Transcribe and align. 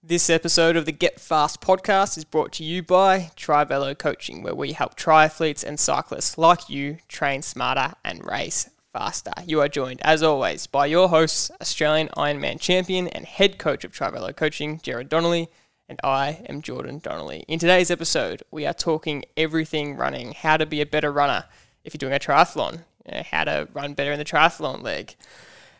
This 0.00 0.30
episode 0.30 0.76
of 0.76 0.86
the 0.86 0.92
Get 0.92 1.18
Fast 1.18 1.60
podcast 1.60 2.16
is 2.16 2.24
brought 2.24 2.52
to 2.52 2.64
you 2.64 2.84
by 2.84 3.32
Trivelo 3.34 3.98
Coaching, 3.98 4.44
where 4.44 4.54
we 4.54 4.70
help 4.70 4.96
triathletes 4.96 5.64
and 5.64 5.78
cyclists 5.78 6.38
like 6.38 6.70
you 6.70 6.98
train 7.08 7.42
smarter 7.42 7.94
and 8.04 8.24
race 8.24 8.70
faster. 8.92 9.32
You 9.44 9.60
are 9.60 9.68
joined, 9.68 10.00
as 10.02 10.22
always, 10.22 10.68
by 10.68 10.86
your 10.86 11.08
hosts, 11.08 11.50
Australian 11.60 12.08
Ironman 12.16 12.60
champion 12.60 13.08
and 13.08 13.24
head 13.24 13.58
coach 13.58 13.82
of 13.82 13.90
Trivelo 13.90 14.34
Coaching, 14.34 14.80
Jared 14.84 15.08
Donnelly, 15.08 15.48
and 15.88 15.98
I 16.04 16.44
am 16.48 16.62
Jordan 16.62 17.00
Donnelly. 17.00 17.44
In 17.48 17.58
today's 17.58 17.90
episode, 17.90 18.44
we 18.52 18.64
are 18.66 18.74
talking 18.74 19.24
everything 19.36 19.96
running, 19.96 20.30
how 20.32 20.56
to 20.58 20.64
be 20.64 20.80
a 20.80 20.86
better 20.86 21.10
runner 21.10 21.46
if 21.82 21.92
you're 21.92 21.98
doing 21.98 22.14
a 22.14 22.20
triathlon, 22.20 22.84
you 23.04 23.14
know, 23.14 23.22
how 23.32 23.42
to 23.42 23.68
run 23.72 23.94
better 23.94 24.12
in 24.12 24.18
the 24.20 24.24
triathlon 24.24 24.80
leg. 24.80 25.16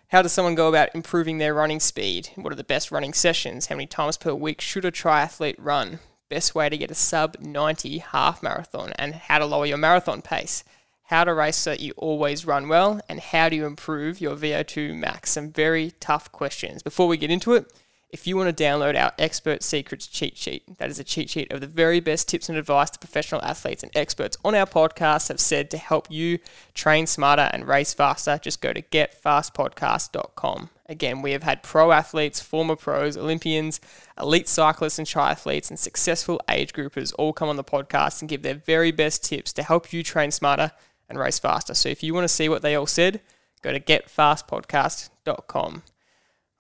How 0.09 0.23
does 0.23 0.33
someone 0.33 0.55
go 0.55 0.71
about 0.71 0.95
improving 0.95 1.37
their 1.37 1.53
running 1.53 1.81
speed? 1.81 2.31
What 2.35 2.51
are 2.51 2.57
the 2.57 2.65
best 2.65 2.91
running 2.91 3.13
sessions? 3.13 3.67
How 3.67 3.75
many 3.75 3.87
times 3.87 4.17
per 4.17 4.33
week 4.33 4.59
should 4.63 4.87
a 4.87 4.91
triathlete 4.91 5.57
run? 5.59 5.99
Best 6.31 6.55
way 6.55 6.71
to 6.71 6.79
get 6.79 6.91
a 6.91 6.95
sub 6.95 7.37
90 7.41 7.99
half 7.99 8.43
marathon 8.43 8.95
and 8.99 9.15
how 9.15 9.37
to 9.37 9.45
lower 9.45 9.67
your 9.67 9.77
marathon 9.77 10.23
pace. 10.23 10.65
How 11.03 11.25
to 11.25 11.35
race 11.35 11.59
so 11.59 11.71
that 11.71 11.81
you 11.81 11.93
always 11.99 12.47
run 12.47 12.69
well 12.69 13.03
and 13.07 13.21
how 13.21 13.51
do 13.51 13.57
you 13.57 13.67
improve 13.67 14.19
your 14.19 14.35
VO2 14.35 14.97
max? 14.97 15.33
Some 15.33 15.53
very 15.53 15.91
tough 16.01 16.33
questions. 16.33 16.83
Before 16.83 17.07
we 17.07 17.19
get 17.19 17.31
into 17.31 17.53
it, 17.53 17.71
if 18.11 18.27
you 18.27 18.37
want 18.37 18.57
to 18.57 18.65
download 18.65 18.99
our 18.99 19.13
Expert 19.19 19.63
Secrets 19.63 20.07
cheat 20.07 20.37
sheet, 20.37 20.63
that 20.79 20.89
is 20.89 20.99
a 20.99 21.05
cheat 21.05 21.29
sheet 21.29 21.53
of 21.53 21.61
the 21.61 21.67
very 21.67 22.01
best 22.01 22.27
tips 22.27 22.49
and 22.49 22.57
advice 22.57 22.89
the 22.91 22.99
professional 22.99 23.43
athletes 23.43 23.83
and 23.83 23.93
experts 23.95 24.39
on 24.45 24.55
our 24.55 24.65
podcast 24.65 25.29
have 25.29 25.41
said 25.41 25.71
to 25.71 25.77
help 25.77 26.11
you 26.11 26.39
train 26.73 27.07
smarter 27.07 27.51
and 27.53 27.69
race 27.69 27.93
faster, 27.93 28.39
just 28.39 28.63
go 28.63 28.73
to 28.73 28.81
getfastpodcast.com. 28.81 30.71
Again, 30.87 31.21
we 31.21 31.33
have 31.33 31.43
had 31.43 31.63
pro 31.63 31.93
athletes, 31.93 32.41
former 32.41 32.77
pros, 32.77 33.19
Olympians, 33.19 33.79
elite 34.19 34.49
cyclists 34.49 34.99
and 34.99 35.07
triathletes, 35.07 35.69
and 35.69 35.79
successful 35.79 36.41
age 36.49 36.73
groupers 36.73 37.13
all 37.19 37.35
come 37.35 37.51
on 37.51 37.57
the 37.57 37.65
podcast 37.65 38.23
and 38.23 38.31
give 38.31 38.43
their 38.43 38.55
very 38.55 38.91
best 38.91 39.23
tips 39.23 39.53
to 39.53 39.63
help 39.63 39.93
you 39.93 40.03
train 40.03 40.31
smarter 40.31 40.73
and 41.11 41.19
race 41.19 41.39
faster. 41.39 41.75
So 41.75 41.91
if 41.91 42.03
you 42.03 42.15
want 42.15 42.25
to 42.25 42.29
see 42.29 42.49
what 42.49 42.63
they 42.63 42.75
all 42.75 42.87
said, 42.87 43.21
go 43.61 43.71
to 43.71 43.81
getfastpodcast.com. 43.81 45.83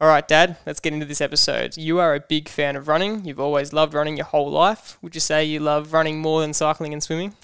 All 0.01 0.07
right, 0.07 0.27
Dad, 0.29 0.57
let's 0.65 0.79
get 0.79 0.93
into 0.93 1.07
this 1.07 1.21
episode. 1.21 1.77
You 1.77 1.99
are 1.99 2.15
a 2.15 2.21
big 2.21 2.49
fan 2.49 2.77
of 2.77 2.87
running. 2.87 3.25
You've 3.25 3.41
always 3.41 3.73
loved 3.73 3.95
running 3.95 4.17
your 4.17 4.27
whole 4.27 4.49
life. 4.49 4.97
Would 5.03 5.17
you 5.17 5.21
say 5.21 5.45
you 5.45 5.59
love 5.59 5.93
running 5.93 6.21
more 6.21 6.41
than 6.41 6.55
cycling 6.55 6.93
and 6.93 7.03
swimming? 7.03 7.35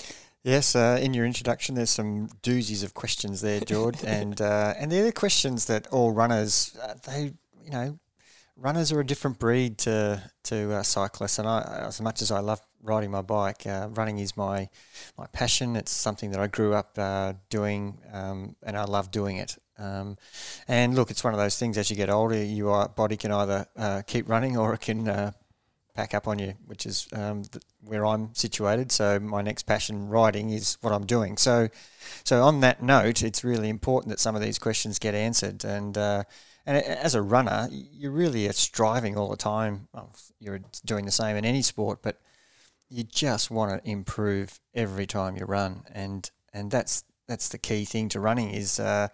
Yes, 0.44 0.76
uh, 0.76 1.00
in 1.02 1.14
your 1.14 1.26
introduction, 1.26 1.74
there's 1.74 1.90
some 1.90 2.28
doozies 2.44 2.84
of 2.84 2.94
questions 2.94 3.40
there, 3.40 3.58
George, 3.58 3.96
and 4.06 4.40
uh, 4.40 4.74
and 4.78 4.92
they're 4.92 5.02
the 5.02 5.10
questions 5.10 5.64
that 5.64 5.88
all 5.88 6.12
runners 6.12 6.76
uh, 6.80 6.94
they 7.04 7.32
you 7.64 7.70
know 7.72 7.98
runners 8.56 8.92
are 8.92 9.00
a 9.00 9.06
different 9.06 9.40
breed 9.40 9.78
to 9.78 10.22
to 10.44 10.74
uh, 10.74 10.82
cyclists, 10.84 11.40
and 11.40 11.48
I 11.48 11.86
as 11.88 12.00
much 12.00 12.22
as 12.22 12.30
I 12.30 12.38
love 12.38 12.60
riding 12.84 13.10
my 13.10 13.22
bike, 13.22 13.66
uh, 13.66 13.88
running 13.90 14.18
is 14.18 14.36
my 14.36 14.68
my 15.18 15.26
passion. 15.32 15.74
It's 15.74 15.90
something 15.90 16.30
that 16.30 16.38
I 16.38 16.46
grew 16.46 16.72
up 16.72 16.92
uh, 16.98 17.32
doing, 17.48 17.98
um, 18.12 18.54
and 18.62 18.76
I 18.76 18.84
love 18.84 19.10
doing 19.10 19.38
it. 19.38 19.56
Um, 19.78 20.16
and 20.68 20.94
look, 20.94 21.10
it's 21.10 21.24
one 21.24 21.34
of 21.34 21.40
those 21.40 21.58
things. 21.58 21.76
As 21.78 21.90
you 21.90 21.96
get 21.96 22.10
older, 22.10 22.42
your 22.42 22.88
body 22.88 23.16
can 23.16 23.32
either 23.32 23.66
uh, 23.76 24.02
keep 24.06 24.28
running 24.28 24.56
or 24.56 24.74
it 24.74 24.80
can 24.80 25.08
uh, 25.08 25.32
pack 25.94 26.14
up 26.14 26.26
on 26.26 26.38
you, 26.38 26.54
which 26.66 26.86
is 26.86 27.08
um, 27.12 27.42
where 27.80 28.04
I'm 28.04 28.34
situated. 28.34 28.90
So 28.92 29.18
my 29.20 29.42
next 29.42 29.64
passion, 29.64 30.08
riding, 30.08 30.50
is 30.50 30.78
what 30.80 30.92
I'm 30.92 31.06
doing. 31.06 31.36
So, 31.36 31.68
so 32.24 32.42
on 32.42 32.60
that 32.60 32.82
note, 32.82 33.22
it's 33.22 33.44
really 33.44 33.68
important 33.68 34.10
that 34.10 34.20
some 34.20 34.34
of 34.34 34.42
these 34.42 34.58
questions 34.58 34.98
get 34.98 35.14
answered. 35.14 35.64
And 35.64 35.96
uh, 35.96 36.24
and 36.66 36.78
as 36.78 37.14
a 37.14 37.22
runner, 37.22 37.68
you 37.70 38.10
really 38.10 38.48
are 38.48 38.52
striving 38.52 39.16
all 39.16 39.28
the 39.28 39.36
time. 39.36 39.88
Well, 39.92 40.14
you're 40.40 40.60
doing 40.84 41.04
the 41.04 41.12
same 41.12 41.36
in 41.36 41.44
any 41.44 41.62
sport, 41.62 42.00
but 42.02 42.20
you 42.88 43.04
just 43.04 43.50
want 43.50 43.82
to 43.84 43.90
improve 43.90 44.60
every 44.74 45.06
time 45.06 45.36
you 45.36 45.44
run. 45.44 45.82
And 45.92 46.30
and 46.52 46.70
that's 46.70 47.04
that's 47.28 47.48
the 47.48 47.58
key 47.58 47.84
thing 47.84 48.08
to 48.10 48.20
running 48.20 48.50
is 48.50 48.80
uh, 48.80 49.08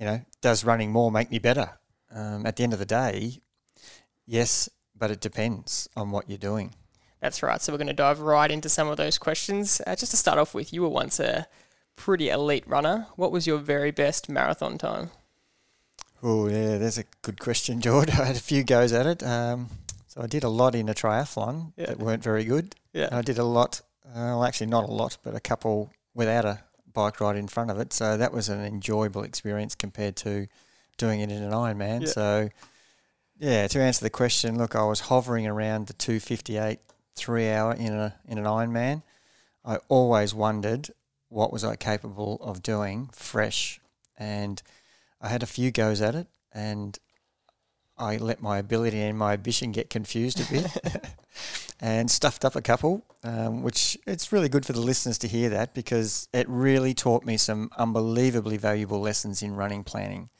you 0.00 0.06
know, 0.06 0.20
does 0.40 0.64
running 0.64 0.90
more 0.90 1.12
make 1.12 1.30
me 1.30 1.38
better? 1.38 1.70
Um, 2.12 2.44
at 2.44 2.56
the 2.56 2.64
end 2.64 2.72
of 2.72 2.80
the 2.80 2.86
day, 2.86 3.40
yes, 4.26 4.68
but 4.96 5.10
it 5.12 5.20
depends 5.20 5.88
on 5.94 6.10
what 6.10 6.28
you're 6.28 6.38
doing. 6.38 6.74
That's 7.20 7.42
right. 7.42 7.60
So 7.62 7.72
we're 7.72 7.78
going 7.78 7.86
to 7.86 7.92
dive 7.92 8.18
right 8.20 8.50
into 8.50 8.68
some 8.68 8.88
of 8.88 8.96
those 8.96 9.18
questions. 9.18 9.80
Uh, 9.86 9.94
just 9.94 10.10
to 10.10 10.16
start 10.16 10.38
off 10.38 10.52
with, 10.54 10.72
you 10.72 10.82
were 10.82 10.88
once 10.88 11.20
a 11.20 11.46
pretty 11.94 12.30
elite 12.30 12.66
runner. 12.66 13.06
What 13.16 13.30
was 13.30 13.46
your 13.46 13.58
very 13.58 13.90
best 13.92 14.28
marathon 14.28 14.78
time? 14.78 15.10
Oh, 16.22 16.48
yeah, 16.48 16.78
there's 16.78 16.98
a 16.98 17.04
good 17.22 17.38
question, 17.38 17.80
George. 17.86 18.08
I 18.10 18.24
had 18.24 18.36
a 18.36 18.40
few 18.40 18.64
goes 18.64 18.92
at 18.92 19.06
it. 19.06 19.22
Um, 19.22 19.68
so 20.06 20.22
I 20.22 20.26
did 20.26 20.42
a 20.44 20.48
lot 20.48 20.74
in 20.74 20.88
a 20.88 20.94
triathlon 20.94 21.72
Yeah. 21.76 21.86
that 21.86 21.98
weren't 21.98 22.22
very 22.22 22.44
good. 22.44 22.74
Yeah. 22.92 23.06
And 23.06 23.14
I 23.16 23.22
did 23.22 23.38
a 23.38 23.44
lot, 23.44 23.82
uh, 24.04 24.12
well, 24.16 24.44
actually 24.44 24.66
not 24.68 24.88
a 24.88 24.92
lot, 24.92 25.18
but 25.22 25.34
a 25.36 25.40
couple 25.40 25.90
without 26.14 26.44
a 26.44 26.64
bike 26.92 27.20
ride 27.20 27.36
in 27.36 27.48
front 27.48 27.70
of 27.70 27.78
it. 27.78 27.92
So 27.92 28.16
that 28.16 28.32
was 28.32 28.48
an 28.48 28.64
enjoyable 28.64 29.22
experience 29.22 29.74
compared 29.74 30.16
to 30.16 30.46
doing 30.96 31.20
it 31.20 31.30
in 31.30 31.42
an 31.42 31.52
Ironman. 31.52 32.02
Yeah. 32.02 32.08
So, 32.08 32.48
yeah, 33.38 33.66
to 33.66 33.80
answer 33.80 34.04
the 34.04 34.10
question, 34.10 34.58
look, 34.58 34.74
I 34.74 34.84
was 34.84 35.00
hovering 35.00 35.46
around 35.46 35.86
the 35.86 35.94
258 35.94 36.78
three 37.16 37.50
hour 37.50 37.74
in 37.74 37.92
a 37.92 38.14
in 38.26 38.38
an 38.38 38.44
Ironman. 38.44 39.02
I 39.64 39.78
always 39.88 40.34
wondered 40.34 40.90
what 41.28 41.52
was 41.52 41.64
I 41.64 41.76
capable 41.76 42.38
of 42.40 42.62
doing 42.62 43.10
fresh, 43.12 43.80
and 44.16 44.62
I 45.20 45.28
had 45.28 45.42
a 45.42 45.46
few 45.46 45.70
goes 45.70 46.00
at 46.00 46.14
it, 46.14 46.28
and 46.52 46.98
I 48.00 48.16
let 48.16 48.40
my 48.40 48.58
ability 48.58 49.00
and 49.00 49.16
my 49.16 49.34
ambition 49.34 49.72
get 49.72 49.90
confused 49.90 50.40
a 50.40 50.52
bit, 50.52 51.14
and 51.80 52.10
stuffed 52.10 52.44
up 52.44 52.56
a 52.56 52.62
couple, 52.62 53.04
um, 53.22 53.62
which 53.62 53.98
it's 54.06 54.32
really 54.32 54.48
good 54.48 54.64
for 54.64 54.72
the 54.72 54.80
listeners 54.80 55.18
to 55.18 55.28
hear 55.28 55.50
that 55.50 55.74
because 55.74 56.26
it 56.32 56.48
really 56.48 56.94
taught 56.94 57.24
me 57.24 57.36
some 57.36 57.70
unbelievably 57.76 58.56
valuable 58.56 59.00
lessons 59.00 59.42
in 59.42 59.54
running 59.54 59.84
planning, 59.84 60.30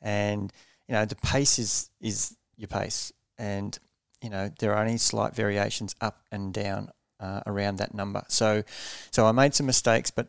and 0.00 0.52
you 0.88 0.94
know 0.94 1.04
the 1.04 1.16
pace 1.16 1.58
is 1.58 1.90
is 2.00 2.36
your 2.56 2.68
pace, 2.68 3.12
and 3.38 3.78
you 4.22 4.30
know 4.30 4.50
there 4.58 4.72
are 4.74 4.82
only 4.82 4.96
slight 4.96 5.34
variations 5.34 5.94
up 6.00 6.22
and 6.32 6.54
down 6.54 6.90
uh, 7.20 7.40
around 7.46 7.76
that 7.76 7.94
number. 7.94 8.24
So, 8.28 8.64
so 9.10 9.26
I 9.26 9.32
made 9.32 9.54
some 9.54 9.66
mistakes, 9.66 10.10
but 10.10 10.28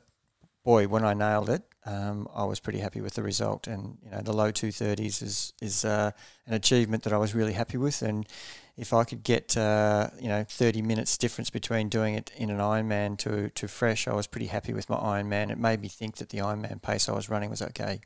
boy, 0.63 0.87
when 0.87 1.03
I 1.03 1.13
nailed 1.13 1.49
it, 1.49 1.63
um, 1.85 2.27
I 2.33 2.43
was 2.45 2.59
pretty 2.59 2.79
happy 2.79 3.01
with 3.01 3.13
the 3.15 3.23
result. 3.23 3.67
And 3.67 3.97
you 4.03 4.11
know, 4.11 4.21
the 4.21 4.33
low 4.33 4.51
two 4.51 4.71
thirties 4.71 5.21
is 5.21 5.53
is 5.61 5.85
uh, 5.85 6.11
an 6.47 6.53
achievement 6.53 7.03
that 7.03 7.13
I 7.13 7.17
was 7.17 7.33
really 7.35 7.53
happy 7.53 7.77
with. 7.77 8.01
And 8.01 8.25
if 8.77 8.93
I 8.93 9.03
could 9.03 9.23
get 9.23 9.55
uh, 9.57 10.09
you 10.19 10.27
know 10.29 10.43
thirty 10.47 10.81
minutes 10.81 11.17
difference 11.17 11.49
between 11.49 11.89
doing 11.89 12.15
it 12.15 12.31
in 12.37 12.49
an 12.49 12.59
Ironman 12.59 13.17
to 13.19 13.49
to 13.49 13.67
fresh, 13.67 14.07
I 14.07 14.13
was 14.13 14.27
pretty 14.27 14.47
happy 14.47 14.73
with 14.73 14.89
my 14.89 14.95
Ironman. 14.97 15.51
It 15.51 15.57
made 15.57 15.81
me 15.81 15.87
think 15.89 16.17
that 16.17 16.29
the 16.29 16.39
Ironman 16.39 16.81
pace 16.81 17.09
I 17.09 17.13
was 17.13 17.29
running 17.29 17.49
was 17.49 17.61
okay. 17.61 17.99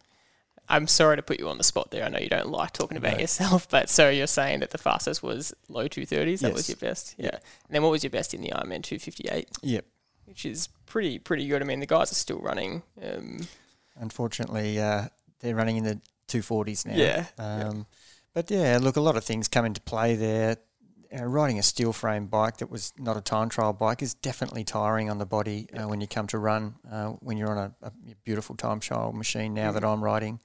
I'm 0.69 0.85
sorry 0.87 1.15
to 1.15 1.21
put 1.21 1.39
you 1.39 1.47
on 1.47 1.57
the 1.57 1.63
spot 1.63 1.91
there. 1.91 2.03
I 2.03 2.09
know 2.09 2.19
you 2.19 2.27
don't 2.27 2.49
like 2.49 2.73
talking 2.73 2.97
about 2.97 3.13
No. 3.13 3.19
yourself, 3.19 3.69
but 3.75 3.89
so 3.89 4.09
you're 4.09 4.27
saying 4.27 4.59
that 4.59 4.71
the 4.71 4.77
fastest 4.77 5.23
was 5.23 5.53
low 5.69 5.87
230s. 5.87 6.41
That 6.41 6.51
was 6.53 6.67
your 6.67 6.75
best. 6.75 7.15
Yeah. 7.17 7.29
And 7.35 7.41
then 7.69 7.83
what 7.83 7.91
was 7.91 8.03
your 8.03 8.09
best 8.11 8.33
in 8.33 8.41
the 8.41 8.49
Ironman 8.49 8.83
258, 8.83 9.47
Yep. 9.61 9.85
which 10.25 10.45
is 10.45 10.67
pretty 10.85 11.19
pretty 11.19 11.47
good. 11.47 11.61
I 11.61 11.65
mean, 11.65 11.79
the 11.79 11.85
guys 11.85 12.11
are 12.11 12.15
still 12.15 12.39
running. 12.39 12.83
Um, 13.01 13.47
Unfortunately, 13.99 14.79
uh, 14.79 15.07
they're 15.39 15.55
running 15.55 15.77
in 15.77 15.83
the 15.83 16.01
two 16.27 16.41
forties 16.41 16.85
now. 16.85 16.95
Yeah, 16.95 17.25
yeah. 17.37 17.67
Um, 17.67 17.85
But 18.33 18.51
yeah, 18.51 18.77
look, 18.79 18.97
a 18.97 19.01
lot 19.01 19.17
of 19.17 19.23
things 19.23 19.47
come 19.47 19.65
into 19.65 19.81
play 19.81 20.15
there. 20.15 20.57
Uh, 21.17 21.23
riding 21.23 21.57
a 21.57 21.63
steel 21.63 21.93
frame 21.93 22.27
bike 22.27 22.57
that 22.57 22.69
was 22.69 22.93
not 22.99 23.15
a 23.15 23.21
time 23.21 23.47
trial 23.49 23.71
bike 23.73 24.01
is 24.01 24.13
definitely 24.13 24.63
tiring 24.63 25.09
on 25.09 25.17
the 25.17 25.25
body 25.25 25.67
uh, 25.73 25.87
when 25.87 26.01
you 26.01 26.07
come 26.07 26.27
to 26.27 26.37
run. 26.37 26.75
Uh, 26.91 27.07
when 27.21 27.37
you're 27.37 27.49
on 27.49 27.57
a, 27.81 27.87
a 27.87 27.91
beautiful 28.25 28.55
time 28.55 28.79
trial 28.79 29.13
machine 29.13 29.53
now 29.53 29.71
that 29.71 29.83
I'm 29.85 30.03
riding, 30.03 30.39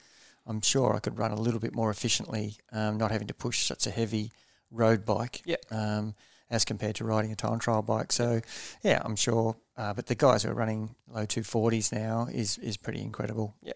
I'm 0.46 0.60
sure 0.62 0.94
I 0.94 1.00
could 1.00 1.18
run 1.18 1.32
a 1.32 1.40
little 1.40 1.60
bit 1.60 1.74
more 1.74 1.90
efficiently, 1.90 2.56
um, 2.72 2.96
not 2.96 3.10
having 3.10 3.26
to 3.26 3.34
push 3.34 3.66
such 3.66 3.86
a 3.86 3.90
heavy 3.90 4.32
road 4.70 5.04
bike. 5.04 5.42
Yeah. 5.44 5.56
Um, 5.70 6.14
as 6.52 6.64
compared 6.64 6.94
to 6.96 7.04
riding 7.04 7.32
a 7.32 7.36
time 7.36 7.58
trial 7.58 7.82
bike, 7.82 8.12
so 8.12 8.40
yeah, 8.82 9.00
I'm 9.04 9.16
sure. 9.16 9.56
Uh, 9.76 9.94
but 9.94 10.06
the 10.06 10.14
guys 10.14 10.42
who 10.42 10.50
are 10.50 10.54
running 10.54 10.94
low 11.08 11.26
240s 11.26 11.92
now 11.92 12.28
is 12.30 12.58
is 12.58 12.76
pretty 12.76 13.00
incredible. 13.00 13.56
Yeah. 13.62 13.72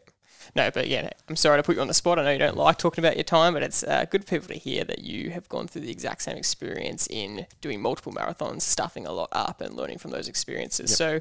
No, 0.54 0.70
but 0.70 0.86
yeah, 0.86 1.10
I'm 1.28 1.34
sorry 1.34 1.58
to 1.58 1.62
put 1.62 1.76
you 1.76 1.82
on 1.82 1.88
the 1.88 1.94
spot. 1.94 2.18
I 2.18 2.22
know 2.22 2.30
you 2.30 2.38
don't 2.38 2.56
like 2.56 2.78
talking 2.78 3.04
about 3.04 3.16
your 3.16 3.24
time, 3.24 3.54
but 3.54 3.62
it's 3.62 3.82
uh, 3.82 4.04
good 4.08 4.24
for 4.24 4.30
people 4.30 4.48
to 4.48 4.54
hear 4.54 4.84
that 4.84 5.00
you 5.00 5.30
have 5.30 5.48
gone 5.48 5.66
through 5.66 5.82
the 5.82 5.90
exact 5.90 6.22
same 6.22 6.36
experience 6.36 7.08
in 7.10 7.46
doing 7.60 7.80
multiple 7.80 8.12
marathons, 8.12 8.62
stuffing 8.62 9.06
a 9.06 9.12
lot 9.12 9.28
up, 9.32 9.60
and 9.60 9.74
learning 9.74 9.98
from 9.98 10.12
those 10.12 10.28
experiences. 10.28 10.90
Yep. 10.90 10.96
So 10.96 11.20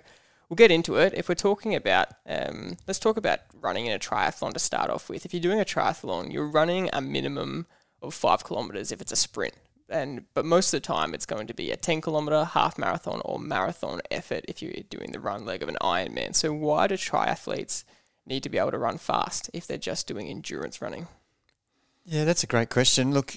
we'll 0.49 0.55
get 0.55 0.71
into 0.71 0.97
it. 0.97 1.13
If 1.15 1.29
we're 1.29 1.35
talking 1.35 1.73
about, 1.73 2.09
um, 2.27 2.77
let's 2.87 2.99
talk 2.99 3.17
about 3.17 3.39
running 3.59 3.87
in 3.87 3.93
a 3.93 3.99
triathlon 3.99 4.53
to 4.53 4.59
start 4.59 4.89
off 4.89 5.09
with. 5.09 5.25
If 5.25 5.33
you're 5.33 5.41
doing 5.41 5.59
a 5.59 5.65
triathlon, 5.65 6.31
you're 6.31 6.47
running 6.47 6.89
a 6.93 7.01
minimum 7.01 7.65
of 8.01 8.13
five 8.13 8.43
kilometers 8.43 8.91
if 8.91 9.01
it's 9.01 9.11
a 9.11 9.15
sprint. 9.15 9.55
And 9.89 10.25
but 10.33 10.45
most 10.45 10.73
of 10.73 10.81
the 10.81 10.87
time 10.87 11.13
it's 11.13 11.25
going 11.25 11.47
to 11.47 11.53
be 11.53 11.71
a 11.71 11.77
10 11.77 12.01
kilometer 12.01 12.43
half 12.43 12.77
marathon 12.77 13.21
or 13.23 13.39
marathon 13.39 14.01
effort 14.09 14.45
if 14.47 14.61
you're 14.61 14.73
doing 14.89 15.11
the 15.11 15.19
run 15.19 15.45
leg 15.45 15.61
of 15.61 15.69
an 15.69 15.77
Ironman. 15.81 16.35
So 16.35 16.51
why 16.53 16.87
do 16.87 16.95
triathletes 16.95 17.83
need 18.25 18.43
to 18.43 18.49
be 18.49 18.57
able 18.57 18.71
to 18.71 18.79
run 18.79 18.97
fast 18.97 19.49
if 19.53 19.67
they're 19.67 19.77
just 19.77 20.07
doing 20.07 20.27
endurance 20.27 20.81
running? 20.81 21.07
Yeah, 22.03 22.23
that's 22.23 22.43
a 22.43 22.47
great 22.47 22.69
question. 22.69 23.11
Look, 23.11 23.35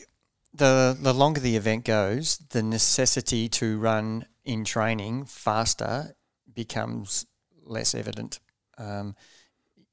the 0.55 0.97
the 0.99 1.15
longer 1.15 1.41
the 1.41 1.57
event 1.57 1.85
goes, 1.85 2.39
the 2.51 2.63
necessity 2.63 3.49
to 3.51 3.79
run 3.79 4.27
in 4.45 4.65
training 4.65 5.27
faster 5.27 6.17
becomes 6.55 7.27
less 7.65 7.95
evident. 7.95 8.41
Um, 8.79 9.15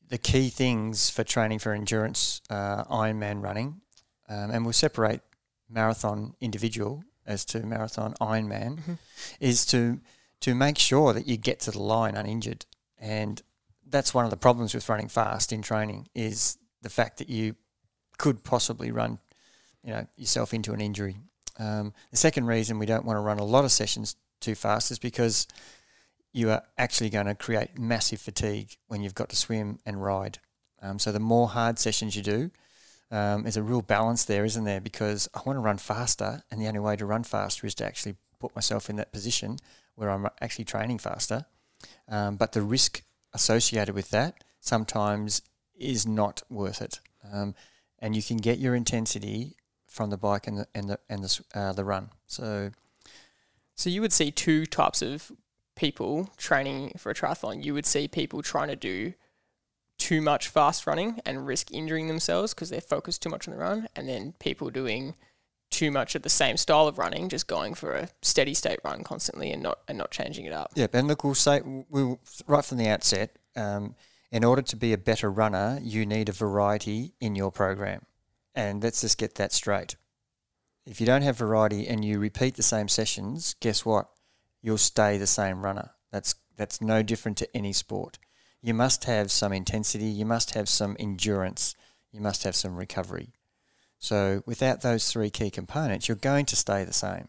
the 0.07 0.17
key 0.17 0.49
things 0.49 1.09
for 1.09 1.23
training 1.23 1.59
for 1.59 1.73
endurance 1.73 2.41
uh, 2.49 2.83
Ironman 2.85 3.41
running, 3.41 3.81
um, 4.29 4.51
and 4.51 4.63
we'll 4.63 4.73
separate 4.73 5.21
marathon 5.69 6.35
individual 6.41 7.03
as 7.25 7.43
to 7.45 7.65
marathon 7.65 8.13
Ironman, 8.21 8.79
Mhm. 8.83 8.97
is 9.39 9.65
to 9.67 9.99
to 10.41 10.53
make 10.53 10.77
sure 10.77 11.13
that 11.13 11.25
you 11.27 11.37
get 11.37 11.59
to 11.61 11.71
the 11.71 11.81
line 11.81 12.15
uninjured, 12.15 12.65
and 12.99 13.41
that's 13.87 14.13
one 14.13 14.25
of 14.25 14.31
the 14.31 14.37
problems 14.37 14.73
with 14.75 14.87
running 14.89 15.07
fast 15.07 15.51
in 15.51 15.61
training 15.61 16.07
is 16.13 16.57
the 16.81 16.89
fact 16.89 17.17
that 17.17 17.29
you 17.29 17.55
could 18.17 18.43
possibly 18.43 18.91
run, 18.91 19.17
you 19.81 19.91
know, 19.91 20.05
yourself 20.17 20.53
into 20.53 20.73
an 20.73 20.81
injury. 20.81 21.17
Um, 21.57 21.93
the 22.11 22.17
second 22.17 22.45
reason 22.47 22.77
we 22.77 22.85
don't 22.85 23.05
want 23.05 23.17
to 23.17 23.21
run 23.21 23.39
a 23.39 23.43
lot 23.45 23.65
of 23.65 23.71
sessions 23.71 24.17
too 24.41 24.55
fast 24.55 24.91
is 24.91 24.99
because 24.99 25.47
you 26.33 26.51
are 26.51 26.63
actually 26.77 27.09
going 27.09 27.27
to 27.27 27.33
create 27.33 27.79
massive 27.79 28.19
fatigue 28.21 28.75
when 28.87 29.01
you've 29.01 29.15
got 29.15 29.29
to 29.29 29.35
swim 29.37 29.79
and 29.85 30.03
ride. 30.03 30.37
Um, 30.81 30.99
so 30.99 31.11
the 31.11 31.19
more 31.19 31.47
hard 31.47 31.79
sessions 31.79 32.15
you 32.15 32.21
do, 32.21 32.51
um, 33.11 33.43
there's 33.43 33.57
a 33.57 33.63
real 33.63 33.81
balance 33.81 34.25
there, 34.25 34.45
isn't 34.45 34.63
there? 34.63 34.81
Because 34.81 35.29
I 35.33 35.41
want 35.45 35.57
to 35.57 35.61
run 35.61 35.77
faster, 35.77 36.43
and 36.49 36.61
the 36.61 36.67
only 36.67 36.79
way 36.79 36.95
to 36.95 37.05
run 37.05 37.23
faster 37.23 37.67
is 37.67 37.75
to 37.75 37.85
actually 37.85 38.15
put 38.39 38.55
myself 38.55 38.89
in 38.89 38.95
that 38.97 39.11
position 39.11 39.59
where 39.95 40.09
I'm 40.09 40.27
actually 40.41 40.65
training 40.65 40.97
faster. 40.99 41.45
Um, 42.07 42.35
but 42.35 42.51
the 42.51 42.61
risk 42.61 43.03
associated 43.33 43.95
with 43.95 44.09
that 44.09 44.43
sometimes 44.59 45.41
is 45.77 46.05
not 46.05 46.43
worth 46.49 46.81
it. 46.81 46.99
Um, 47.31 47.55
and 47.99 48.15
you 48.15 48.23
can 48.23 48.37
get 48.37 48.59
your 48.59 48.75
intensity 48.75 49.55
from 49.87 50.09
the 50.09 50.17
bike 50.17 50.47
and 50.47 50.59
the 50.59 50.67
and 50.75 50.89
the 50.89 50.99
and 51.09 51.23
the, 51.23 51.43
uh, 51.53 51.73
the 51.73 51.85
run. 51.85 52.09
So 52.27 52.71
So 53.75 53.89
you 53.89 54.01
would 54.01 54.13
see 54.13 54.31
two 54.31 54.65
types 54.65 55.01
of 55.01 55.31
people 55.75 56.29
training 56.37 56.93
for 56.97 57.09
a 57.11 57.15
triathlon. 57.15 57.63
You 57.63 57.73
would 57.73 57.85
see 57.85 58.07
people 58.07 58.41
trying 58.41 58.69
to 58.69 58.75
do 58.75 59.13
too 59.97 60.21
much 60.21 60.47
fast 60.47 60.85
running 60.85 61.19
and 61.25 61.47
risk 61.47 61.71
injuring 61.71 62.07
themselves 62.07 62.53
because 62.53 62.69
they're 62.69 62.81
focused 62.81 63.21
too 63.21 63.29
much 63.29 63.47
on 63.47 63.53
the 63.53 63.59
run, 63.59 63.87
and 63.95 64.07
then 64.07 64.33
people 64.39 64.69
doing 64.69 65.15
too 65.71 65.91
much 65.91 66.15
of 66.15 66.21
the 66.21 66.29
same 66.29 66.57
style 66.57 66.87
of 66.87 66.97
running, 66.97 67.27
just 67.27 67.47
going 67.47 67.73
for 67.73 67.93
a 67.93 68.09
steady 68.21 68.53
state 68.53 68.79
run 68.83 69.03
constantly 69.03 69.51
and 69.51 69.61
not 69.61 69.79
and 69.87 69.97
not 69.97 70.11
changing 70.11 70.45
it 70.45 70.53
up. 70.53 70.71
Yeah, 70.75 70.87
and 70.93 71.07
look, 71.07 71.23
we'll 71.23 71.35
say 71.35 71.61
we 71.61 72.03
will 72.03 72.19
right 72.47 72.63
from 72.63 72.77
the 72.77 72.87
outset. 72.87 73.37
Um, 73.55 73.95
in 74.31 74.43
order 74.43 74.61
to 74.61 74.75
be 74.75 74.91
a 74.91 74.97
better 74.97 75.31
runner, 75.31 75.79
you 75.81 76.05
need 76.05 76.29
a 76.29 76.33
variety 76.33 77.13
in 77.19 77.35
your 77.35 77.51
program, 77.51 78.05
and 78.53 78.83
let's 78.83 79.01
just 79.01 79.17
get 79.17 79.35
that 79.35 79.53
straight. 79.53 79.95
If 80.85 80.99
you 80.99 81.07
don't 81.07 81.23
have 81.23 81.37
variety 81.37 81.87
and 81.87 82.05
you 82.05 82.19
repeat 82.19 82.55
the 82.55 82.63
same 82.63 82.87
sessions, 82.87 83.55
guess 83.59 83.85
what? 83.85 84.07
You'll 84.61 84.77
stay 84.77 85.17
the 85.17 85.27
same 85.27 85.63
runner. 85.63 85.91
That's 86.11 86.35
that's 86.57 86.81
no 86.81 87.01
different 87.01 87.37
to 87.39 87.57
any 87.57 87.73
sport. 87.73 88.19
You 88.65 88.73
must 88.73 89.03
have 89.03 89.29
some 89.29 89.53
intensity. 89.53 90.05
You 90.05 90.25
must 90.25 90.55
have 90.55 90.67
some 90.67 90.97
endurance. 90.99 91.75
You 92.11 92.19
must 92.19 92.43
have 92.45 92.55
some 92.55 92.75
recovery. 92.75 93.29
So 93.99 94.41
without 94.47 94.81
those 94.81 95.11
three 95.11 95.29
key 95.29 95.51
components, 95.51 96.07
you're 96.07 96.17
going 96.17 96.47
to 96.47 96.55
stay 96.55 96.83
the 96.83 96.91
same. 96.91 97.27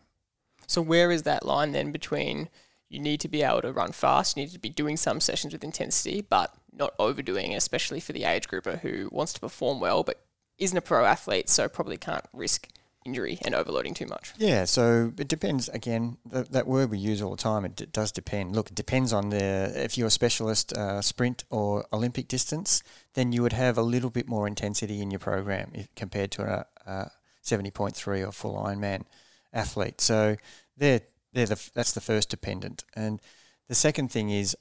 So 0.66 0.80
where 0.80 1.10
is 1.10 1.24
that 1.24 1.44
line 1.44 1.72
then 1.72 1.92
between 1.92 2.48
you 2.88 3.00
need 3.00 3.20
to 3.20 3.28
be 3.28 3.42
able 3.42 3.60
to 3.60 3.72
run 3.72 3.92
fast, 3.92 4.34
you 4.34 4.44
need 4.44 4.52
to 4.52 4.58
be 4.58 4.70
doing 4.70 4.96
some 4.96 5.20
sessions 5.20 5.52
with 5.52 5.62
intensity, 5.62 6.22
but 6.22 6.54
not 6.72 6.94
overdoing, 6.98 7.54
especially 7.54 8.00
for 8.00 8.14
the 8.14 8.24
age 8.24 8.48
grouper 8.48 8.76
who 8.76 9.10
wants 9.12 9.34
to 9.34 9.40
perform 9.40 9.78
well 9.78 10.04
but 10.04 10.24
isn't 10.56 10.78
a 10.78 10.80
pro 10.80 11.04
athlete, 11.04 11.50
so 11.50 11.68
probably 11.68 11.98
can't 11.98 12.24
risk 12.32 12.68
injury 13.06 13.38
and 13.44 13.54
overloading 13.54 13.94
too 13.94 14.06
much. 14.06 14.32
Yeah, 14.36 14.64
so 14.66 15.12
it 15.18 15.28
depends. 15.28 15.68
Again, 15.70 16.18
th- 16.30 16.48
that 16.48 16.66
word 16.66 16.90
we 16.90 16.98
use 16.98 17.22
all 17.22 17.30
the 17.30 17.42
time. 17.42 17.64
It 17.64 17.76
d- 17.76 17.86
does 17.86 18.12
depend. 18.12 18.54
Look, 18.54 18.68
it 18.70 18.74
depends 18.74 19.12
on 19.12 19.30
the 19.30 19.72
if 19.74 19.96
you're 19.96 20.08
a 20.08 20.10
specialist 20.10 20.72
uh, 20.72 21.00
sprint 21.00 21.44
or 21.50 21.86
Olympic 21.92 22.28
distance, 22.28 22.82
then 23.14 23.32
you 23.32 23.42
would 23.42 23.52
have 23.52 23.78
a 23.78 23.82
little 23.82 24.10
bit 24.10 24.28
more 24.28 24.46
intensity 24.46 25.00
in 25.00 25.10
your 25.10 25.20
program 25.20 25.70
if, 25.74 25.88
compared 25.94 26.30
to 26.32 26.42
a, 26.42 26.90
a 26.90 27.10
seventy 27.40 27.70
point 27.70 27.96
three 27.96 28.22
or 28.22 28.32
full 28.32 28.54
Ironman 28.54 29.04
athlete. 29.52 30.00
So 30.00 30.36
they're 30.76 31.02
they're 31.32 31.46
the 31.46 31.70
that's 31.74 31.92
the 31.92 32.00
first 32.00 32.28
dependent, 32.28 32.84
and 32.94 33.20
the 33.68 33.74
second 33.74 34.10
thing 34.10 34.30
is, 34.30 34.56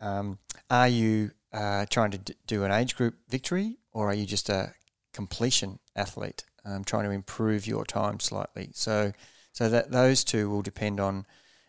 um, 0.00 0.38
are 0.68 0.88
you 0.88 1.30
uh, 1.52 1.86
trying 1.90 2.10
to 2.12 2.18
d- 2.18 2.34
do 2.46 2.64
an 2.64 2.70
age 2.70 2.94
group 2.96 3.14
victory 3.28 3.78
or 3.92 4.08
are 4.10 4.14
you 4.14 4.26
just 4.26 4.48
a 4.48 4.74
completion 5.12 5.78
athlete? 5.96 6.44
Um, 6.64 6.84
trying 6.84 7.04
to 7.04 7.10
improve 7.10 7.66
your 7.66 7.84
time 7.84 8.20
slightly. 8.20 8.70
So, 8.72 9.12
so 9.52 9.68
that 9.68 9.90
those 9.90 10.24
two 10.24 10.50
will 10.50 10.62
depend 10.62 11.00
on. 11.00 11.26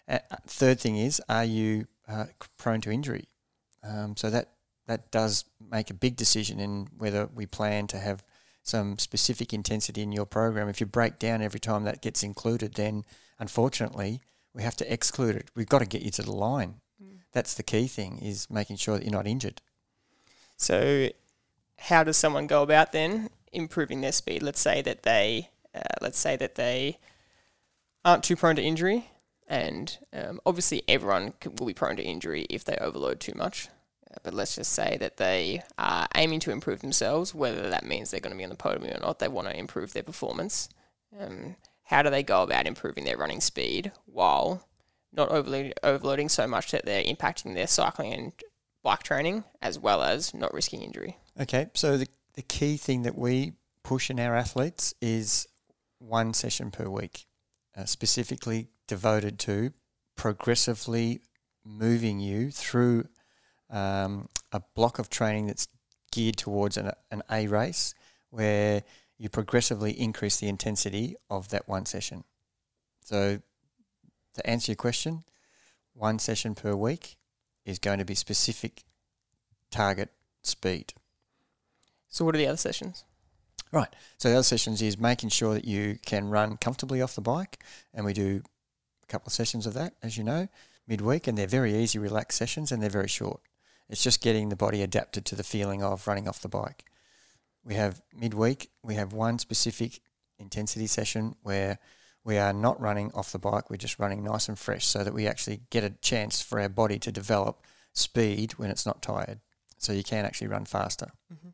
Uh, 0.08 0.20
third 0.48 0.80
thing 0.80 0.98
is, 0.98 1.22
are 1.30 1.46
you 1.46 1.88
uh, 2.08 2.26
prone 2.58 2.82
to 2.82 2.92
injury? 2.92 3.30
Um, 3.84 4.16
so 4.16 4.30
that 4.30 4.50
that 4.88 5.12
does 5.12 5.46
make 5.72 5.90
a 5.90 5.94
big 5.94 6.16
decision 6.16 6.60
in 6.60 6.88
whether 6.98 7.30
we 7.34 7.46
plan 7.46 7.88
to 7.88 8.00
have 8.00 8.24
some 8.64 9.00
specific 9.00 9.54
intensity 9.54 10.02
in 10.02 10.12
your 10.12 10.26
program. 10.26 10.70
If 10.70 10.80
you 10.80 10.86
break 10.86 11.18
down 11.18 11.42
every 11.42 11.60
time 11.60 11.84
that 11.86 12.02
gets 12.02 12.24
included, 12.24 12.74
then 12.74 13.06
unfortunately 13.40 14.22
we 14.54 14.64
have 14.64 14.76
to 14.78 14.94
exclude 14.94 15.36
it. 15.36 15.50
We've 15.56 15.70
got 15.70 15.80
to 15.80 15.86
get 15.86 16.02
you 16.02 16.12
to 16.12 16.24
the 16.24 16.32
line. 16.32 16.76
That's 17.32 17.54
the 17.54 17.64
key 17.64 17.88
thing: 17.88 18.20
is 18.20 18.50
making 18.50 18.76
sure 18.76 18.98
that 18.98 19.04
you're 19.04 19.12
not 19.12 19.28
injured. 19.28 19.62
So, 20.58 21.10
how 21.78 22.04
does 22.04 22.18
someone 22.18 22.46
go 22.46 22.62
about 22.62 22.92
then 22.92 23.30
improving 23.52 24.02
their 24.02 24.12
speed? 24.12 24.44
Let's 24.44 24.60
say 24.60 24.82
that 24.82 25.04
they, 25.04 25.50
uh, 25.76 25.82
let's 26.02 26.20
say 26.20 26.36
that 26.38 26.56
they 26.56 27.00
aren't 28.04 28.24
too 28.24 28.36
prone 28.36 28.56
to 28.56 28.62
injury, 28.62 29.10
and 29.48 29.98
um, 30.14 30.40
obviously 30.46 30.84
everyone 30.88 31.34
will 31.60 31.68
be 31.68 31.74
prone 31.74 31.98
to 31.98 32.04
injury 32.04 32.46
if 32.50 32.64
they 32.64 32.78
overload 32.78 33.20
too 33.20 33.34
much. 33.36 33.68
Uh, 34.10 34.16
but 34.24 34.34
let's 34.34 34.56
just 34.56 34.72
say 34.72 34.98
that 35.00 35.18
they 35.18 35.64
are 35.78 36.08
aiming 36.16 36.40
to 36.42 36.52
improve 36.52 36.82
themselves, 36.82 37.36
whether 37.36 37.70
that 37.70 37.86
means 37.86 38.12
they're 38.12 38.20
going 38.20 38.34
to 38.34 38.38
be 38.38 38.44
on 38.44 38.50
the 38.50 38.56
podium 38.56 38.96
or 38.96 39.00
not. 39.00 39.20
They 39.20 39.28
want 39.28 39.48
to 39.48 39.58
improve 39.58 39.94
their 39.94 40.04
performance. 40.04 40.70
Um, 41.20 41.56
how 41.84 42.02
do 42.02 42.10
they 42.10 42.24
go 42.24 42.44
about 42.44 42.68
improving 42.68 43.04
their 43.04 43.18
running 43.18 43.42
speed 43.42 43.92
while 44.06 44.66
not 45.14 45.30
overloading, 45.30 45.74
overloading 45.84 46.30
so 46.30 46.48
much 46.48 46.72
that 46.72 46.86
they're 46.86 47.04
impacting 47.04 47.54
their 47.54 47.68
cycling 47.68 48.14
and 48.14 48.32
bike 48.84 49.04
training 49.04 49.44
as 49.62 49.78
well 49.78 50.04
as 50.04 50.34
not 50.34 50.54
risking 50.54 50.82
injury. 50.82 51.18
Okay, 51.40 51.70
so 51.74 51.98
the, 51.98 52.08
the 52.34 52.42
key 52.42 52.78
thing 52.78 53.04
that 53.04 53.18
we 53.18 53.54
push 53.84 54.10
in 54.10 54.20
our 54.20 54.36
athletes 54.36 54.94
is 55.02 55.48
one 56.00 56.34
session 56.34 56.72
per 56.72 56.88
week, 56.90 57.26
uh, 57.76 57.86
specifically 57.86 58.68
devoted 58.88 59.40
to 59.40 59.74
progressively 60.16 61.22
moving 61.64 62.20
you 62.20 62.52
through 62.52 63.06
um, 63.70 64.28
a 64.52 64.62
block 64.76 65.00
of 65.00 65.10
training 65.10 65.48
that's 65.48 65.68
geared 66.12 66.38
towards 66.38 66.78
an, 66.78 66.92
an 67.10 67.22
A 67.32 67.48
race 67.48 67.94
where 68.30 68.84
you 69.18 69.30
progressively 69.30 69.92
increase 69.92 70.38
the 70.38 70.48
intensity 70.48 71.16
of 71.30 71.50
that 71.50 71.68
one 71.68 71.86
session. 71.86 72.24
So, 73.04 73.40
to 74.36 74.50
answer 74.50 74.72
your 74.72 74.78
question, 74.78 75.24
one 75.94 76.20
session 76.20 76.56
per 76.56 76.74
week 76.76 77.18
is 77.66 77.80
going 77.80 78.00
to 78.00 78.06
be 78.06 78.16
specific 78.16 78.84
target 79.70 80.10
speed. 80.42 80.94
So, 82.12 82.24
what 82.24 82.36
are 82.36 82.38
the 82.38 82.48
other 82.48 82.58
sessions? 82.58 83.04
Right. 83.72 83.90
So 84.18 84.30
the 84.30 84.36
other 84.36 84.44
sessions 84.44 84.82
is 84.82 84.98
making 84.98 85.30
sure 85.30 85.54
that 85.54 85.66
you 85.66 85.98
can 86.06 86.30
run 86.30 86.58
comfortably 86.58 87.02
off 87.02 87.16
the 87.16 87.22
bike, 87.22 87.64
and 87.94 88.06
we 88.06 88.14
do 88.14 88.44
a 89.04 89.08
couple 89.08 89.28
of 89.28 89.34
sessions 89.34 89.66
of 89.66 89.74
that, 89.76 89.94
as 90.04 90.18
you 90.18 90.24
know, 90.24 90.50
midweek, 90.88 91.26
and 91.28 91.38
they're 91.38 91.48
very 91.48 91.74
easy, 91.76 91.98
relaxed 91.98 92.38
sessions, 92.38 92.72
and 92.72 92.84
they're 92.84 92.90
very 92.90 93.08
short. 93.08 93.40
It's 93.90 94.04
just 94.04 94.22
getting 94.22 94.50
the 94.50 94.56
body 94.58 94.82
adapted 94.82 95.26
to 95.26 95.36
the 95.36 95.44
feeling 95.44 95.84
of 95.84 96.06
running 96.06 96.28
off 96.28 96.42
the 96.42 96.50
bike. 96.50 96.84
We 97.64 97.76
have 97.76 98.02
midweek, 98.14 98.70
we 98.84 98.96
have 98.96 99.14
one 99.14 99.40
specific 99.40 100.02
intensity 100.38 100.88
session 100.88 101.36
where 101.44 101.80
we 102.24 102.38
are 102.38 102.54
not 102.54 102.80
running 102.82 103.12
off 103.14 103.32
the 103.32 103.40
bike, 103.40 103.70
we're 103.70 103.78
just 103.78 104.00
running 104.00 104.24
nice 104.24 104.50
and 104.50 104.60
fresh 104.60 104.86
so 104.86 105.04
that 105.04 105.14
we 105.14 105.28
actually 105.28 105.62
get 105.70 105.84
a 105.84 105.92
chance 106.02 106.42
for 106.42 106.60
our 106.60 106.70
body 106.70 107.00
to 107.00 107.12
develop 107.12 107.64
speed 107.94 108.54
when 108.54 108.70
it's 108.70 108.86
not 108.86 109.02
tired. 109.02 109.40
So 109.78 109.94
you 109.94 110.04
can 110.04 110.26
actually 110.26 110.48
run 110.48 110.66
faster. 110.66 111.12
Mm-hmm. 111.34 111.50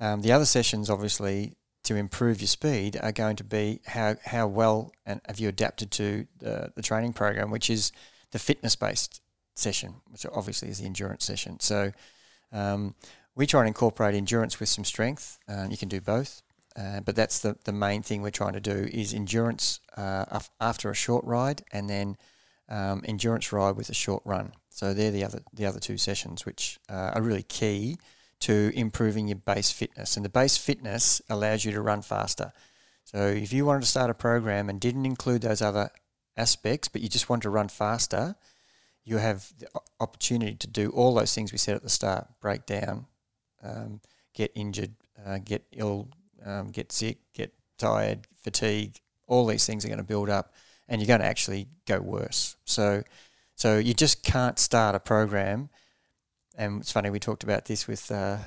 Um, 0.00 0.22
the 0.22 0.32
other 0.32 0.44
sessions, 0.44 0.90
obviously, 0.90 1.56
to 1.84 1.96
improve 1.96 2.40
your 2.40 2.48
speed 2.48 2.98
are 3.02 3.12
going 3.12 3.36
to 3.36 3.44
be 3.44 3.80
how, 3.86 4.16
how 4.24 4.46
well 4.46 4.92
and 5.06 5.20
have 5.26 5.38
you 5.38 5.48
adapted 5.48 5.90
to 5.92 6.26
the, 6.38 6.72
the 6.74 6.82
training 6.82 7.12
program, 7.12 7.50
which 7.50 7.70
is 7.70 7.92
the 8.30 8.38
fitness 8.38 8.76
based 8.76 9.20
session, 9.54 9.94
which 10.10 10.26
obviously 10.32 10.68
is 10.68 10.78
the 10.78 10.86
endurance 10.86 11.24
session. 11.24 11.58
So 11.60 11.92
um, 12.52 12.94
we 13.34 13.46
try 13.46 13.60
and 13.60 13.68
incorporate 13.68 14.14
endurance 14.14 14.60
with 14.60 14.68
some 14.68 14.84
strength. 14.84 15.38
Uh, 15.48 15.66
you 15.70 15.76
can 15.76 15.88
do 15.88 16.00
both, 16.00 16.42
uh, 16.76 17.00
but 17.00 17.16
that's 17.16 17.40
the, 17.40 17.56
the 17.64 17.72
main 17.72 18.02
thing 18.02 18.22
we're 18.22 18.30
trying 18.30 18.52
to 18.54 18.60
do 18.60 18.88
is 18.92 19.14
endurance 19.14 19.80
uh, 19.96 20.26
af- 20.28 20.50
after 20.60 20.90
a 20.90 20.94
short 20.94 21.24
ride 21.24 21.62
and 21.72 21.88
then 21.88 22.16
um, 22.68 23.02
endurance 23.06 23.52
ride 23.52 23.76
with 23.76 23.88
a 23.88 23.94
short 23.94 24.22
run. 24.24 24.52
So 24.70 24.94
they're 24.94 25.10
the 25.10 25.24
other 25.24 25.40
the 25.52 25.66
other 25.66 25.80
two 25.80 25.96
sessions, 25.96 26.46
which 26.46 26.78
uh, 26.88 27.12
are 27.14 27.22
really 27.22 27.42
key 27.42 27.98
to 28.40 28.70
improving 28.74 29.28
your 29.28 29.36
base 29.36 29.70
fitness. 29.70 30.16
And 30.16 30.24
the 30.24 30.30
base 30.30 30.56
fitness 30.56 31.20
allows 31.28 31.64
you 31.64 31.72
to 31.72 31.80
run 31.80 32.02
faster. 32.02 32.52
So 33.04 33.26
if 33.26 33.52
you 33.52 33.64
wanted 33.64 33.80
to 33.80 33.86
start 33.88 34.10
a 34.10 34.14
program 34.14 34.68
and 34.68 34.80
didn't 34.80 35.06
include 35.06 35.42
those 35.42 35.62
other 35.62 35.90
aspects, 36.36 36.88
but 36.88 37.00
you 37.00 37.08
just 37.08 37.28
want 37.28 37.42
to 37.42 37.50
run 37.50 37.68
faster, 37.68 38.36
you 39.04 39.16
have 39.16 39.50
the 39.58 39.68
opportunity 40.00 40.54
to 40.54 40.66
do 40.66 40.90
all 40.90 41.14
those 41.14 41.34
things 41.34 41.50
we 41.50 41.58
said 41.58 41.74
at 41.74 41.82
the 41.82 41.88
start: 41.88 42.28
break 42.40 42.66
down, 42.66 43.06
um, 43.62 44.00
get 44.34 44.52
injured, 44.54 44.94
uh, 45.24 45.38
get 45.38 45.64
ill, 45.72 46.08
um, 46.44 46.68
get 46.68 46.92
sick, 46.92 47.18
get 47.32 47.54
tired, 47.78 48.26
fatigue. 48.36 49.00
All 49.26 49.46
these 49.46 49.66
things 49.66 49.84
are 49.84 49.88
going 49.88 49.98
to 49.98 50.04
build 50.04 50.28
up, 50.28 50.52
and 50.88 51.00
you're 51.00 51.08
going 51.08 51.20
to 51.20 51.26
actually 51.26 51.68
go 51.86 52.00
worse. 52.00 52.56
So, 52.64 53.02
so 53.54 53.78
you 53.78 53.94
just 53.94 54.22
can't 54.22 54.58
start 54.58 54.94
a 54.94 55.00
program. 55.00 55.70
And 56.58 56.80
it's 56.80 56.90
funny 56.90 57.08
we 57.08 57.20
talked 57.20 57.44
about 57.44 57.66
this 57.66 57.86
with 57.86 58.10
uh, 58.10 58.38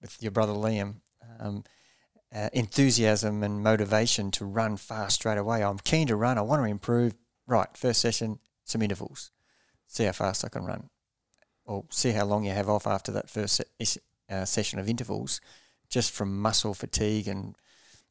with 0.00 0.22
your 0.22 0.30
brother 0.30 0.52
Liam. 0.52 1.00
Um, 1.40 1.64
uh, 2.34 2.50
enthusiasm 2.52 3.42
and 3.42 3.62
motivation 3.62 4.30
to 4.30 4.44
run 4.44 4.76
fast 4.76 5.16
straight 5.16 5.38
away. 5.38 5.64
I'm 5.64 5.78
keen 5.78 6.06
to 6.08 6.16
run. 6.16 6.38
I 6.38 6.42
want 6.42 6.62
to 6.62 6.70
improve. 6.70 7.14
Right, 7.46 7.68
first 7.74 8.00
session, 8.00 8.38
some 8.64 8.82
intervals. 8.82 9.30
See 9.86 10.04
how 10.04 10.12
fast 10.12 10.44
I 10.44 10.48
can 10.48 10.64
run, 10.64 10.90
or 11.64 11.84
see 11.90 12.12
how 12.12 12.26
long 12.26 12.44
you 12.44 12.52
have 12.52 12.68
off 12.68 12.86
after 12.86 13.10
that 13.12 13.30
first 13.30 13.62
se- 13.82 14.00
uh, 14.30 14.44
session 14.44 14.78
of 14.78 14.88
intervals, 14.88 15.40
just 15.88 16.12
from 16.12 16.40
muscle 16.40 16.74
fatigue. 16.74 17.26
And 17.26 17.56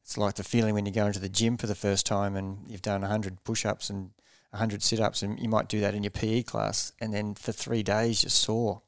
it's 0.01 0.17
like 0.17 0.33
the 0.35 0.43
feeling 0.43 0.73
when 0.73 0.87
you 0.87 0.91
go 0.91 1.05
into 1.05 1.19
the 1.19 1.29
gym 1.29 1.55
for 1.55 1.67
the 1.67 1.75
first 1.75 2.07
time 2.07 2.35
and 2.35 2.67
you've 2.67 2.81
done 2.81 3.01
100 3.01 3.43
push-ups 3.43 3.91
and 3.91 4.09
100 4.49 4.81
sit-ups, 4.81 5.21
and 5.21 5.39
you 5.39 5.47
might 5.47 5.69
do 5.69 5.79
that 5.81 5.93
in 5.93 6.03
your 6.03 6.11
PE 6.11 6.41
class, 6.41 6.91
and 6.99 7.13
then 7.13 7.35
for 7.35 7.51
three 7.51 7.83
days 7.83 8.23
you're 8.23 8.31
sore 8.31 8.81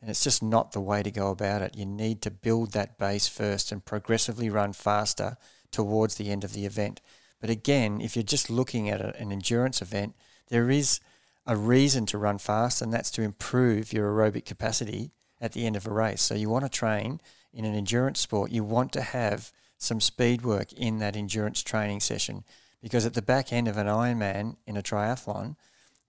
and 0.00 0.10
it's 0.10 0.24
just 0.24 0.42
not 0.42 0.72
the 0.72 0.80
way 0.80 1.02
to 1.02 1.10
go 1.10 1.30
about 1.30 1.62
it. 1.62 1.76
You 1.76 1.86
need 1.86 2.22
to 2.22 2.30
build 2.30 2.72
that 2.72 2.98
base 2.98 3.28
first 3.28 3.72
and 3.72 3.84
progressively 3.84 4.50
run 4.50 4.72
faster 4.72 5.36
towards 5.70 6.16
the 6.16 6.30
end 6.30 6.44
of 6.44 6.52
the 6.52 6.66
event. 6.66 7.00
But 7.40 7.50
again, 7.50 8.00
if 8.00 8.16
you're 8.16 8.22
just 8.22 8.50
looking 8.50 8.88
at 8.88 9.00
a, 9.00 9.16
an 9.16 9.32
endurance 9.32 9.82
event, 9.82 10.14
there 10.48 10.70
is 10.70 11.00
a 11.46 11.56
reason 11.56 12.06
to 12.06 12.18
run 12.18 12.38
fast, 12.38 12.82
and 12.82 12.92
that's 12.92 13.10
to 13.12 13.22
improve 13.22 13.92
your 13.92 14.10
aerobic 14.10 14.44
capacity 14.44 15.10
at 15.40 15.52
the 15.52 15.66
end 15.66 15.76
of 15.76 15.86
a 15.86 15.92
race. 15.92 16.22
So 16.22 16.34
you 16.34 16.48
want 16.48 16.64
to 16.64 16.70
train 16.70 17.20
in 17.52 17.64
an 17.64 17.74
endurance 17.74 18.20
sport, 18.20 18.50
you 18.52 18.64
want 18.64 18.92
to 18.92 19.02
have 19.02 19.52
some 19.76 20.00
speed 20.00 20.42
work 20.42 20.72
in 20.72 20.98
that 20.98 21.16
endurance 21.16 21.62
training 21.62 22.00
session 22.00 22.44
because 22.80 23.04
at 23.04 23.14
the 23.14 23.22
back 23.22 23.52
end 23.52 23.68
of 23.68 23.76
an 23.76 23.86
Ironman 23.86 24.56
in 24.66 24.76
a 24.76 24.82
triathlon, 24.82 25.56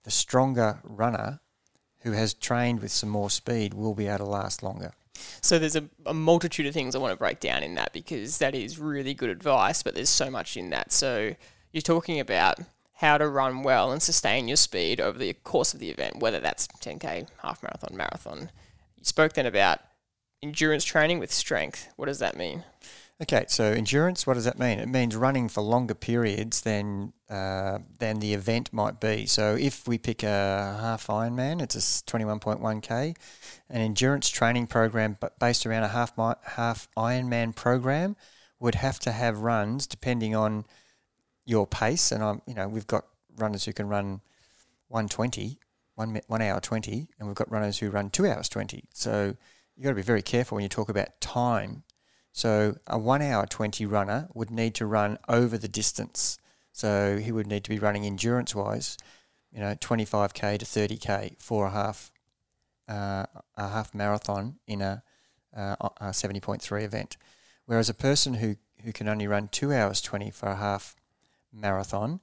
the 0.04 0.10
stronger 0.10 0.80
runner 0.84 1.40
who 2.04 2.12
has 2.12 2.34
trained 2.34 2.80
with 2.80 2.92
some 2.92 3.08
more 3.08 3.30
speed 3.30 3.74
will 3.74 3.94
be 3.94 4.06
able 4.06 4.18
to 4.18 4.24
last 4.30 4.62
longer. 4.62 4.92
So 5.40 5.58
there's 5.58 5.76
a, 5.76 5.84
a, 6.06 6.14
multitude 6.14 6.66
of 6.66 6.74
things 6.74 6.94
I 6.94 6.98
want 6.98 7.12
to 7.12 7.16
break 7.16 7.40
down 7.40 7.62
in 7.62 7.74
that 7.76 7.92
because 7.92 8.38
that 8.38 8.54
is 8.54 8.78
really 8.78 9.14
good 9.14 9.30
advice, 9.30 9.82
but 9.82 9.94
there's 9.94 10.10
so 10.10 10.30
much 10.30 10.56
in 10.56 10.70
that. 10.70 10.92
So 10.92 11.34
you're 11.72 11.82
talking 11.82 12.20
about 12.20 12.58
how 12.94 13.18
to 13.18 13.28
run 13.28 13.62
well 13.62 13.90
and 13.90 14.02
sustain 14.02 14.48
your 14.48 14.56
speed 14.56 15.00
over 15.00 15.18
the 15.18 15.32
course 15.32 15.72
of 15.72 15.80
the 15.80 15.90
event, 15.90 16.20
whether 16.20 16.40
that's 16.40 16.66
10k, 16.66 17.28
half 17.42 17.62
marathon, 17.62 17.96
marathon. 17.96 18.50
You 18.96 19.04
spoke 19.04 19.32
then 19.32 19.46
about 19.46 19.80
endurance 20.42 20.84
training 20.84 21.18
with 21.18 21.32
strength. 21.32 21.88
What 21.96 22.06
does 22.06 22.18
that 22.18 22.36
mean? 22.36 22.64
Okay, 23.22 23.44
so 23.46 23.66
endurance, 23.66 24.26
what 24.26 24.34
does 24.34 24.44
that 24.44 24.58
mean? 24.58 24.80
It 24.80 24.88
means 24.88 25.14
running 25.14 25.48
for 25.48 25.60
longer 25.60 25.94
periods 25.94 26.62
than 26.62 27.12
uh, 27.30 27.78
than 28.00 28.18
the 28.18 28.34
event 28.34 28.72
might 28.72 28.98
be. 29.00 29.26
So 29.26 29.54
if 29.54 29.86
we 29.86 29.98
pick 29.98 30.24
a 30.24 30.76
half 30.80 31.06
Ironman, 31.06 31.62
it's 31.62 31.76
a 31.76 31.78
21.1k, 31.78 33.16
an 33.70 33.80
endurance 33.80 34.28
training 34.28 34.66
program 34.66 35.16
based 35.38 35.64
around 35.64 35.84
a 35.84 35.88
half 35.88 36.12
half 36.42 36.88
Ironman 36.96 37.54
program 37.54 38.16
would 38.58 38.74
have 38.74 38.98
to 39.00 39.12
have 39.12 39.38
runs 39.38 39.86
depending 39.86 40.34
on 40.34 40.64
your 41.46 41.68
pace. 41.68 42.10
And 42.10 42.24
I'm, 42.24 42.42
you 42.48 42.54
know, 42.54 42.66
we've 42.66 42.86
got 42.88 43.04
runners 43.36 43.64
who 43.64 43.72
can 43.72 43.86
run 43.86 44.22
120, 44.88 45.60
one 45.94 46.20
one 46.26 46.42
hour 46.42 46.58
20, 46.58 47.10
and 47.20 47.28
we've 47.28 47.36
got 47.36 47.48
runners 47.48 47.78
who 47.78 47.90
run 47.90 48.10
two 48.10 48.26
hours 48.26 48.48
20. 48.48 48.88
So 48.92 49.36
you've 49.76 49.84
got 49.84 49.90
to 49.90 49.94
be 49.94 50.02
very 50.02 50.22
careful 50.22 50.56
when 50.56 50.64
you 50.64 50.68
talk 50.68 50.88
about 50.88 51.20
time 51.20 51.84
so 52.34 52.76
a 52.88 52.98
one 52.98 53.22
hour 53.22 53.46
20 53.46 53.86
runner 53.86 54.28
would 54.34 54.50
need 54.50 54.74
to 54.74 54.86
run 54.86 55.18
over 55.28 55.56
the 55.56 55.68
distance. 55.68 56.36
So 56.72 57.18
he 57.18 57.30
would 57.30 57.46
need 57.46 57.62
to 57.62 57.70
be 57.70 57.78
running 57.78 58.04
endurance 58.04 58.56
wise, 58.56 58.98
you 59.52 59.60
know, 59.60 59.76
25k 59.76 60.58
to 60.58 60.64
30k 60.64 61.40
for 61.40 61.66
a 61.66 61.70
half, 61.70 62.10
uh, 62.88 63.26
a 63.56 63.68
half 63.68 63.94
marathon 63.94 64.56
in 64.66 64.82
a, 64.82 65.04
uh, 65.56 65.76
a 66.00 66.06
70.3 66.06 66.82
event. 66.82 67.16
Whereas 67.66 67.88
a 67.88 67.94
person 67.94 68.34
who, 68.34 68.56
who 68.82 68.92
can 68.92 69.06
only 69.06 69.28
run 69.28 69.46
two 69.46 69.72
hours 69.72 70.00
20 70.00 70.32
for 70.32 70.48
a 70.48 70.56
half 70.56 70.96
marathon, 71.52 72.18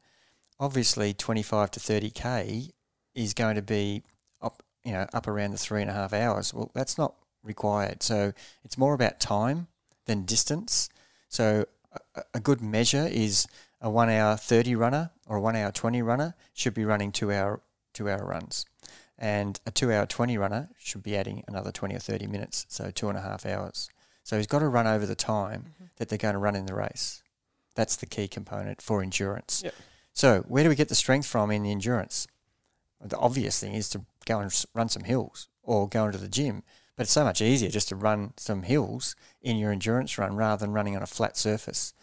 obviously 0.60 1.14
25 1.14 1.72
to 1.72 1.80
30k 1.80 2.74
is 3.16 3.34
going 3.34 3.56
to 3.56 3.62
be 3.62 4.04
up, 4.42 4.62
you 4.84 4.92
know, 4.92 5.08
up 5.14 5.26
around 5.26 5.52
the 5.52 5.58
three 5.58 5.82
and 5.82 5.90
a 5.90 5.94
half 5.94 6.12
hours. 6.12 6.54
Well, 6.54 6.70
that's 6.74 6.98
not 6.98 7.16
required. 7.44 8.04
So 8.04 8.34
it's 8.66 8.78
more 8.78 8.94
about 8.94 9.22
time 9.22 9.68
than 10.06 10.26
distance. 10.26 10.90
So 11.30 11.66
a, 12.16 12.24
a 12.36 12.40
good 12.40 12.62
measure 12.62 13.08
is 13.10 13.48
a 13.82 13.90
one 13.90 14.10
hour 14.10 14.38
30 14.38 14.76
runner 14.76 15.12
or 15.28 15.38
a 15.38 15.42
one 15.42 15.56
hour 15.56 15.72
20 15.72 16.02
runner 16.02 16.36
should 16.54 16.74
be 16.74 16.86
running 16.86 17.12
two 17.12 17.32
hour, 17.32 17.62
two 17.94 18.10
hour 18.10 18.26
runs. 18.26 18.66
And 19.18 19.60
a 19.66 19.72
two 19.72 19.92
hour 19.92 20.06
20 20.06 20.38
runner 20.38 20.70
should 20.78 21.04
be 21.04 21.16
adding 21.16 21.44
another 21.48 21.72
20 21.72 21.96
or 21.96 22.00
30 22.00 22.28
minutes, 22.28 22.66
so 22.70 22.90
two 22.90 23.08
and 23.10 23.18
a 23.18 23.22
half 23.22 23.46
hours. 23.46 23.90
So 24.24 24.38
he's 24.38 24.48
got 24.48 24.60
to 24.60 24.68
run 24.68 24.88
over 24.88 25.06
the 25.06 25.16
time 25.16 25.74
mm-hmm. 25.74 25.86
that 25.98 26.10
they're 26.10 26.18
going 26.18 26.34
to 26.34 26.40
run 26.40 26.56
in 26.56 26.66
the 26.66 26.74
race. 26.74 27.22
That's 27.76 27.96
the 27.96 28.06
key 28.06 28.28
component 28.28 28.82
for 28.82 29.02
endurance. 29.02 29.62
Yep. 29.64 29.74
So, 30.14 30.42
where 30.48 30.64
do 30.64 30.70
we 30.70 30.76
get 30.76 30.90
the 30.90 30.96
strength 30.96 31.26
from 31.26 31.52
in 31.52 31.64
the 31.64 31.72
endurance? 31.72 32.28
The 33.00 33.18
obvious 33.18 33.60
thing 33.60 33.74
is 33.74 33.90
to 33.90 34.02
go 34.26 34.40
and 34.40 34.66
run 34.74 34.90
some 34.90 35.04
hills 35.04 35.48
or 35.64 35.88
go 35.88 36.06
into 36.06 36.18
the 36.18 36.28
gym. 36.28 36.64
But 36.96 37.04
it's 37.04 37.12
so 37.12 37.24
much 37.24 37.42
easier 37.42 37.70
just 37.70 37.90
to 37.90 37.96
run 37.96 38.34
some 38.38 38.64
hills 38.64 39.16
in 39.42 39.58
your 39.58 39.72
endurance 39.72 40.18
run 40.18 40.36
rather 40.36 40.66
than 40.66 40.74
running 40.74 40.96
on 40.96 41.04
a 41.04 41.08
flat 41.08 41.38
surface. 41.38 41.94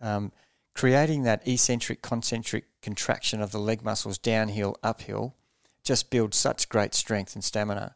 Um, 0.00 0.32
creating 0.74 1.22
that 1.22 1.46
eccentric 1.48 2.02
concentric 2.02 2.66
contraction 2.82 3.40
of 3.40 3.50
the 3.50 3.58
leg 3.58 3.82
muscles 3.82 4.18
downhill, 4.18 4.76
uphill, 4.82 5.34
just 5.82 6.10
builds 6.10 6.36
such 6.36 6.68
great 6.68 6.94
strength 6.94 7.34
and 7.34 7.42
stamina. 7.42 7.94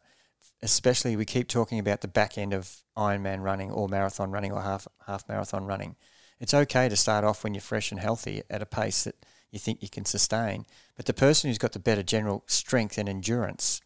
Especially, 0.63 1.15
we 1.15 1.25
keep 1.25 1.47
talking 1.47 1.79
about 1.79 2.01
the 2.01 2.07
back 2.07 2.37
end 2.37 2.53
of 2.53 2.83
Ironman 2.97 3.41
running 3.41 3.71
or 3.71 3.87
marathon 3.87 4.31
running 4.31 4.51
or 4.51 4.61
half 4.61 4.87
half 5.07 5.27
marathon 5.27 5.65
running. 5.65 5.95
It's 6.39 6.53
okay 6.53 6.89
to 6.89 6.95
start 6.95 7.23
off 7.23 7.43
when 7.43 7.53
you're 7.53 7.61
fresh 7.61 7.91
and 7.91 7.99
healthy 7.99 8.41
at 8.49 8.61
a 8.61 8.65
pace 8.65 9.03
that 9.03 9.15
you 9.51 9.59
think 9.59 9.81
you 9.81 9.89
can 9.89 10.05
sustain. 10.05 10.65
But 10.95 11.05
the 11.05 11.13
person 11.13 11.49
who's 11.49 11.57
got 11.57 11.73
the 11.73 11.79
better 11.79 12.03
general 12.03 12.43
strength 12.47 12.97
and 12.97 13.07
endurance 13.07 13.81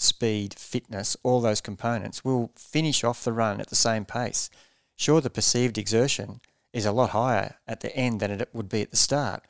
speed, 0.00 0.54
fitness, 0.54 1.16
all 1.22 1.40
those 1.40 1.60
components 1.60 2.24
will 2.24 2.52
finish 2.56 3.04
off 3.04 3.24
the 3.24 3.32
run 3.32 3.60
at 3.60 3.68
the 3.68 3.76
same 3.76 4.04
pace. 4.04 4.48
Sure, 4.96 5.20
the 5.20 5.28
perceived 5.28 5.76
exertion 5.76 6.40
is 6.72 6.86
a 6.86 6.92
lot 6.92 7.10
higher 7.10 7.56
at 7.66 7.80
the 7.80 7.94
end 7.94 8.20
than 8.20 8.30
it 8.30 8.48
would 8.52 8.68
be 8.68 8.82
at 8.82 8.90
the 8.90 8.96
start. 8.96 9.44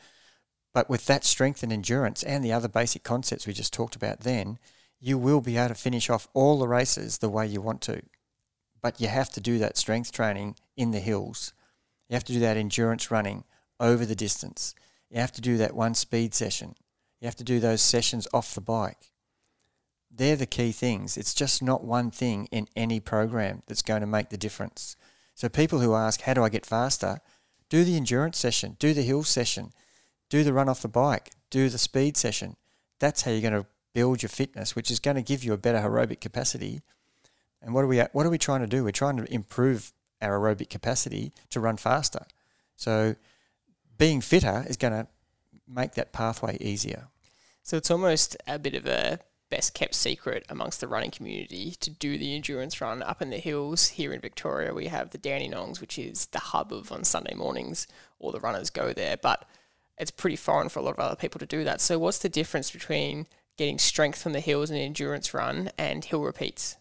But 0.72 0.88
with 0.88 1.06
that 1.06 1.24
strength 1.24 1.62
and 1.62 1.72
endurance 1.72 2.22
and 2.22 2.44
the 2.44 2.52
other 2.52 2.68
basic 2.68 3.02
concepts 3.02 3.46
we 3.46 3.52
just 3.52 3.72
talked 3.72 3.96
about 3.96 4.20
then, 4.20 4.58
you 5.00 5.18
will 5.18 5.40
be 5.40 5.56
able 5.56 5.68
to 5.68 5.74
finish 5.74 6.10
off 6.10 6.28
all 6.34 6.58
the 6.58 6.68
races 6.68 7.18
the 7.18 7.28
way 7.28 7.46
you 7.46 7.60
want 7.60 7.80
to. 7.82 8.02
But 8.80 9.00
you 9.00 9.08
have 9.08 9.30
to 9.30 9.40
do 9.40 9.58
that 9.58 9.76
strength 9.76 10.12
training 10.12 10.56
in 10.76 10.92
the 10.92 11.00
hills. 11.00 11.52
You 12.08 12.14
have 12.14 12.24
to 12.24 12.32
do 12.32 12.40
that 12.40 12.56
endurance 12.56 13.10
running 13.10 13.44
over 13.78 14.06
the 14.06 14.14
distance. 14.14 14.74
You 15.10 15.20
have 15.20 15.32
to 15.32 15.40
do 15.40 15.56
that 15.58 15.74
one 15.74 15.94
speed 15.94 16.34
session. 16.34 16.74
You 17.20 17.26
have 17.26 17.36
to 17.36 17.44
do 17.44 17.60
those 17.60 17.82
sessions 17.82 18.28
off 18.32 18.54
the 18.54 18.60
bike. 18.60 19.12
They're 20.10 20.36
the 20.36 20.46
key 20.46 20.72
things. 20.72 21.16
It's 21.16 21.34
just 21.34 21.62
not 21.62 21.84
one 21.84 22.10
thing 22.10 22.48
in 22.50 22.66
any 22.74 23.00
program 23.00 23.62
that's 23.66 23.82
going 23.82 24.00
to 24.00 24.06
make 24.06 24.30
the 24.30 24.36
difference. 24.36 24.96
So 25.34 25.48
people 25.48 25.80
who 25.80 25.94
ask, 25.94 26.22
how 26.22 26.34
do 26.34 26.42
I 26.42 26.48
get 26.48 26.66
faster? 26.66 27.20
Do 27.68 27.84
the 27.84 27.96
endurance 27.96 28.38
session, 28.38 28.76
do 28.78 28.94
the 28.94 29.02
hill 29.02 29.22
session, 29.22 29.70
do 30.28 30.42
the 30.42 30.52
run 30.52 30.68
off 30.68 30.82
the 30.82 30.88
bike, 30.88 31.30
do 31.50 31.68
the 31.68 31.78
speed 31.78 32.16
session. 32.16 32.56
That's 32.98 33.22
how 33.22 33.30
you're 33.30 33.48
going 33.48 33.62
to 33.62 33.68
build 33.94 34.22
your 34.22 34.30
fitness, 34.30 34.74
which 34.74 34.90
is 34.90 34.98
going 34.98 35.16
to 35.16 35.22
give 35.22 35.44
you 35.44 35.52
a 35.52 35.58
better 35.58 35.78
aerobic 35.78 36.20
capacity. 36.20 36.80
And 37.62 37.74
what 37.74 37.84
are 37.84 37.88
we 37.88 37.98
what 37.98 38.26
are 38.26 38.30
we 38.30 38.38
trying 38.38 38.60
to 38.60 38.66
do? 38.66 38.84
We're 38.84 38.90
trying 38.90 39.16
to 39.18 39.32
improve 39.32 39.92
our 40.20 40.38
aerobic 40.38 40.70
capacity 40.70 41.32
to 41.50 41.60
run 41.60 41.76
faster. 41.76 42.26
So 42.76 43.16
being 43.96 44.20
fitter 44.20 44.64
is 44.68 44.76
going 44.76 44.92
to 44.92 45.06
make 45.66 45.94
that 45.94 46.12
pathway 46.12 46.56
easier. 46.60 47.08
So 47.62 47.76
it's 47.76 47.90
almost 47.90 48.36
a 48.46 48.58
bit 48.58 48.74
of 48.74 48.86
a 48.86 49.20
best 49.50 49.74
kept 49.74 49.94
secret 49.94 50.44
amongst 50.48 50.80
the 50.80 50.88
running 50.88 51.10
community 51.10 51.72
to 51.80 51.90
do 51.90 52.18
the 52.18 52.34
endurance 52.34 52.80
run 52.80 53.02
up 53.02 53.22
in 53.22 53.30
the 53.30 53.38
hills. 53.38 53.88
Here 53.88 54.12
in 54.12 54.20
Victoria, 54.20 54.74
we 54.74 54.86
have 54.86 55.10
the 55.10 55.18
Dandenongs, 55.18 55.80
which 55.80 55.98
is 55.98 56.26
the 56.26 56.38
hub 56.38 56.72
of 56.72 56.92
on 56.92 57.04
Sunday 57.04 57.34
mornings. 57.34 57.86
All 58.18 58.32
the 58.32 58.40
runners 58.40 58.70
go 58.70 58.92
there, 58.92 59.16
but 59.16 59.48
it's 59.98 60.10
pretty 60.10 60.36
foreign 60.36 60.68
for 60.68 60.78
a 60.78 60.82
lot 60.82 60.94
of 60.94 61.00
other 61.00 61.16
people 61.16 61.38
to 61.38 61.46
do 61.46 61.64
that. 61.64 61.80
So, 61.80 61.98
what's 61.98 62.18
the 62.18 62.28
difference 62.28 62.70
between 62.70 63.26
getting 63.56 63.78
strength 63.78 64.22
from 64.22 64.32
the 64.32 64.40
hills 64.40 64.70
and 64.70 64.78
an 64.78 64.84
endurance 64.84 65.34
run 65.34 65.70
and 65.76 66.04
hill 66.04 66.22
repeats? 66.22 66.76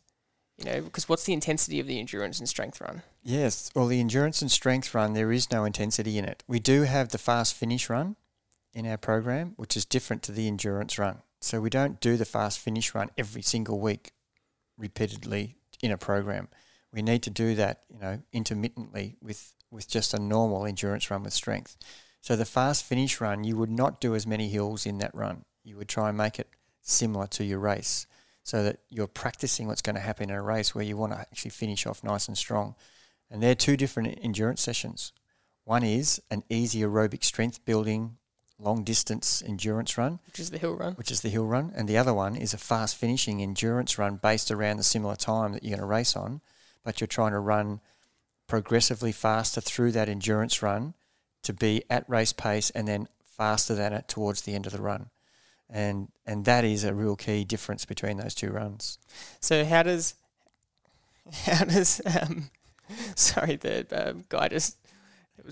You 0.57 0.65
know, 0.65 0.81
because 0.81 1.07
what's 1.07 1.25
the 1.25 1.33
intensity 1.33 1.79
of 1.79 1.87
the 1.87 1.99
endurance 1.99 2.39
and 2.39 2.49
strength 2.49 2.81
run? 2.81 3.03
Yes. 3.23 3.69
Well, 3.75 3.87
the 3.87 3.99
endurance 3.99 4.41
and 4.41 4.51
strength 4.51 4.93
run, 4.95 5.13
there 5.13 5.31
is 5.31 5.51
no 5.51 5.65
intensity 5.65 6.17
in 6.17 6.25
it. 6.25 6.43
We 6.47 6.59
do 6.59 6.83
have 6.83 7.09
the 7.09 7.19
fast 7.19 7.53
finish 7.53 7.89
run 7.89 8.15
in 8.73 8.87
our 8.87 8.97
program, 8.97 9.53
which 9.57 9.77
is 9.77 9.85
different 9.85 10.23
to 10.23 10.31
the 10.31 10.47
endurance 10.47 10.97
run. 10.97 11.21
So 11.41 11.61
we 11.61 11.69
don't 11.69 11.99
do 11.99 12.17
the 12.17 12.25
fast 12.25 12.59
finish 12.59 12.93
run 12.95 13.09
every 13.17 13.41
single 13.41 13.79
week 13.79 14.11
repeatedly 14.77 15.55
in 15.81 15.91
a 15.91 15.97
program. 15.97 16.47
We 16.91 17.01
need 17.01 17.23
to 17.23 17.29
do 17.29 17.55
that, 17.55 17.83
you 17.93 17.99
know, 17.99 18.21
intermittently 18.33 19.17
with, 19.21 19.53
with 19.69 19.87
just 19.87 20.13
a 20.13 20.19
normal 20.19 20.65
endurance 20.65 21.11
run 21.11 21.23
with 21.23 21.33
strength. 21.33 21.77
So 22.21 22.35
the 22.35 22.45
fast 22.45 22.83
finish 22.83 23.21
run, 23.21 23.43
you 23.43 23.55
would 23.57 23.69
not 23.69 24.01
do 24.01 24.15
as 24.15 24.25
many 24.25 24.49
hills 24.49 24.85
in 24.85 24.97
that 24.97 25.13
run. 25.13 25.45
You 25.63 25.77
would 25.77 25.89
try 25.89 26.09
and 26.09 26.17
make 26.17 26.39
it 26.39 26.49
similar 26.81 27.27
to 27.27 27.43
your 27.43 27.59
race 27.59 28.07
so 28.43 28.63
that 28.63 28.79
you're 28.89 29.07
practicing 29.07 29.67
what's 29.67 29.81
going 29.81 29.95
to 29.95 30.01
happen 30.01 30.29
in 30.29 30.35
a 30.35 30.41
race 30.41 30.73
where 30.73 30.85
you 30.85 30.97
want 30.97 31.11
to 31.11 31.19
actually 31.19 31.51
finish 31.51 31.85
off 31.85 32.03
nice 32.03 32.27
and 32.27 32.37
strong. 32.37 32.75
And 33.29 33.43
they're 33.43 33.55
two 33.55 33.75
different 33.75 34.19
endurance 34.21 34.61
sessions. 34.61 35.11
One 35.65 35.83
is 35.83 36.21
an 36.31 36.43
easy 36.49 36.79
aerobic 36.79 37.25
strength 37.25 37.65
building 37.65 38.17
long 38.59 38.83
distance 38.83 39.43
endurance 39.45 39.97
run, 39.97 40.19
which 40.25 40.39
is 40.39 40.49
the 40.49 40.57
hill 40.57 40.75
run. 40.75 40.93
which 40.93 41.11
is 41.11 41.21
the 41.21 41.29
hill 41.29 41.45
run, 41.45 41.71
and 41.75 41.87
the 41.87 41.97
other 41.97 42.13
one 42.13 42.35
is 42.35 42.53
a 42.53 42.57
fast 42.57 42.95
finishing 42.95 43.41
endurance 43.41 43.97
run 43.97 44.15
based 44.15 44.51
around 44.51 44.77
the 44.77 44.83
similar 44.83 45.15
time 45.15 45.53
that 45.53 45.63
you're 45.63 45.77
going 45.77 45.81
to 45.81 45.85
race 45.85 46.15
on, 46.15 46.41
but 46.83 46.99
you're 46.99 47.07
trying 47.07 47.31
to 47.31 47.39
run 47.39 47.79
progressively 48.47 49.11
faster 49.11 49.61
through 49.61 49.91
that 49.91 50.09
endurance 50.09 50.63
run 50.63 50.93
to 51.43 51.53
be 51.53 51.83
at 51.89 52.09
race 52.09 52.33
pace 52.33 52.69
and 52.71 52.87
then 52.87 53.07
faster 53.25 53.75
than 53.75 53.93
it 53.93 54.07
towards 54.07 54.41
the 54.41 54.55
end 54.55 54.65
of 54.65 54.71
the 54.71 54.81
run. 54.81 55.09
And 55.69 56.09
and 56.25 56.45
that 56.45 56.63
is 56.63 56.83
a 56.83 56.93
real 56.93 57.15
key 57.15 57.43
difference 57.43 57.85
between 57.85 58.17
those 58.17 58.33
two 58.33 58.51
runs. 58.51 58.97
So 59.39 59.65
how 59.65 59.83
does 59.83 60.15
how 61.45 61.65
does 61.65 62.01
um, 62.05 62.49
sorry 63.15 63.57
the 63.57 63.85
um, 63.91 64.23
guy 64.29 64.47
just 64.47 64.77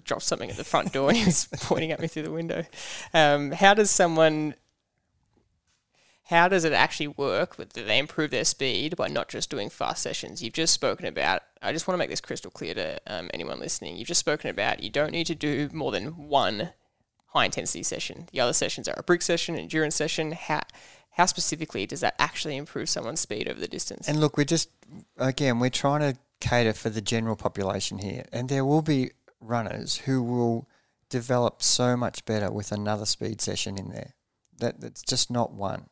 dropped 0.04 0.24
something 0.24 0.50
at 0.50 0.58
the 0.58 0.64
front 0.64 0.94
door 0.94 1.10
and 1.10 1.18
he 1.18 1.26
was 1.26 1.48
pointing 1.62 1.92
at 1.92 2.00
me 2.00 2.08
through 2.08 2.24
the 2.24 2.32
window. 2.32 2.66
Um, 3.14 3.52
how 3.52 3.74
does 3.74 3.92
someone 3.92 4.56
how 6.26 6.48
does 6.48 6.64
it 6.64 6.74
actually 6.74 7.10
work? 7.10 7.56
Do 7.74 7.86
they 7.86 8.00
improve 8.00 8.32
their 8.32 8.46
speed 8.46 8.96
by 8.96 9.08
not 9.08 9.30
just 9.30 9.52
doing 9.52 9.70
fast 9.70 10.02
sessions? 10.02 10.42
You've 10.42 10.54
just 10.54 10.74
spoken 10.74 11.06
about. 11.06 11.44
I 11.62 11.72
just 11.72 11.88
want 11.88 11.96
to 11.96 12.00
make 12.00 12.10
this 12.10 12.22
crystal 12.22 12.50
clear 12.50 12.74
to 12.74 13.00
um, 13.06 13.30
anyone 13.32 13.60
listening. 13.60 13.96
You've 13.96 14.08
just 14.08 14.22
spoken 14.22 14.50
about 14.50 14.82
you 14.82 14.90
don't 14.90 15.12
need 15.12 15.28
to 15.28 15.36
do 15.36 15.70
more 15.72 15.92
than 15.92 16.28
one 16.28 16.72
high 17.28 17.46
intensity 17.46 17.84
session. 17.84 18.28
The 18.32 18.40
other 18.40 18.54
sessions 18.54 18.88
are 18.88 18.96
a 18.98 19.04
brick 19.04 19.22
session, 19.22 19.56
endurance 19.56 19.96
session. 19.96 20.32
How 20.32 20.62
how 21.12 21.28
specifically 21.28 21.86
does 21.86 22.02
that 22.02 22.16
actually 22.18 22.58
improve 22.58 22.90
someone's 22.90 23.22
speed 23.22 23.48
over 23.48 23.60
the 23.60 23.68
distance? 23.68 24.08
And 24.08 24.20
look, 24.20 24.36
we're 24.36 24.46
just 24.46 24.70
again 25.18 25.60
we're 25.60 25.70
trying 25.70 26.02
to 26.02 26.20
cater 26.40 26.74
for 26.74 26.90
the 26.90 27.02
general 27.02 27.36
population 27.36 28.00
here, 28.00 28.26
and 28.32 28.50
there 28.50 28.66
will 28.66 28.82
be 28.82 29.12
runners 29.40 29.98
who 29.98 30.24
will 30.24 30.68
develop 31.10 31.62
so 31.62 31.96
much 31.96 32.26
better 32.26 32.52
with 32.52 32.72
another 32.72 33.06
speed 33.06 33.42
session 33.42 33.78
in 33.78 33.90
there. 33.90 34.16
That 34.58 34.82
that's 34.82 35.02
just 35.02 35.30
not 35.30 35.54
one. 35.54 35.90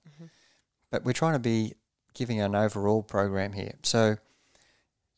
But 0.90 1.04
we're 1.04 1.14
trying 1.14 1.34
to 1.34 1.40
be 1.40 1.74
giving 2.14 2.40
an 2.40 2.56
overall 2.56 3.04
program 3.04 3.54
here. 3.54 3.76
So 3.84 4.18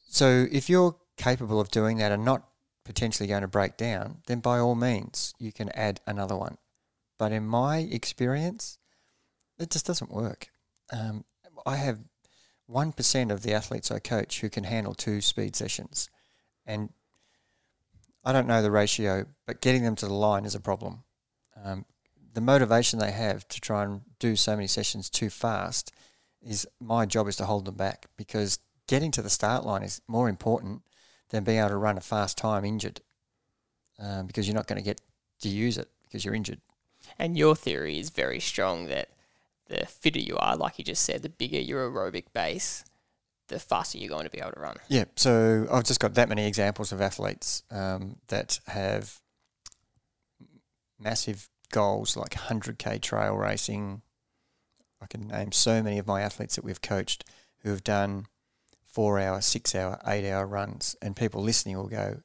so 0.08 0.48
if 0.51 0.70
you're 0.70 0.96
capable 1.17 1.60
of 1.60 1.70
doing 1.70 1.98
that 1.98 2.12
and 2.12 2.24
not 2.24 2.48
potentially 2.84 3.27
going 3.27 3.41
to 3.41 3.48
break 3.48 3.77
down, 3.77 4.22
then 4.27 4.39
by 4.39 4.60
all 4.60 4.75
means 4.75 5.34
you 5.39 5.51
can 5.51 5.70
add 5.70 6.00
another 6.05 6.36
one. 6.36 6.58
But 7.17 7.32
in 7.32 7.46
my 7.46 7.79
experience, 7.79 8.77
it 9.58 9.70
just 9.70 9.86
doesn't 9.86 10.12
work. 10.12 10.50
Um, 10.91 11.25
I 11.65 11.77
have 11.77 12.00
one 12.67 12.91
percent 12.91 13.32
of 13.32 13.41
the 13.41 13.53
athletes 13.53 13.91
I 13.91 14.00
coach 14.00 14.41
who 14.41 14.50
can 14.50 14.63
handle 14.63 14.94
two 14.94 15.22
speed 15.22 15.55
sessions, 15.55 16.10
and 16.65 16.89
I 18.25 18.34
don't 18.34 18.48
know 18.48 18.62
the 18.62 18.72
ratio, 18.72 19.27
but 19.46 19.62
getting 19.62 19.84
them 19.84 19.96
to 19.98 20.08
the 20.08 20.13
line 20.13 20.46
is 20.46 20.55
a 20.55 20.60
problem. 20.60 21.03
Um, 21.63 21.86
the 22.34 22.41
motivation 22.41 23.00
they 23.00 23.12
have 23.12 23.48
to 23.50 23.62
try 23.62 23.84
and 23.84 24.01
do 24.20 24.36
so 24.36 24.55
many 24.55 24.67
sessions 24.67 25.10
too 25.10 25.29
fast 25.29 25.94
is 26.41 26.67
my 26.80 27.06
job 27.06 27.28
is 27.28 27.36
to 27.38 27.45
hold 27.45 27.65
them 27.65 27.76
back 27.76 28.08
because 28.17 28.60
getting 28.88 29.12
to 29.12 29.21
the 29.21 29.30
start 29.30 29.65
line 29.65 29.84
is 29.84 30.02
more 30.08 30.28
important 30.28 30.82
than 31.30 31.43
being 31.43 31.60
able 31.60 31.69
to 31.69 31.78
run 31.78 31.97
a 31.97 32.02
fast 32.02 32.38
time 32.38 32.65
injured 32.65 33.02
um, 33.99 34.28
because 34.28 34.47
you're 34.47 34.56
not 34.56 34.67
going 34.67 34.78
to 34.78 34.86
get 34.86 35.02
to 35.41 35.49
use 35.49 35.78
it 35.78 35.88
because 36.04 36.26
you're 36.26 36.36
injured. 36.36 36.60
And 37.17 37.38
your 37.38 37.56
theory 37.56 37.99
is 37.99 38.10
very 38.10 38.39
strong 38.39 38.88
that 38.88 39.10
the 39.67 39.86
fitter 39.86 40.19
you 40.19 40.38
are, 40.38 40.56
like 40.56 40.78
you 40.78 40.86
just 40.86 41.04
said, 41.04 41.21
the 41.21 41.30
bigger 41.30 41.60
your 41.60 41.89
aerobic 41.89 42.26
base, 42.34 42.84
the 43.47 43.60
faster 43.60 43.97
you're 43.97 44.10
going 44.10 44.25
to 44.25 44.31
be 44.31 44.39
able 44.39 44.51
to 44.51 44.60
run. 44.60 44.77
Yeah, 44.88 45.05
so 45.15 45.67
I've 45.71 45.84
just 45.84 45.99
got 45.99 46.15
that 46.15 46.29
many 46.29 46.47
examples 46.47 46.91
of 46.91 47.01
athletes 47.01 47.63
um, 47.71 48.17
that 48.27 48.60
have 48.67 49.19
massive 50.99 51.49
goals 51.71 52.15
like 52.17 52.31
100k 52.31 53.01
trail 53.01 53.36
racing. 53.36 54.01
I 55.01 55.08
can 55.08 55.27
name 55.27 55.51
so 55.51 55.84
many 55.84 55.99
of 55.99 56.08
my 56.08 56.21
athletes 56.21 56.55
that 56.55 56.65
we've 56.65 56.81
coached 56.81 57.25
who 57.60 57.69
have 57.69 57.84
done 57.84 58.25
four 58.86 59.19
hour, 59.19 59.41
six 59.41 59.75
hour, 59.75 59.99
eight 60.08 60.29
hour 60.29 60.47
runs, 60.47 60.95
and 61.01 61.15
people 61.15 61.43
listening 61.43 61.77
will 61.77 61.88
go, 61.88 62.21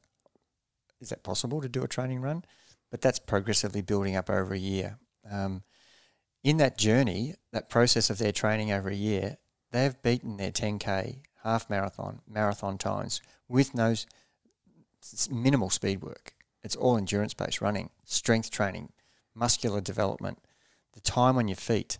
Is 1.00 1.09
that 1.09 1.24
possible 1.24 1.61
to 1.61 1.68
do 1.68 1.83
a 1.83 1.88
training 1.88 2.20
run? 2.20 2.44
But 2.90 3.00
that's 3.00 3.18
progressively 3.18 3.83
building 3.83 4.16
up 4.16 4.30
over 4.30 4.54
a 4.54 4.59
year. 4.59 4.98
Um, 5.30 5.62
in 6.42 6.56
that 6.56 6.78
journey, 6.78 7.35
that 7.52 7.68
process 7.68 8.09
of 8.09 8.18
their 8.18 8.33
training 8.33 8.72
over 8.72 8.88
a 8.88 8.94
year, 8.94 9.37
they've 9.70 10.00
beaten 10.02 10.37
their 10.37 10.50
10k, 10.50 11.18
half 11.42 11.70
marathon, 11.70 12.20
marathon 12.28 12.78
times 12.78 13.20
with 13.48 13.74
no 13.74 13.94
minimal 15.30 15.70
speed 15.70 16.02
work. 16.02 16.35
It's 16.62 16.76
all 16.76 16.96
endurance 16.96 17.35
based 17.35 17.61
running, 17.61 17.90
strength 18.04 18.50
training, 18.50 18.92
muscular 19.35 19.80
development, 19.80 20.38
the 20.92 21.00
time 21.00 21.38
on 21.38 21.48
your 21.48 21.56
feet. 21.56 21.98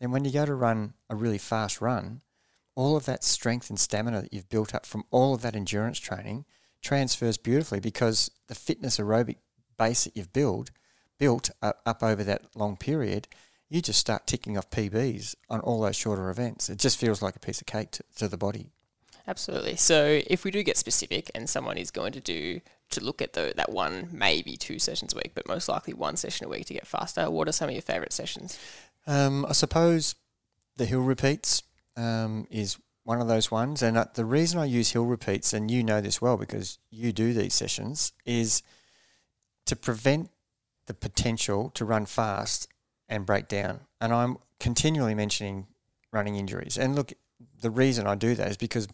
And 0.00 0.12
when 0.12 0.24
you 0.24 0.32
go 0.32 0.44
to 0.44 0.54
run 0.54 0.94
a 1.08 1.16
really 1.16 1.38
fast 1.38 1.80
run, 1.80 2.22
all 2.74 2.96
of 2.96 3.06
that 3.06 3.24
strength 3.24 3.70
and 3.70 3.78
stamina 3.78 4.22
that 4.22 4.32
you've 4.32 4.48
built 4.48 4.74
up 4.74 4.86
from 4.86 5.04
all 5.10 5.34
of 5.34 5.42
that 5.42 5.56
endurance 5.56 5.98
training 5.98 6.44
transfers 6.82 7.36
beautifully 7.36 7.80
because 7.80 8.30
the 8.48 8.54
fitness 8.54 8.98
aerobic 8.98 9.36
base 9.78 10.04
that 10.04 10.16
you've 10.16 10.32
built 10.32 10.70
built 11.18 11.50
up, 11.62 11.80
up 11.86 12.02
over 12.02 12.24
that 12.24 12.42
long 12.56 12.76
period, 12.76 13.28
you 13.72 13.80
just 13.80 13.98
start 13.98 14.26
ticking 14.26 14.58
off 14.58 14.68
PBs 14.68 15.34
on 15.48 15.60
all 15.60 15.80
those 15.80 15.96
shorter 15.96 16.28
events. 16.28 16.68
It 16.68 16.78
just 16.78 16.98
feels 16.98 17.22
like 17.22 17.36
a 17.36 17.38
piece 17.38 17.62
of 17.62 17.66
cake 17.66 17.90
to, 17.92 18.04
to 18.16 18.28
the 18.28 18.36
body. 18.36 18.70
Absolutely. 19.26 19.76
So 19.76 20.20
if 20.26 20.44
we 20.44 20.50
do 20.50 20.62
get 20.62 20.76
specific 20.76 21.30
and 21.34 21.48
someone 21.48 21.78
is 21.78 21.90
going 21.90 22.12
to 22.12 22.20
do 22.20 22.60
to 22.90 23.02
look 23.02 23.22
at 23.22 23.32
the, 23.32 23.54
that 23.56 23.72
one, 23.72 24.10
maybe 24.12 24.58
two 24.58 24.78
sessions 24.78 25.14
a 25.14 25.16
week, 25.16 25.32
but 25.34 25.48
most 25.48 25.70
likely 25.70 25.94
one 25.94 26.16
session 26.16 26.44
a 26.46 26.50
week 26.50 26.66
to 26.66 26.74
get 26.74 26.86
faster, 26.86 27.30
what 27.30 27.48
are 27.48 27.52
some 27.52 27.70
of 27.70 27.74
your 27.74 27.80
favourite 27.80 28.12
sessions? 28.12 28.58
Um, 29.06 29.46
I 29.46 29.52
suppose 29.52 30.16
the 30.76 30.84
hill 30.84 31.00
repeats 31.00 31.62
um, 31.96 32.46
is 32.50 32.76
one 33.04 33.22
of 33.22 33.28
those 33.28 33.50
ones. 33.50 33.80
And 33.80 33.96
uh, 33.96 34.04
the 34.12 34.26
reason 34.26 34.60
I 34.60 34.66
use 34.66 34.92
hill 34.92 35.06
repeats, 35.06 35.54
and 35.54 35.70
you 35.70 35.82
know 35.82 36.02
this 36.02 36.20
well 36.20 36.36
because 36.36 36.78
you 36.90 37.10
do 37.10 37.32
these 37.32 37.54
sessions, 37.54 38.12
is 38.26 38.62
to 39.64 39.76
prevent 39.76 40.28
the 40.84 40.94
potential 40.94 41.70
to 41.70 41.86
run 41.86 42.04
fast 42.04 42.68
and 43.12 43.26
break 43.26 43.46
down. 43.46 43.80
And 44.00 44.12
I'm 44.12 44.38
continually 44.58 45.14
mentioning 45.14 45.66
running 46.12 46.36
injuries. 46.36 46.78
And 46.78 46.96
look, 46.96 47.12
the 47.60 47.70
reason 47.70 48.06
I 48.06 48.14
do 48.14 48.34
that 48.34 48.50
is 48.50 48.56
because 48.56 48.88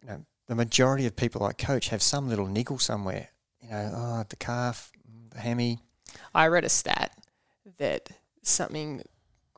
you 0.00 0.08
know 0.08 0.24
the 0.46 0.54
majority 0.54 1.04
of 1.04 1.16
people 1.16 1.42
I 1.42 1.52
coach 1.52 1.88
have 1.88 2.00
some 2.00 2.28
little 2.28 2.46
niggle 2.46 2.78
somewhere. 2.78 3.28
You 3.60 3.70
know, 3.70 3.92
oh, 3.94 4.24
the 4.28 4.36
calf, 4.36 4.92
the 5.30 5.40
hammy. 5.40 5.80
I 6.32 6.46
read 6.46 6.64
a 6.64 6.68
stat 6.68 7.12
that 7.78 8.08
something 8.42 9.02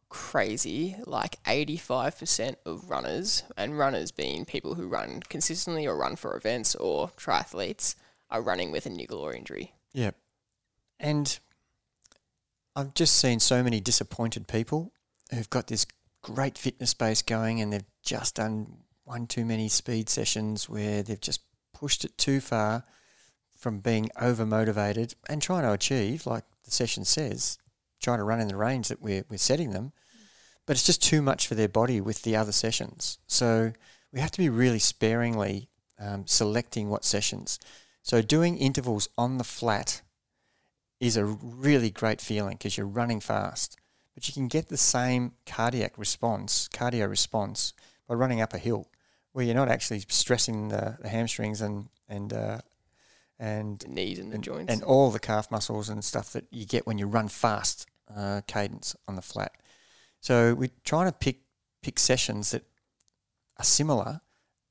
crazy 0.09 0.97
like 1.07 1.41
85% 1.45 2.57
of 2.65 2.89
runners, 2.91 3.45
and 3.59 3.79
runners 3.79 4.11
being 4.11 4.47
people 4.47 4.75
who 4.75 4.89
run 4.89 5.21
consistently 5.29 5.87
or 5.87 5.97
run 5.97 6.17
for 6.17 6.35
events 6.35 6.75
or 6.75 7.11
triathletes, 7.11 7.95
are 8.31 8.41
running 8.41 8.73
with 8.73 8.87
a 8.87 8.91
niggle 8.91 9.19
or 9.19 9.35
injury. 9.35 9.75
Yeah. 9.93 10.13
And 10.99 11.39
I've 12.77 12.95
just 12.95 13.17
seen 13.17 13.41
so 13.41 13.63
many 13.63 13.81
disappointed 13.81 14.47
people 14.47 14.93
who've 15.33 15.51
got 15.51 15.67
this 15.67 15.87
great 16.23 16.57
fitness 16.57 16.95
base 16.95 17.23
going 17.23 17.61
and 17.61 17.73
they've 17.73 17.85
just 18.03 18.37
done 18.37 18.85
one 19.05 19.27
too 19.27 19.45
many 19.45 19.69
speed 19.69 20.09
sessions 20.09 20.69
where 20.69 21.03
they've 21.03 21.21
just 21.21 21.43
pushed 21.73 22.05
it 22.05 22.17
too 22.17 22.41
far 22.41 22.85
from 23.59 23.81
being 23.81 24.09
over 24.21 24.47
motivated 24.47 25.15
and 25.29 25.43
trying 25.43 25.63
to 25.63 25.73
achieve, 25.73 26.27
like 26.27 26.45
the 26.65 26.71
session 26.71 27.05
says, 27.05 27.59
trying 28.01 28.19
to 28.19 28.25
run 28.25 28.41
in 28.41 28.49
the 28.49 28.57
range 28.57 28.89
that 28.89 29.03
we're, 29.03 29.25
we're 29.29 29.37
setting 29.37 29.71
them. 29.71 29.93
But 30.67 30.77
it's 30.77 30.87
just 30.87 31.03
too 31.03 31.21
much 31.21 31.47
for 31.47 31.55
their 31.55 31.69
body 31.69 32.01
with 32.01 32.23
the 32.23 32.37
other 32.37 32.53
sessions. 32.53 33.19
So 33.27 33.73
we 34.13 34.21
have 34.21 34.31
to 34.31 34.39
be 34.39 34.49
really 34.49 34.79
sparingly 34.79 35.69
um, 35.99 36.27
selecting 36.27 36.89
what 36.89 37.05
sessions. 37.05 37.59
So 38.03 38.23
doing 38.23 38.57
intervals 38.57 39.09
on 39.19 39.39
the 39.39 39.45
flat 39.45 40.03
is 41.01 41.17
a 41.17 41.25
really 41.25 41.91
great 41.91 42.21
feeling 42.21 42.57
because 42.59 42.77
you're 42.77 42.87
running 42.87 43.21
fast, 43.21 43.77
but 44.15 44.29
you 44.29 44.35
can 44.35 44.49
get 44.49 44.69
the 44.69 44.77
same 44.77 45.33
cardiac 45.47 45.97
response, 45.99 46.69
cardio 46.73 47.09
response 47.09 47.73
by 48.07 48.15
running 48.15 48.41
up 48.41 48.53
a 48.55 48.59
hill. 48.59 48.87
where 49.33 49.45
you're 49.45 49.55
not 49.55 49.69
actually 49.69 50.01
stressing 50.09 50.69
the, 50.69 50.99
the 51.01 51.09
hamstrings 51.09 51.61
and 51.61 51.89
and 52.09 52.33
uh, 52.33 52.59
and 53.39 53.79
The 53.81 53.89
knees 53.89 54.19
and 54.19 54.31
the 54.31 54.35
and, 54.35 54.45
joints. 54.45 54.73
and 54.73 54.83
all 54.83 55.11
the 55.11 55.21
calf 55.21 55.51
muscles 55.51 55.89
and 55.89 56.05
stuff 56.05 56.33
that 56.33 56.45
you 56.51 56.67
get 56.67 56.87
when 56.87 56.99
you 56.99 57.07
run 57.07 57.29
fast 57.29 57.87
uh, 58.15 58.41
cadence 58.47 58.97
on 59.09 59.17
the 59.17 59.23
flat. 59.23 59.53
So 60.21 60.55
we're 60.55 60.71
trying 60.85 61.07
to 61.07 61.13
pick 61.17 61.39
pick 61.83 61.99
sessions 61.99 62.51
that 62.51 62.65
are 63.59 63.65
similar 63.65 64.21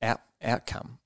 out 0.02 0.22
outcome, 0.44 1.00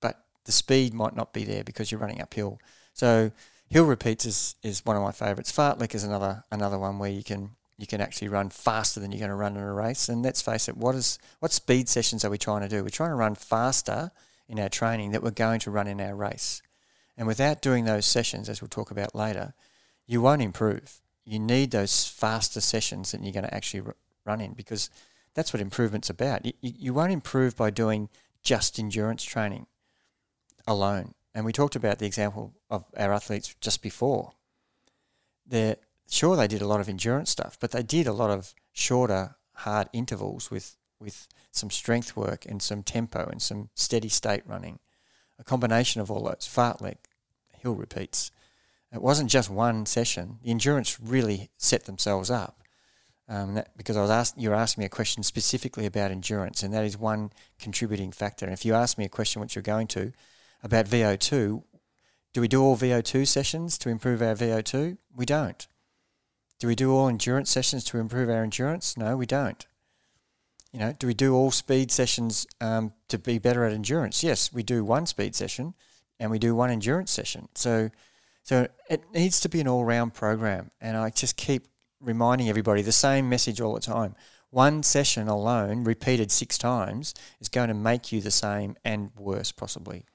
but 0.00 0.24
the 0.44 0.52
speed 0.52 0.92
might 0.92 1.16
not 1.16 1.32
be 1.32 1.44
there 1.44 1.64
because 1.64 1.90
you're 1.90 2.00
running 2.00 2.20
uphill. 2.20 2.58
So 2.92 3.30
hill 3.72 3.86
repeats 3.86 4.26
is, 4.26 4.54
is 4.62 4.84
one 4.84 4.96
of 4.96 5.02
my 5.02 5.12
favourites. 5.12 5.50
Fartlek 5.50 5.94
is 5.94 6.04
another 6.04 6.44
another 6.52 6.78
one 6.78 6.98
where 6.98 7.10
you 7.10 7.24
can 7.24 7.52
you 7.78 7.86
can 7.86 8.02
actually 8.02 8.28
run 8.28 8.50
faster 8.50 9.00
than 9.00 9.10
you're 9.10 9.18
going 9.18 9.30
to 9.30 9.34
run 9.34 9.56
in 9.56 9.62
a 9.62 9.72
race. 9.72 10.08
And 10.10 10.22
let's 10.22 10.42
face 10.42 10.68
it, 10.68 10.76
what 10.76 10.94
is 10.94 11.18
what 11.40 11.52
speed 11.52 11.88
sessions 11.88 12.24
are 12.24 12.30
we 12.30 12.38
trying 12.38 12.60
to 12.60 12.68
do? 12.68 12.82
We're 12.82 12.90
trying 12.90 13.10
to 13.10 13.16
run 13.16 13.34
faster 13.34 14.10
in 14.46 14.60
our 14.60 14.68
training 14.68 15.12
that 15.12 15.22
we're 15.22 15.30
going 15.30 15.58
to 15.60 15.70
run 15.70 15.88
in 15.88 16.00
our 16.00 16.14
race. 16.14 16.60
And 17.16 17.26
without 17.26 17.62
doing 17.62 17.84
those 17.84 18.06
sessions, 18.06 18.48
as 18.48 18.60
we'll 18.60 18.68
talk 18.68 18.90
about 18.90 19.14
later, 19.14 19.54
you 20.06 20.20
won't 20.20 20.42
improve. 20.42 21.00
You 21.24 21.38
need 21.38 21.70
those 21.70 22.06
faster 22.06 22.60
sessions 22.60 23.12
that 23.12 23.22
you're 23.22 23.32
going 23.32 23.44
to 23.44 23.54
actually 23.54 23.86
r- 23.86 23.96
run 24.26 24.40
in 24.40 24.52
because 24.52 24.90
that's 25.34 25.52
what 25.52 25.62
improvement's 25.62 26.10
about. 26.10 26.44
You, 26.44 26.52
you, 26.60 26.72
you 26.78 26.94
won't 26.94 27.12
improve 27.12 27.56
by 27.56 27.70
doing 27.70 28.10
just 28.42 28.78
endurance 28.78 29.22
training 29.22 29.66
alone. 30.66 31.14
And 31.34 31.44
we 31.44 31.52
talked 31.52 31.76
about 31.76 31.98
the 31.98 32.06
example 32.06 32.52
of 32.72 32.86
our 32.96 33.12
athletes 33.12 33.54
just 33.60 33.82
before. 33.82 34.32
They're 35.46 35.76
sure 36.08 36.36
they 36.36 36.48
did 36.48 36.62
a 36.62 36.66
lot 36.66 36.80
of 36.80 36.88
endurance 36.88 37.30
stuff, 37.30 37.58
but 37.60 37.70
they 37.70 37.82
did 37.82 38.06
a 38.06 38.12
lot 38.12 38.30
of 38.30 38.54
shorter, 38.72 39.36
hard 39.52 39.88
intervals 39.92 40.50
with 40.50 40.76
with 40.98 41.28
some 41.50 41.68
strength 41.68 42.16
work 42.16 42.46
and 42.46 42.62
some 42.62 42.82
tempo 42.82 43.28
and 43.30 43.42
some 43.42 43.68
steady 43.74 44.08
state 44.08 44.42
running. 44.46 44.78
A 45.38 45.44
combination 45.44 46.00
of 46.00 46.10
all 46.10 46.22
those 46.22 46.48
fartlek, 46.48 46.98
hill 47.58 47.74
repeats. 47.74 48.30
It 48.92 49.02
wasn't 49.02 49.30
just 49.30 49.50
one 49.50 49.84
session. 49.84 50.38
The 50.42 50.50
endurance 50.50 51.00
really 51.00 51.50
set 51.56 51.84
themselves 51.84 52.30
up. 52.30 52.62
Um, 53.28 53.54
that, 53.54 53.76
because 53.76 53.96
I 53.96 54.02
was 54.02 54.10
asked, 54.10 54.38
you 54.38 54.50
were 54.50 54.54
asking 54.54 54.82
me 54.82 54.86
a 54.86 54.90
question 54.90 55.22
specifically 55.22 55.86
about 55.86 56.10
endurance, 56.10 56.62
and 56.62 56.72
that 56.72 56.84
is 56.84 56.96
one 56.96 57.32
contributing 57.58 58.12
factor. 58.12 58.46
And 58.46 58.52
if 58.52 58.64
you 58.64 58.74
ask 58.74 58.96
me 58.96 59.04
a 59.04 59.08
question, 59.08 59.40
which 59.40 59.56
you're 59.56 59.62
going 59.62 59.88
to, 59.88 60.12
about 60.62 60.86
VO2, 60.86 61.62
do 62.32 62.40
we 62.40 62.48
do 62.48 62.62
all 62.62 62.76
VO2 62.76 63.26
sessions 63.26 63.76
to 63.78 63.88
improve 63.88 64.22
our 64.22 64.34
VO2? 64.34 64.96
We 65.14 65.26
don't. 65.26 65.66
Do 66.58 66.66
we 66.66 66.74
do 66.74 66.92
all 66.94 67.08
endurance 67.08 67.50
sessions 67.50 67.84
to 67.84 67.98
improve 67.98 68.30
our 68.30 68.42
endurance? 68.42 68.96
No, 68.96 69.16
we 69.16 69.26
don't. 69.26 69.66
You 70.72 70.80
know, 70.80 70.94
do 70.98 71.06
we 71.06 71.14
do 71.14 71.34
all 71.34 71.50
speed 71.50 71.90
sessions 71.90 72.46
um, 72.60 72.92
to 73.08 73.18
be 73.18 73.38
better 73.38 73.64
at 73.64 73.72
endurance? 73.72 74.24
Yes, 74.24 74.52
we 74.52 74.62
do 74.62 74.84
one 74.84 75.04
speed 75.04 75.34
session, 75.34 75.74
and 76.18 76.30
we 76.30 76.38
do 76.38 76.54
one 76.54 76.70
endurance 76.70 77.10
session. 77.10 77.48
So, 77.54 77.90
so 78.42 78.68
it 78.88 79.02
needs 79.12 79.38
to 79.40 79.50
be 79.50 79.60
an 79.60 79.68
all-round 79.68 80.14
program. 80.14 80.70
And 80.80 80.96
I 80.96 81.10
just 81.10 81.36
keep 81.36 81.66
reminding 82.00 82.48
everybody 82.48 82.80
the 82.80 82.92
same 82.92 83.28
message 83.28 83.60
all 83.60 83.74
the 83.74 83.80
time. 83.80 84.14
One 84.48 84.82
session 84.82 85.28
alone, 85.28 85.84
repeated 85.84 86.30
six 86.30 86.56
times, 86.56 87.12
is 87.40 87.48
going 87.48 87.68
to 87.68 87.74
make 87.74 88.12
you 88.12 88.20
the 88.22 88.30
same 88.30 88.76
and 88.84 89.10
worse, 89.16 89.52
possibly. 89.52 90.06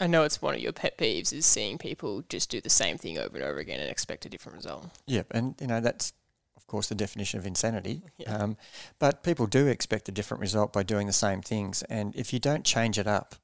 I 0.00 0.06
know 0.06 0.24
it's 0.24 0.42
one 0.42 0.54
of 0.54 0.60
your 0.60 0.72
pet 0.72 0.98
peeves 0.98 1.32
is 1.32 1.46
seeing 1.46 1.78
people 1.78 2.24
just 2.28 2.50
do 2.50 2.60
the 2.60 2.70
same 2.70 2.98
thing 2.98 3.18
over 3.18 3.36
and 3.36 3.44
over 3.44 3.58
again 3.58 3.80
and 3.80 3.90
expect 3.90 4.26
a 4.26 4.28
different 4.28 4.56
result. 4.56 4.86
Yep, 5.06 5.28
and 5.30 5.54
you 5.60 5.66
know 5.66 5.80
that's 5.80 6.12
of 6.56 6.66
course 6.66 6.88
the 6.88 6.94
definition 6.94 7.38
of 7.38 7.46
insanity. 7.46 8.02
Yeah. 8.18 8.36
Um, 8.36 8.56
but 8.98 9.22
people 9.22 9.46
do 9.46 9.66
expect 9.66 10.08
a 10.08 10.12
different 10.12 10.40
result 10.40 10.72
by 10.72 10.82
doing 10.82 11.06
the 11.06 11.12
same 11.12 11.42
things, 11.42 11.82
and 11.84 12.14
if 12.16 12.32
you 12.32 12.40
don't 12.40 12.64
change 12.64 12.98
it 12.98 13.06
up, 13.06 13.36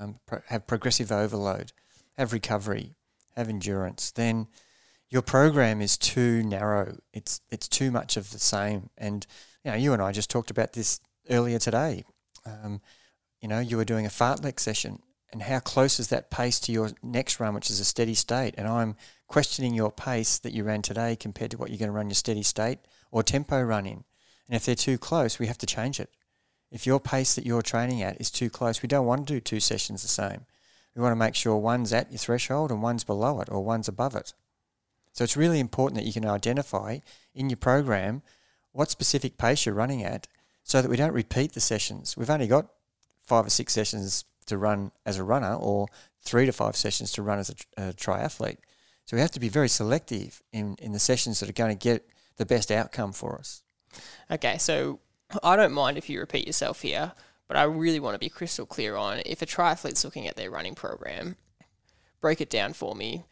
um, 0.00 0.20
pro- 0.26 0.42
have 0.46 0.66
progressive 0.66 1.10
overload, 1.10 1.72
have 2.16 2.32
recovery, 2.32 2.94
have 3.36 3.48
endurance, 3.48 4.10
then 4.10 4.46
your 5.08 5.22
program 5.22 5.80
is 5.80 5.96
too 5.96 6.42
narrow. 6.42 6.96
It's 7.12 7.40
it's 7.50 7.68
too 7.68 7.90
much 7.90 8.16
of 8.16 8.30
the 8.30 8.38
same. 8.38 8.90
And 8.98 9.26
you 9.64 9.70
know, 9.70 9.76
you 9.76 9.92
and 9.92 10.02
I 10.02 10.12
just 10.12 10.30
talked 10.30 10.50
about 10.50 10.72
this 10.72 11.00
earlier 11.30 11.58
today. 11.58 12.04
Um, 12.44 12.80
you 13.40 13.48
know, 13.48 13.60
you 13.60 13.76
were 13.76 13.84
doing 13.84 14.06
a 14.06 14.10
fartlek 14.10 14.58
session, 14.58 15.00
and 15.32 15.42
how 15.42 15.58
close 15.60 15.98
is 15.98 16.08
that 16.08 16.30
pace 16.30 16.60
to 16.60 16.72
your 16.72 16.90
next 17.02 17.40
run, 17.40 17.54
which 17.54 17.70
is 17.70 17.80
a 17.80 17.84
steady 17.84 18.14
state? 18.14 18.54
And 18.56 18.68
I'm 18.68 18.96
questioning 19.26 19.74
your 19.74 19.90
pace 19.90 20.38
that 20.38 20.52
you 20.52 20.64
ran 20.64 20.82
today 20.82 21.16
compared 21.16 21.50
to 21.50 21.56
what 21.56 21.70
you're 21.70 21.78
going 21.78 21.90
to 21.90 21.96
run 21.96 22.08
your 22.08 22.14
steady 22.14 22.42
state 22.42 22.78
or 23.10 23.22
tempo 23.22 23.60
run 23.60 23.86
in. 23.86 24.04
And 24.48 24.54
if 24.56 24.64
they're 24.64 24.74
too 24.74 24.98
close, 24.98 25.38
we 25.38 25.46
have 25.46 25.58
to 25.58 25.66
change 25.66 25.98
it. 25.98 26.10
If 26.70 26.86
your 26.86 27.00
pace 27.00 27.34
that 27.34 27.46
you're 27.46 27.62
training 27.62 28.02
at 28.02 28.20
is 28.20 28.30
too 28.30 28.50
close, 28.50 28.82
we 28.82 28.88
don't 28.88 29.06
want 29.06 29.26
to 29.26 29.34
do 29.34 29.40
two 29.40 29.60
sessions 29.60 30.02
the 30.02 30.08
same. 30.08 30.46
We 30.94 31.02
want 31.02 31.12
to 31.12 31.16
make 31.16 31.34
sure 31.34 31.56
one's 31.56 31.92
at 31.92 32.10
your 32.10 32.18
threshold 32.18 32.70
and 32.70 32.82
one's 32.82 33.04
below 33.04 33.40
it 33.40 33.48
or 33.50 33.62
one's 33.62 33.88
above 33.88 34.14
it. 34.14 34.32
So 35.12 35.24
it's 35.24 35.36
really 35.36 35.60
important 35.60 36.00
that 36.00 36.06
you 36.06 36.12
can 36.12 36.26
identify 36.26 36.98
in 37.34 37.50
your 37.50 37.56
program 37.56 38.22
what 38.72 38.90
specific 38.90 39.38
pace 39.38 39.66
you're 39.66 39.74
running 39.74 40.04
at 40.04 40.28
so 40.62 40.82
that 40.82 40.90
we 40.90 40.96
don't 40.96 41.12
repeat 41.12 41.52
the 41.52 41.60
sessions. 41.60 42.16
We've 42.16 42.30
only 42.30 42.46
got 42.46 42.68
five 43.26 43.46
or 43.46 43.50
six 43.50 43.72
sessions 43.72 44.24
to 44.46 44.58
run 44.58 44.92
as 45.04 45.18
a 45.18 45.24
runner 45.24 45.54
or 45.54 45.88
three 46.22 46.46
to 46.46 46.52
five 46.52 46.76
sessions 46.76 47.12
to 47.12 47.22
run 47.22 47.38
as 47.38 47.50
a, 47.50 47.88
a 47.88 47.92
triathlete. 47.92 48.58
So 49.04 49.16
we 49.16 49.20
have 49.20 49.30
to 49.32 49.40
be 49.40 49.48
very 49.48 49.68
selective 49.68 50.42
in, 50.52 50.76
in 50.80 50.92
the 50.92 50.98
sessions 50.98 51.40
that 51.40 51.48
are 51.48 51.52
going 51.52 51.76
to 51.76 51.82
get 51.82 52.08
the 52.36 52.46
best 52.46 52.70
outcome 52.70 53.12
for 53.12 53.38
us. 53.38 53.62
Okay, 54.30 54.58
so 54.58 55.00
I 55.42 55.56
don't 55.56 55.72
mind 55.72 55.96
if 55.96 56.10
you 56.10 56.20
repeat 56.20 56.46
yourself 56.46 56.82
here, 56.82 57.12
but 57.48 57.56
I 57.56 57.62
really 57.62 58.00
want 58.00 58.14
to 58.14 58.18
be 58.18 58.28
crystal 58.28 58.66
clear 58.66 58.96
on 58.96 59.22
if 59.24 59.42
a 59.42 59.46
triathlete's 59.46 60.04
looking 60.04 60.26
at 60.26 60.36
their 60.36 60.50
running 60.50 60.74
program, 60.74 61.36
break 62.20 62.40
it 62.40 62.50
down 62.50 62.72
for 62.72 62.94
me. 62.94 63.24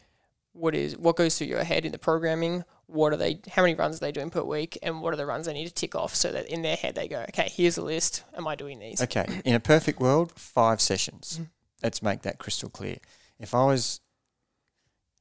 What 0.55 0.73
is 0.73 0.97
what 0.97 1.17
goes 1.17 1.37
through 1.37 1.47
your 1.47 1.63
head 1.63 1.85
in 1.85 1.91
the 1.91 1.97
programming? 1.97 2.63
What 2.87 3.11
are 3.11 3.17
they? 3.17 3.39
How 3.49 3.61
many 3.61 3.75
runs 3.75 3.97
are 3.97 3.99
they 3.99 4.11
doing 4.11 4.29
per 4.29 4.41
week? 4.41 4.77
And 4.81 5.01
what 5.01 5.13
are 5.13 5.17
the 5.17 5.25
runs 5.25 5.47
they 5.47 5.53
need 5.53 5.67
to 5.67 5.73
tick 5.73 5.95
off 5.95 6.15
so 6.15 6.31
that 6.31 6.47
in 6.47 6.61
their 6.61 6.77
head 6.77 6.95
they 6.95 7.09
go, 7.09 7.25
okay, 7.29 7.49
here's 7.51 7.77
a 7.77 7.83
list. 7.83 8.23
Am 8.37 8.47
I 8.47 8.55
doing 8.55 8.79
these? 8.79 9.01
Okay, 9.01 9.25
in 9.43 9.53
a 9.53 9.59
perfect 9.59 9.99
world, 9.99 10.31
five 10.35 10.79
sessions. 10.79 11.33
Mm-hmm. 11.33 11.43
Let's 11.83 12.01
make 12.01 12.21
that 12.21 12.37
crystal 12.37 12.69
clear. 12.69 12.97
If 13.37 13.53
I 13.53 13.65
was 13.65 13.99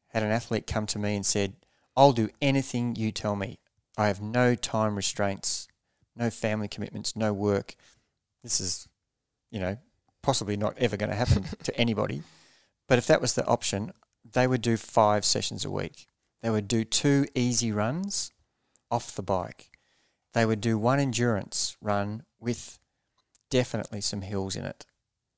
had 0.09 0.23
an 0.23 0.31
athlete 0.31 0.69
come 0.69 0.87
to 0.87 0.99
me 0.99 1.17
and 1.17 1.27
said, 1.27 1.55
"I'll 1.97 2.13
do 2.13 2.29
anything 2.41 2.95
you 2.95 3.11
tell 3.11 3.35
me. 3.35 3.59
I 3.99 4.07
have 4.07 4.21
no 4.21 4.55
time 4.55 4.95
restraints, 4.95 5.67
no 6.15 6.31
family 6.31 6.69
commitments, 6.69 7.17
no 7.17 7.33
work." 7.33 7.75
This 8.45 8.61
is, 8.61 8.89
you 9.51 9.59
know, 9.59 9.79
possibly 10.23 10.57
not 10.57 10.79
ever 10.79 10.97
going 10.97 11.11
to 11.11 11.17
happen 11.17 11.45
to 11.65 11.77
anybody. 11.77 12.23
But 12.87 12.99
if 12.99 13.07
that 13.07 13.21
was 13.21 13.35
the 13.35 13.47
option, 13.47 13.93
they 14.25 14.47
would 14.47 14.63
do 14.63 14.77
five 14.77 15.25
sessions 15.25 15.65
a 15.65 15.71
week. 15.71 16.07
They 16.43 16.51
would 16.51 16.69
do 16.69 16.85
two 16.85 17.27
easy 17.35 17.73
runs 17.73 18.31
off 18.91 19.15
the 19.15 19.23
bike. 19.23 19.71
They 20.33 20.45
would 20.45 20.61
do 20.61 20.77
one 20.79 21.01
endurance 21.01 21.77
run 21.81 22.25
with 22.41 22.79
definitely 23.51 24.01
some 24.01 24.23
hills 24.23 24.57
in 24.57 24.65
it. 24.65 24.85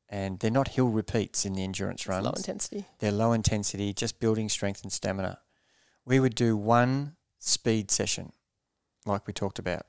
And 0.08 0.38
they're 0.38 0.50
not 0.50 0.68
hill 0.68 0.88
repeats 0.88 1.44
in 1.44 1.54
the 1.54 1.64
endurance 1.64 2.02
It's 2.02 2.08
runs. 2.08 2.24
low 2.24 2.32
intensity. 2.32 2.86
They're 3.00 3.12
low 3.12 3.32
intensity, 3.32 3.92
just 3.92 4.20
building 4.20 4.48
strength 4.48 4.82
and 4.82 4.92
stamina. 4.92 5.40
We 6.04 6.20
would 6.20 6.34
do 6.36 6.56
one 6.56 7.16
speed 7.40 7.90
session, 7.90 8.32
like 9.04 9.26
we 9.26 9.32
talked 9.32 9.58
about. 9.58 9.86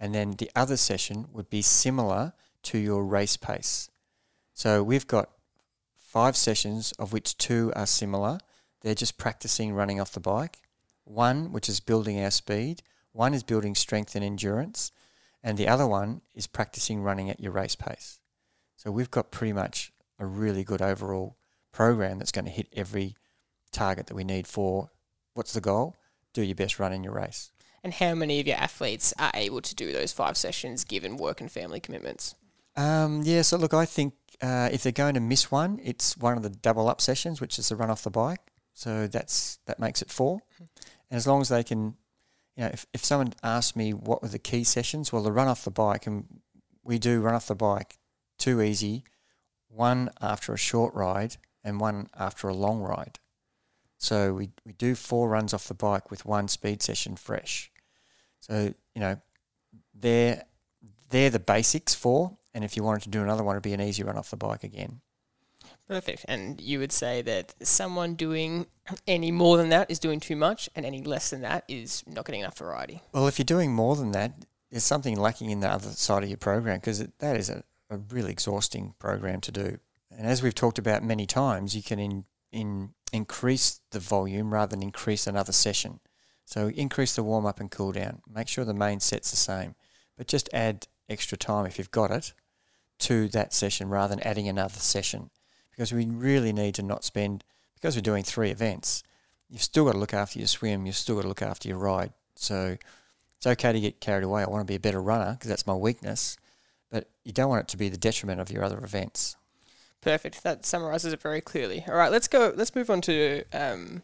And 0.00 0.14
then 0.14 0.32
the 0.32 0.50
other 0.56 0.76
session 0.76 1.26
would 1.32 1.50
be 1.50 1.62
similar 1.62 2.32
to 2.64 2.78
your 2.78 3.04
race 3.04 3.36
pace. 3.36 3.90
So 4.54 4.82
we've 4.82 5.06
got 5.06 5.30
five 6.12 6.36
sessions, 6.36 6.92
of 6.98 7.10
which 7.10 7.38
two 7.38 7.72
are 7.74 7.86
similar. 7.86 8.38
They're 8.82 8.94
just 8.94 9.16
practicing 9.16 9.72
running 9.72 9.98
off 9.98 10.12
the 10.12 10.20
bike. 10.20 10.58
One, 11.04 11.52
which 11.52 11.70
is 11.70 11.80
building 11.80 12.22
our 12.22 12.30
speed. 12.30 12.82
One 13.12 13.32
is 13.32 13.42
building 13.42 13.74
strength 13.74 14.14
and 14.14 14.22
endurance. 14.22 14.92
And 15.42 15.56
the 15.56 15.68
other 15.68 15.86
one 15.86 16.20
is 16.34 16.46
practicing 16.46 17.00
running 17.00 17.30
at 17.30 17.40
your 17.40 17.52
race 17.52 17.76
pace. 17.76 18.20
So 18.76 18.90
we've 18.90 19.10
got 19.10 19.30
pretty 19.30 19.54
much 19.54 19.90
a 20.18 20.26
really 20.26 20.64
good 20.64 20.82
overall 20.82 21.38
program 21.72 22.18
that's 22.18 22.30
going 22.30 22.44
to 22.44 22.50
hit 22.50 22.68
every 22.74 23.16
target 23.70 24.06
that 24.08 24.14
we 24.14 24.22
need 24.22 24.46
for 24.46 24.90
what's 25.32 25.54
the 25.54 25.62
goal? 25.62 25.96
Do 26.34 26.42
your 26.42 26.54
best 26.54 26.78
run 26.78 26.92
in 26.92 27.02
your 27.02 27.14
race. 27.14 27.52
And 27.82 27.94
how 27.94 28.14
many 28.14 28.38
of 28.38 28.46
your 28.46 28.58
athletes 28.58 29.14
are 29.18 29.32
able 29.32 29.62
to 29.62 29.74
do 29.74 29.92
those 29.92 30.12
five 30.12 30.36
sessions 30.36 30.84
given 30.84 31.16
work 31.16 31.40
and 31.40 31.50
family 31.50 31.80
commitments? 31.80 32.34
Um, 32.76 33.22
yeah, 33.24 33.42
so 33.42 33.56
look, 33.56 33.74
I 33.74 33.84
think 33.84 34.14
uh, 34.40 34.68
if 34.72 34.82
they're 34.82 34.92
going 34.92 35.14
to 35.14 35.20
miss 35.20 35.50
one, 35.50 35.78
it's 35.82 36.16
one 36.16 36.36
of 36.36 36.42
the 36.42 36.50
double 36.50 36.88
up 36.88 37.00
sessions, 37.00 37.40
which 37.40 37.58
is 37.58 37.68
the 37.68 37.76
run 37.76 37.90
off 37.90 38.02
the 38.02 38.10
bike. 38.10 38.40
So 38.74 39.06
that's 39.06 39.58
that 39.66 39.78
makes 39.78 40.00
it 40.02 40.10
four. 40.10 40.40
And 40.58 41.16
as 41.16 41.26
long 41.26 41.42
as 41.42 41.48
they 41.48 41.62
can, 41.62 41.96
you 42.56 42.64
know, 42.64 42.70
if, 42.72 42.86
if 42.94 43.04
someone 43.04 43.34
asked 43.42 43.76
me 43.76 43.92
what 43.92 44.22
were 44.22 44.28
the 44.28 44.38
key 44.38 44.64
sessions, 44.64 45.12
well, 45.12 45.22
the 45.22 45.32
run 45.32 45.48
off 45.48 45.64
the 45.64 45.70
bike, 45.70 46.06
and 46.06 46.24
we 46.82 46.98
do 46.98 47.20
run 47.20 47.34
off 47.34 47.48
the 47.48 47.54
bike 47.54 47.98
two 48.38 48.60
easy, 48.60 49.04
one 49.68 50.10
after 50.20 50.52
a 50.52 50.58
short 50.58 50.94
ride 50.94 51.36
and 51.62 51.80
one 51.80 52.08
after 52.18 52.48
a 52.48 52.54
long 52.54 52.80
ride. 52.80 53.18
So 53.98 54.34
we, 54.34 54.50
we 54.66 54.72
do 54.72 54.96
four 54.96 55.28
runs 55.28 55.54
off 55.54 55.68
the 55.68 55.74
bike 55.74 56.10
with 56.10 56.26
one 56.26 56.48
speed 56.48 56.82
session 56.82 57.14
fresh. 57.14 57.70
So, 58.40 58.74
you 58.94 59.00
know, 59.00 59.20
they're, 59.94 60.42
they're 61.10 61.30
the 61.30 61.38
basics 61.38 61.94
for, 61.94 62.36
And 62.54 62.64
if 62.64 62.76
you 62.76 62.82
wanted 62.82 63.02
to 63.04 63.08
do 63.08 63.22
another 63.22 63.42
one, 63.42 63.54
it'd 63.54 63.62
be 63.62 63.72
an 63.72 63.80
easy 63.80 64.02
run 64.02 64.18
off 64.18 64.30
the 64.30 64.36
bike 64.36 64.64
again. 64.64 65.00
Perfect. 65.88 66.24
And 66.28 66.60
you 66.60 66.78
would 66.78 66.92
say 66.92 67.22
that 67.22 67.54
someone 67.62 68.14
doing 68.14 68.66
any 69.06 69.30
more 69.30 69.56
than 69.56 69.68
that 69.70 69.90
is 69.90 69.98
doing 69.98 70.20
too 70.20 70.36
much, 70.36 70.68
and 70.74 70.86
any 70.86 71.02
less 71.02 71.30
than 71.30 71.42
that 71.42 71.64
is 71.68 72.02
not 72.06 72.24
getting 72.24 72.40
enough 72.40 72.58
variety. 72.58 73.02
Well, 73.12 73.26
if 73.26 73.38
you're 73.38 73.44
doing 73.44 73.72
more 73.72 73.96
than 73.96 74.12
that, 74.12 74.32
there's 74.70 74.84
something 74.84 75.16
lacking 75.16 75.50
in 75.50 75.60
the 75.60 75.68
other 75.68 75.90
side 75.90 76.22
of 76.22 76.28
your 76.28 76.38
program 76.38 76.78
because 76.78 77.06
that 77.18 77.36
is 77.36 77.50
a, 77.50 77.62
a 77.90 77.98
really 77.98 78.32
exhausting 78.32 78.94
program 78.98 79.40
to 79.42 79.52
do. 79.52 79.78
And 80.10 80.26
as 80.26 80.42
we've 80.42 80.54
talked 80.54 80.78
about 80.78 81.02
many 81.02 81.26
times, 81.26 81.74
you 81.74 81.82
can 81.82 81.98
in, 81.98 82.24
in 82.50 82.94
increase 83.12 83.80
the 83.90 84.00
volume 84.00 84.52
rather 84.52 84.70
than 84.70 84.82
increase 84.82 85.26
another 85.26 85.52
session. 85.52 86.00
So 86.44 86.68
increase 86.68 87.14
the 87.14 87.22
warm 87.22 87.46
up 87.46 87.60
and 87.60 87.70
cool 87.70 87.92
down. 87.92 88.22
Make 88.26 88.48
sure 88.48 88.64
the 88.64 88.74
main 88.74 89.00
set's 89.00 89.30
the 89.30 89.36
same, 89.36 89.74
but 90.16 90.26
just 90.26 90.48
add 90.52 90.86
extra 91.08 91.36
time 91.36 91.66
if 91.66 91.78
you've 91.78 91.90
got 91.90 92.10
it 92.10 92.32
to 93.02 93.28
that 93.28 93.52
session 93.52 93.88
rather 93.88 94.14
than 94.14 94.24
adding 94.26 94.48
another 94.48 94.78
session 94.78 95.30
because 95.70 95.92
we 95.92 96.06
really 96.06 96.52
need 96.52 96.74
to 96.76 96.82
not 96.82 97.04
spend 97.04 97.44
because 97.74 97.96
we're 97.96 98.02
doing 98.02 98.22
three 98.22 98.50
events. 98.50 99.02
You've 99.50 99.62
still 99.62 99.84
got 99.84 99.92
to 99.92 99.98
look 99.98 100.14
after 100.14 100.38
your 100.38 100.48
swim. 100.48 100.86
You've 100.86 100.96
still 100.96 101.16
got 101.16 101.22
to 101.22 101.28
look 101.28 101.42
after 101.42 101.68
your 101.68 101.78
ride. 101.78 102.12
So 102.36 102.76
it's 103.36 103.46
okay 103.46 103.72
to 103.72 103.80
get 103.80 104.00
carried 104.00 104.24
away. 104.24 104.42
I 104.42 104.48
want 104.48 104.62
to 104.62 104.70
be 104.70 104.76
a 104.76 104.80
better 104.80 105.02
runner 105.02 105.32
because 105.32 105.48
that's 105.48 105.66
my 105.66 105.74
weakness, 105.74 106.36
but 106.90 107.08
you 107.24 107.32
don't 107.32 107.48
want 107.48 107.62
it 107.62 107.68
to 107.68 107.76
be 107.76 107.88
the 107.88 107.96
detriment 107.96 108.40
of 108.40 108.50
your 108.50 108.62
other 108.62 108.78
events. 108.78 109.36
Perfect. 110.00 110.42
That 110.42 110.64
summarizes 110.64 111.12
it 111.12 111.20
very 111.20 111.40
clearly. 111.40 111.84
All 111.88 111.94
right, 111.94 112.10
let's 112.10 112.28
go. 112.28 112.52
Let's 112.54 112.74
move 112.74 112.90
on 112.90 113.00
to 113.02 113.44
um, 113.52 114.02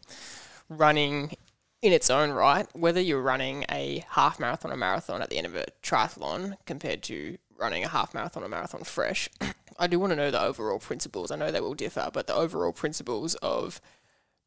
running 0.69 1.35
in 1.81 1.93
its 1.93 2.09
own 2.09 2.31
right. 2.31 2.67
Whether 2.73 3.01
you're 3.01 3.21
running 3.21 3.65
a 3.69 4.05
half 4.09 4.39
marathon 4.39 4.71
or 4.71 4.77
marathon 4.77 5.21
at 5.21 5.29
the 5.29 5.37
end 5.37 5.47
of 5.47 5.55
a 5.55 5.65
triathlon 5.81 6.57
compared 6.65 7.01
to 7.03 7.37
running 7.59 7.83
a 7.83 7.89
half 7.89 8.13
marathon 8.13 8.43
or 8.43 8.49
marathon 8.49 8.83
fresh, 8.83 9.29
I 9.79 9.87
do 9.87 9.99
want 9.99 10.11
to 10.11 10.15
know 10.15 10.31
the 10.31 10.41
overall 10.41 10.79
principles. 10.79 11.31
I 11.31 11.35
know 11.35 11.51
they 11.51 11.61
will 11.61 11.73
differ, 11.73 12.09
but 12.11 12.27
the 12.27 12.35
overall 12.35 12.73
principles 12.73 13.35
of 13.35 13.79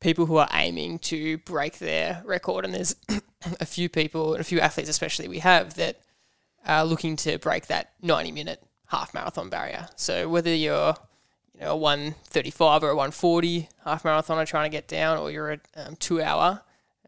people 0.01 0.27
who 0.27 0.37
are 0.37 0.49
aiming 0.53 0.99
to 0.99 1.39
break 1.39 1.79
their 1.79 2.23
record, 2.25 2.65
and 2.65 2.75
there's 2.75 2.97
a 3.61 3.67
few 3.67 3.89
people, 3.89 4.35
and 4.35 4.41
a 4.41 4.45
few 4.45 4.61
athletes 4.61 4.91
especially, 4.91 5.29
we 5.29 5.39
have 5.39 5.75
that 5.75 6.01
are 6.67 6.85
looking 6.85 7.17
to 7.17 7.39
break 7.39 7.67
that 7.67 7.93
90 8.03 8.33
minute 8.33 8.63
half 8.87 9.15
marathon 9.15 9.49
barrier. 9.49 9.89
So 9.97 10.29
whether 10.29 10.55
you're 10.55 10.95
you 11.55 11.61
know 11.63 11.73
a 11.73 11.77
135 11.77 12.83
or 12.83 12.91
a 12.91 12.97
140 12.97 13.69
half 13.85 14.03
marathoner 14.03 14.47
trying 14.47 14.71
to 14.71 14.77
get 14.77 14.89
down, 14.89 15.19
or 15.19 15.31
you're 15.31 15.53
a 15.53 15.59
um, 15.77 15.97
two 15.97 16.21
hour, 16.21 16.63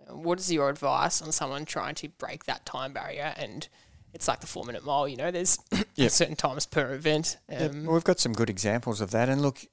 what 0.09 0.39
is 0.39 0.53
your 0.53 0.69
advice 0.69 1.21
on 1.23 1.33
someone 1.33 1.65
trying 1.65 1.95
to 1.97 2.09
break 2.09 2.45
that 2.45 2.65
time 2.65 2.93
barrier 2.93 3.35
and 3.37 3.69
it's 4.15 4.29
like 4.29 4.41
the 4.41 4.47
four 4.47 4.65
minute 4.65 4.85
mile. 4.85 5.07
You 5.09 5.17
know, 5.17 5.31
there's 5.31 5.59
yep. 5.97 6.11
certain 6.11 6.37
times 6.37 6.67
per 6.67 6.95
event. 6.95 7.37
Um, 7.51 7.59
yep. 7.59 7.75
well, 7.75 7.95
we've 7.95 8.05
got 8.05 8.21
some 8.21 8.33
good 8.33 8.49
examples 8.49 9.01
of 9.01 9.11
that. 9.11 9.29
And 9.29 9.43
look, 9.43 9.67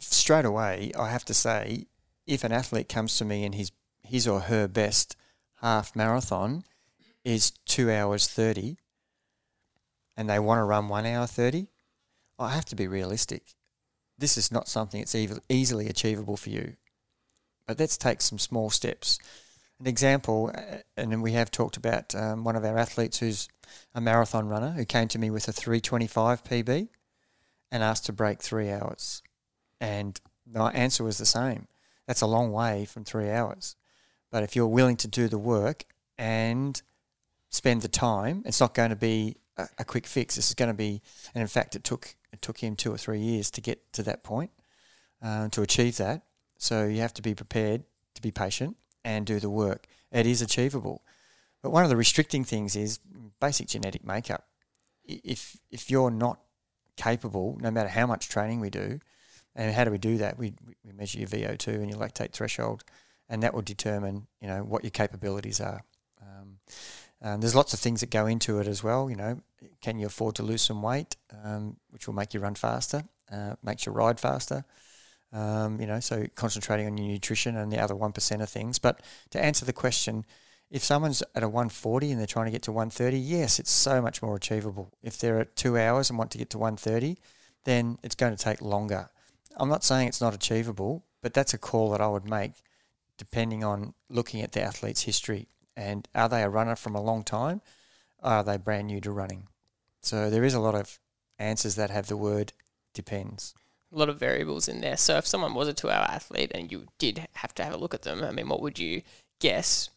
straight 0.00 0.46
away, 0.46 0.92
I 0.98 1.10
have 1.10 1.24
to 1.26 1.34
say, 1.34 1.86
if 2.26 2.42
an 2.42 2.52
athlete 2.52 2.88
comes 2.88 3.16
to 3.18 3.24
me 3.24 3.44
and 3.44 3.54
his 3.54 3.70
his 4.02 4.26
or 4.26 4.40
her 4.40 4.66
best 4.66 5.16
half 5.60 5.94
marathon 5.94 6.64
is 7.24 7.50
two 7.66 7.90
hours 7.90 8.26
thirty, 8.26 8.78
and 10.16 10.28
they 10.28 10.38
want 10.38 10.58
to 10.58 10.64
run 10.64 10.88
one 10.88 11.06
hour 11.06 11.26
thirty, 11.26 11.68
I 12.38 12.54
have 12.54 12.64
to 12.66 12.76
be 12.76 12.88
realistic. 12.88 13.54
This 14.18 14.38
is 14.38 14.50
not 14.50 14.68
something 14.68 15.00
that's 15.00 15.40
easily 15.48 15.88
achievable 15.88 16.38
for 16.38 16.48
you. 16.48 16.76
But 17.66 17.78
let's 17.78 17.98
take 17.98 18.22
some 18.22 18.38
small 18.38 18.70
steps. 18.70 19.18
An 19.78 19.86
example, 19.86 20.52
uh, 20.54 20.78
and 20.96 21.22
we 21.22 21.32
have 21.32 21.50
talked 21.50 21.76
about 21.76 22.14
um, 22.14 22.44
one 22.44 22.56
of 22.56 22.64
our 22.64 22.78
athletes 22.78 23.18
who's 23.18 23.48
a 23.94 24.00
marathon 24.00 24.48
runner 24.48 24.72
who 24.72 24.84
came 24.84 25.08
to 25.08 25.18
me 25.18 25.30
with 25.30 25.48
a 25.48 25.52
325 25.52 26.44
PB 26.44 26.88
and 27.70 27.82
asked 27.82 28.06
to 28.06 28.12
break 28.12 28.42
three 28.42 28.70
hours. 28.70 29.22
And 29.80 30.20
my 30.50 30.70
answer 30.72 31.04
was 31.04 31.18
the 31.18 31.26
same. 31.26 31.66
That's 32.06 32.20
a 32.20 32.26
long 32.26 32.52
way 32.52 32.84
from 32.84 33.04
three 33.04 33.30
hours. 33.30 33.76
But 34.30 34.42
if 34.42 34.54
you're 34.54 34.66
willing 34.66 34.96
to 34.98 35.08
do 35.08 35.28
the 35.28 35.38
work 35.38 35.84
and 36.18 36.80
spend 37.50 37.82
the 37.82 37.88
time, 37.88 38.42
it's 38.44 38.60
not 38.60 38.74
going 38.74 38.90
to 38.90 38.96
be 38.96 39.36
a, 39.56 39.68
a 39.78 39.84
quick 39.84 40.06
fix. 40.06 40.36
This 40.36 40.48
is 40.48 40.54
going 40.54 40.70
to 40.70 40.74
be, 40.74 41.02
and 41.34 41.42
in 41.42 41.48
fact, 41.48 41.74
it 41.76 41.84
took 41.84 42.14
it 42.32 42.42
took 42.42 42.58
him 42.58 42.76
two 42.76 42.92
or 42.92 42.98
three 42.98 43.18
years 43.18 43.50
to 43.52 43.60
get 43.60 43.92
to 43.94 44.02
that 44.02 44.22
point, 44.22 44.50
uh, 45.22 45.48
to 45.48 45.62
achieve 45.62 45.96
that. 45.96 46.22
So 46.58 46.84
you 46.84 47.00
have 47.00 47.14
to 47.14 47.22
be 47.22 47.34
prepared 47.34 47.84
to 48.14 48.22
be 48.22 48.30
patient 48.30 48.76
and 49.04 49.24
do 49.24 49.40
the 49.40 49.50
work. 49.50 49.86
It 50.12 50.26
is 50.26 50.42
achievable. 50.42 51.02
But 51.66 51.72
one 51.72 51.82
of 51.82 51.90
the 51.90 51.96
restricting 51.96 52.44
things 52.44 52.76
is 52.76 53.00
basic 53.40 53.66
genetic 53.66 54.06
makeup. 54.06 54.46
If 55.02 55.56
if 55.68 55.90
you're 55.90 56.12
not 56.12 56.38
capable, 56.96 57.58
no 57.60 57.72
matter 57.72 57.88
how 57.88 58.06
much 58.06 58.28
training 58.28 58.60
we 58.60 58.70
do, 58.70 59.00
and 59.56 59.74
how 59.74 59.82
do 59.82 59.90
we 59.90 59.98
do 59.98 60.16
that? 60.18 60.38
We, 60.38 60.54
we 60.84 60.92
measure 60.92 61.18
your 61.18 61.26
VO2 61.26 61.66
and 61.66 61.90
your 61.90 61.98
lactate 61.98 62.30
threshold, 62.30 62.84
and 63.28 63.42
that 63.42 63.52
will 63.52 63.62
determine 63.62 64.28
you 64.40 64.46
know 64.46 64.62
what 64.62 64.84
your 64.84 64.92
capabilities 64.92 65.60
are. 65.60 65.82
Um, 66.22 67.40
there's 67.40 67.56
lots 67.56 67.74
of 67.74 67.80
things 67.80 68.00
that 68.00 68.10
go 68.10 68.26
into 68.26 68.60
it 68.60 68.68
as 68.68 68.84
well. 68.84 69.10
You 69.10 69.16
know, 69.16 69.40
can 69.80 69.98
you 69.98 70.06
afford 70.06 70.36
to 70.36 70.44
lose 70.44 70.62
some 70.62 70.82
weight, 70.82 71.16
um, 71.42 71.78
which 71.90 72.06
will 72.06 72.14
make 72.14 72.32
you 72.32 72.38
run 72.38 72.54
faster, 72.54 73.02
uh, 73.32 73.56
makes 73.64 73.86
you 73.86 73.90
ride 73.90 74.20
faster. 74.20 74.64
Um, 75.32 75.80
you 75.80 75.88
know, 75.88 75.98
so 75.98 76.26
concentrating 76.36 76.86
on 76.86 76.96
your 76.96 77.08
nutrition 77.08 77.56
and 77.56 77.72
the 77.72 77.80
other 77.80 77.96
one 77.96 78.12
percent 78.12 78.40
of 78.40 78.48
things. 78.48 78.78
But 78.78 79.00
to 79.30 79.44
answer 79.44 79.64
the 79.64 79.72
question, 79.72 80.24
if 80.70 80.82
someone's 80.82 81.22
at 81.34 81.42
a 81.42 81.48
140 81.48 82.10
and 82.10 82.20
they're 82.20 82.26
trying 82.26 82.46
to 82.46 82.52
get 82.52 82.62
to 82.62 82.72
130, 82.72 83.18
yes, 83.18 83.58
it's 83.58 83.70
so 83.70 84.02
much 84.02 84.22
more 84.22 84.36
achievable. 84.36 84.92
If 85.02 85.18
they're 85.18 85.40
at 85.40 85.56
two 85.56 85.78
hours 85.78 86.10
and 86.10 86.18
want 86.18 86.30
to 86.32 86.38
get 86.38 86.50
to 86.50 86.58
130, 86.58 87.18
then 87.64 87.98
it's 88.02 88.14
going 88.14 88.34
to 88.36 88.42
take 88.42 88.60
longer. 88.60 89.08
I'm 89.56 89.68
not 89.68 89.84
saying 89.84 90.08
it's 90.08 90.20
not 90.20 90.34
achievable, 90.34 91.04
but 91.22 91.34
that's 91.34 91.54
a 91.54 91.58
call 91.58 91.90
that 91.90 92.00
I 92.00 92.08
would 92.08 92.28
make 92.28 92.52
depending 93.18 93.64
on 93.64 93.94
looking 94.10 94.42
at 94.42 94.52
the 94.52 94.60
athlete's 94.60 95.02
history 95.02 95.48
and 95.74 96.06
are 96.14 96.28
they 96.28 96.42
a 96.42 96.48
runner 96.48 96.76
from 96.76 96.94
a 96.94 97.02
long 97.02 97.24
time? 97.24 97.62
are 98.22 98.42
they 98.42 98.56
brand 98.56 98.88
new 98.88 99.00
to 99.00 99.10
running? 99.10 99.48
So 100.02 100.30
there 100.30 100.44
is 100.44 100.54
a 100.54 100.60
lot 100.60 100.74
of 100.74 100.98
answers 101.38 101.76
that 101.76 101.90
have 101.90 102.08
the 102.08 102.16
word 102.16 102.52
depends. 102.94 103.54
A 103.92 103.98
lot 103.98 104.08
of 104.08 104.18
variables 104.18 104.68
in 104.68 104.80
there. 104.80 104.96
So 104.96 105.16
if 105.16 105.26
someone 105.26 105.54
was 105.54 105.68
a 105.68 105.72
two 105.72 105.90
hour 105.90 106.04
athlete 106.08 106.52
and 106.54 106.70
you 106.70 106.86
did 106.98 107.26
have 107.34 107.54
to 107.54 107.64
have 107.64 107.72
a 107.72 107.78
look 107.78 107.94
at 107.94 108.02
them, 108.02 108.22
I 108.22 108.32
mean, 108.32 108.48
what 108.48 108.60
would 108.62 108.78
you 108.78 109.02
guess 109.40 109.90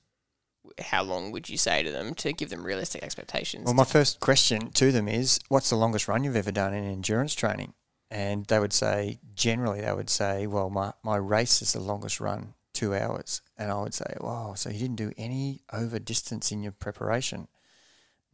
how 0.79 1.03
long 1.03 1.31
would 1.31 1.49
you 1.49 1.57
say 1.57 1.83
to 1.83 1.91
them 1.91 2.13
to 2.15 2.33
give 2.33 2.49
them 2.49 2.65
realistic 2.65 3.03
expectations? 3.03 3.65
Well, 3.65 3.73
my 3.73 3.83
first 3.83 4.19
question 4.19 4.71
to 4.71 4.91
them 4.91 5.07
is, 5.07 5.39
what's 5.49 5.69
the 5.69 5.75
longest 5.75 6.07
run 6.07 6.23
you've 6.23 6.35
ever 6.35 6.51
done 6.51 6.73
in 6.73 6.83
endurance 6.83 7.33
training? 7.33 7.73
And 8.11 8.45
they 8.45 8.59
would 8.59 8.73
say, 8.73 9.19
generally, 9.35 9.81
they 9.81 9.93
would 9.93 10.09
say, 10.09 10.47
well, 10.47 10.69
my, 10.69 10.93
my 11.03 11.17
race 11.17 11.61
is 11.61 11.73
the 11.73 11.79
longest 11.79 12.19
run, 12.19 12.53
two 12.73 12.95
hours. 12.95 13.41
And 13.57 13.71
I 13.71 13.79
would 13.81 13.93
say, 13.93 14.15
wow, 14.19 14.53
so 14.55 14.69
you 14.69 14.79
didn't 14.79 14.95
do 14.95 15.11
any 15.17 15.61
over 15.71 15.99
distance 15.99 16.51
in 16.51 16.63
your 16.63 16.71
preparation? 16.71 17.47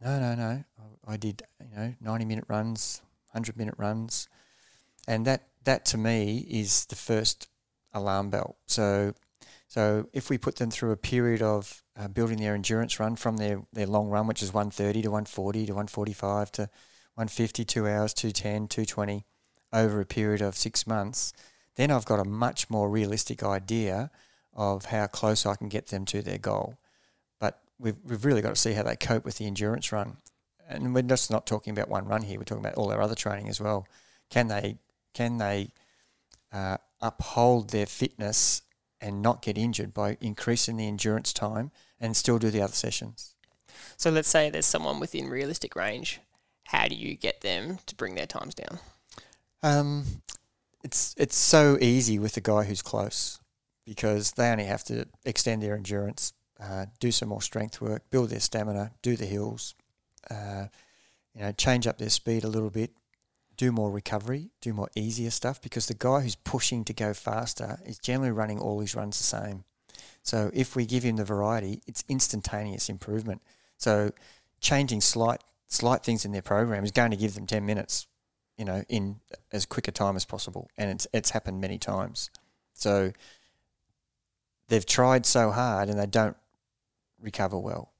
No, 0.02 0.18
no, 0.18 0.34
no. 0.34 0.64
I 1.06 1.16
did, 1.16 1.42
you 1.60 1.76
know, 1.76 1.94
90 2.00 2.24
minute 2.24 2.44
runs, 2.48 3.02
100 3.32 3.56
minute 3.56 3.74
runs. 3.76 4.28
And 5.06 5.26
that, 5.26 5.48
that 5.64 5.84
to 5.86 5.98
me 5.98 6.46
is 6.50 6.86
the 6.86 6.96
first 6.96 7.48
alarm 7.92 8.30
bell. 8.30 8.56
So, 8.66 9.14
so 9.68 10.08
if 10.12 10.30
we 10.30 10.38
put 10.38 10.56
them 10.56 10.70
through 10.70 10.92
a 10.92 10.96
period 10.96 11.42
of 11.42 11.82
uh, 11.98 12.08
building 12.08 12.38
their 12.38 12.54
endurance 12.54 13.00
run 13.00 13.16
from 13.16 13.38
their, 13.38 13.62
their 13.72 13.86
long 13.86 14.08
run, 14.08 14.26
which 14.26 14.42
is 14.42 14.52
130 14.52 15.02
to 15.02 15.08
140 15.08 15.66
to 15.66 15.72
145 15.72 16.52
to 16.52 16.62
150, 17.14 17.64
two 17.64 17.88
hours, 17.88 18.12
210, 18.12 18.68
220 18.68 19.24
over 19.72 20.00
a 20.00 20.06
period 20.06 20.42
of 20.42 20.56
six 20.56 20.86
months, 20.86 21.32
then 21.76 21.90
I've 21.90 22.04
got 22.04 22.20
a 22.20 22.24
much 22.24 22.68
more 22.70 22.90
realistic 22.90 23.42
idea 23.42 24.10
of 24.54 24.86
how 24.86 25.06
close 25.06 25.44
I 25.46 25.54
can 25.54 25.68
get 25.68 25.88
them 25.88 26.04
to 26.06 26.22
their 26.22 26.38
goal. 26.38 26.78
But 27.38 27.60
we've, 27.78 27.96
we've 28.04 28.24
really 28.24 28.42
got 28.42 28.50
to 28.50 28.60
see 28.60 28.72
how 28.72 28.82
they 28.82 28.96
cope 28.96 29.24
with 29.24 29.38
the 29.38 29.46
endurance 29.46 29.92
run. 29.92 30.18
And 30.68 30.94
we're 30.94 31.02
just 31.02 31.30
not 31.30 31.46
talking 31.46 31.72
about 31.72 31.88
one 31.88 32.06
run 32.06 32.22
here, 32.22 32.38
we're 32.38 32.44
talking 32.44 32.64
about 32.64 32.74
all 32.76 32.90
our 32.90 33.00
other 33.00 33.14
training 33.14 33.48
as 33.48 33.60
well. 33.60 33.86
Can 34.30 34.48
they, 34.48 34.78
can 35.14 35.38
they 35.38 35.70
uh, 36.52 36.78
uphold 37.00 37.70
their 37.70 37.86
fitness 37.86 38.62
and 39.00 39.22
not 39.22 39.42
get 39.42 39.58
injured 39.58 39.92
by 39.92 40.16
increasing 40.20 40.76
the 40.76 40.86
endurance 40.86 41.32
time 41.32 41.70
and 42.00 42.16
still 42.16 42.38
do 42.38 42.50
the 42.50 42.62
other 42.62 42.72
sessions. 42.72 43.34
So 43.96 44.10
let's 44.10 44.28
say 44.28 44.50
there's 44.50 44.66
someone 44.66 45.00
within 45.00 45.28
realistic 45.28 45.76
range. 45.76 46.20
How 46.64 46.88
do 46.88 46.94
you 46.94 47.14
get 47.14 47.40
them 47.42 47.78
to 47.86 47.94
bring 47.94 48.14
their 48.14 48.26
times 48.26 48.54
down? 48.54 48.78
Um, 49.62 50.04
it's 50.82 51.14
it's 51.18 51.36
so 51.36 51.78
easy 51.80 52.18
with 52.18 52.34
the 52.34 52.40
guy 52.40 52.64
who's 52.64 52.82
close 52.82 53.40
because 53.84 54.32
they 54.32 54.50
only 54.50 54.64
have 54.64 54.84
to 54.84 55.06
extend 55.24 55.62
their 55.62 55.76
endurance, 55.76 56.32
uh, 56.60 56.86
do 56.98 57.12
some 57.12 57.28
more 57.28 57.42
strength 57.42 57.80
work, 57.80 58.02
build 58.10 58.30
their 58.30 58.40
stamina, 58.40 58.90
do 59.02 59.16
the 59.16 59.26
hills, 59.26 59.74
uh, 60.30 60.66
you 61.34 61.40
know, 61.40 61.52
change 61.52 61.86
up 61.86 61.98
their 61.98 62.10
speed 62.10 62.44
a 62.44 62.48
little 62.48 62.70
bit, 62.70 62.90
do 63.56 63.72
more 63.72 63.90
recovery, 63.90 64.50
do 64.60 64.72
more 64.72 64.88
easier 64.94 65.30
stuff 65.30 65.60
because 65.60 65.86
the 65.86 65.94
guy 65.94 66.20
who's 66.20 66.36
pushing 66.36 66.84
to 66.84 66.92
go 66.92 67.14
faster 67.14 67.78
is 67.84 67.98
generally 67.98 68.30
running 68.30 68.58
all 68.58 68.80
his 68.80 68.94
runs 68.94 69.18
the 69.18 69.24
same. 69.24 69.64
So 70.22 70.50
if 70.52 70.74
we 70.74 70.86
give 70.86 71.04
him 71.04 71.16
the 71.16 71.24
variety, 71.24 71.82
it's 71.86 72.04
instantaneous 72.08 72.88
improvement. 72.88 73.42
So 73.78 74.12
changing 74.60 75.00
slight 75.00 75.42
slight 75.68 76.04
things 76.04 76.24
in 76.24 76.32
their 76.32 76.42
program 76.42 76.84
is 76.84 76.92
going 76.92 77.10
to 77.10 77.16
give 77.16 77.34
them 77.34 77.44
10 77.44 77.66
minutes 77.66 78.06
you 78.56 78.64
know, 78.64 78.82
in 78.88 79.20
as 79.52 79.66
quick 79.66 79.88
a 79.88 79.92
time 79.92 80.16
as 80.16 80.24
possible, 80.24 80.68
and 80.78 80.90
it's 80.90 81.06
it's 81.12 81.30
happened 81.30 81.60
many 81.60 81.78
times. 81.78 82.30
So 82.72 83.12
they've 84.68 84.86
tried 84.86 85.26
so 85.26 85.50
hard 85.50 85.88
and 85.88 85.98
they 85.98 86.06
don't 86.06 86.36
recover 87.20 87.58
well. 87.58 87.92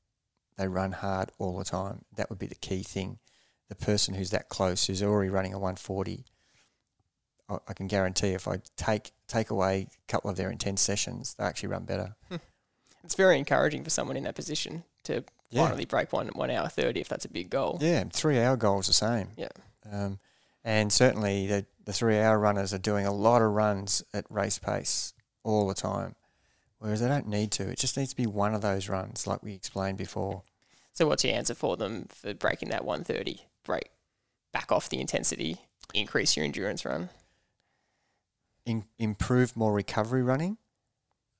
They 0.57 0.69
run 0.69 0.93
hard 0.93 1.31
all 1.39 1.59
the 1.59 1.65
time. 1.65 2.05
That 2.17 2.31
would 2.31 2.39
be 2.39 2.47
the 2.47 2.55
key 2.55 2.83
thing. 2.83 3.19
The 3.69 3.75
person 3.75 4.15
who's 4.15 4.31
that 4.31 4.49
close, 4.49 4.87
who's 4.87 5.03
already 5.03 5.29
running 5.31 5.53
a 5.53 5.59
140, 5.59 6.25
I, 7.49 7.57
I 7.69 7.73
can 7.73 7.87
guarantee 7.89 8.29
if 8.29 8.47
I 8.49 8.61
take 8.77 9.13
take 9.29 9.51
away 9.51 9.89
a 9.91 10.13
couple 10.13 10.31
of 10.31 10.37
their 10.37 10.51
intense 10.51 10.81
sessions, 10.83 11.35
they 11.35 11.45
actually 11.45 11.71
run 11.71 11.85
better. 11.85 12.15
It's 13.03 13.15
very 13.17 13.39
encouraging 13.39 13.83
for 13.85 13.91
someone 13.91 14.17
in 14.17 14.25
that 14.25 14.35
position 14.35 14.85
to 15.05 15.25
Yeah. 15.51 15.65
finally 15.65 15.85
break 15.85 16.13
one 16.13 16.29
one 16.29 16.51
hour 16.51 16.69
thirty 16.69 17.01
if 17.01 17.09
that's 17.09 17.25
a 17.25 17.29
big 17.29 17.51
goal. 17.51 17.79
Yeah, 17.81 18.05
three 18.13 18.41
hour 18.41 18.57
goal's 18.57 18.87
the 18.87 18.93
same. 18.93 19.29
Yeah. 19.37 19.49
Um, 19.91 20.19
and 20.65 20.93
certainly 20.93 21.47
the, 21.47 21.67
the 21.85 21.93
three 21.93 22.19
hour 22.19 22.39
runners 22.39 22.73
are 22.75 22.79
doing 22.79 23.07
a 23.07 23.13
lot 23.13 23.43
of 23.43 23.53
runs 23.53 24.03
at 24.13 24.25
race 24.31 24.59
pace 24.59 25.13
all 25.45 25.69
the 25.69 25.75
time, 25.75 26.17
whereas 26.79 27.01
they 27.01 27.07
don't 27.09 27.29
need 27.29 27.53
to. 27.53 27.69
It 27.69 27.79
just 27.79 27.97
needs 27.97 28.11
to 28.11 28.17
be 28.17 28.27
one 28.27 28.55
of 28.55 28.63
those 28.63 28.89
runs, 28.89 29.27
like 29.29 29.43
we 29.45 29.55
explained 29.55 29.99
before. 29.99 30.43
So 30.93 31.07
what's 31.07 31.25
your 31.25 31.35
answer 31.35 31.55
for 31.55 31.77
them 31.77 32.07
for 32.09 32.35
breaking 32.35 32.71
that 32.71 32.85
one 32.85 33.05
thirty? 33.05 33.43
Break 33.67 33.91
back 34.53 34.73
off 34.73 34.89
the 34.89 35.01
intensity, 35.01 35.59
increase 35.93 36.37
your 36.37 36.47
endurance 36.47 36.85
run. 36.85 37.11
In, 38.65 38.85
improve 38.99 39.55
more 39.57 39.73
recovery 39.73 40.23
running. 40.23 40.57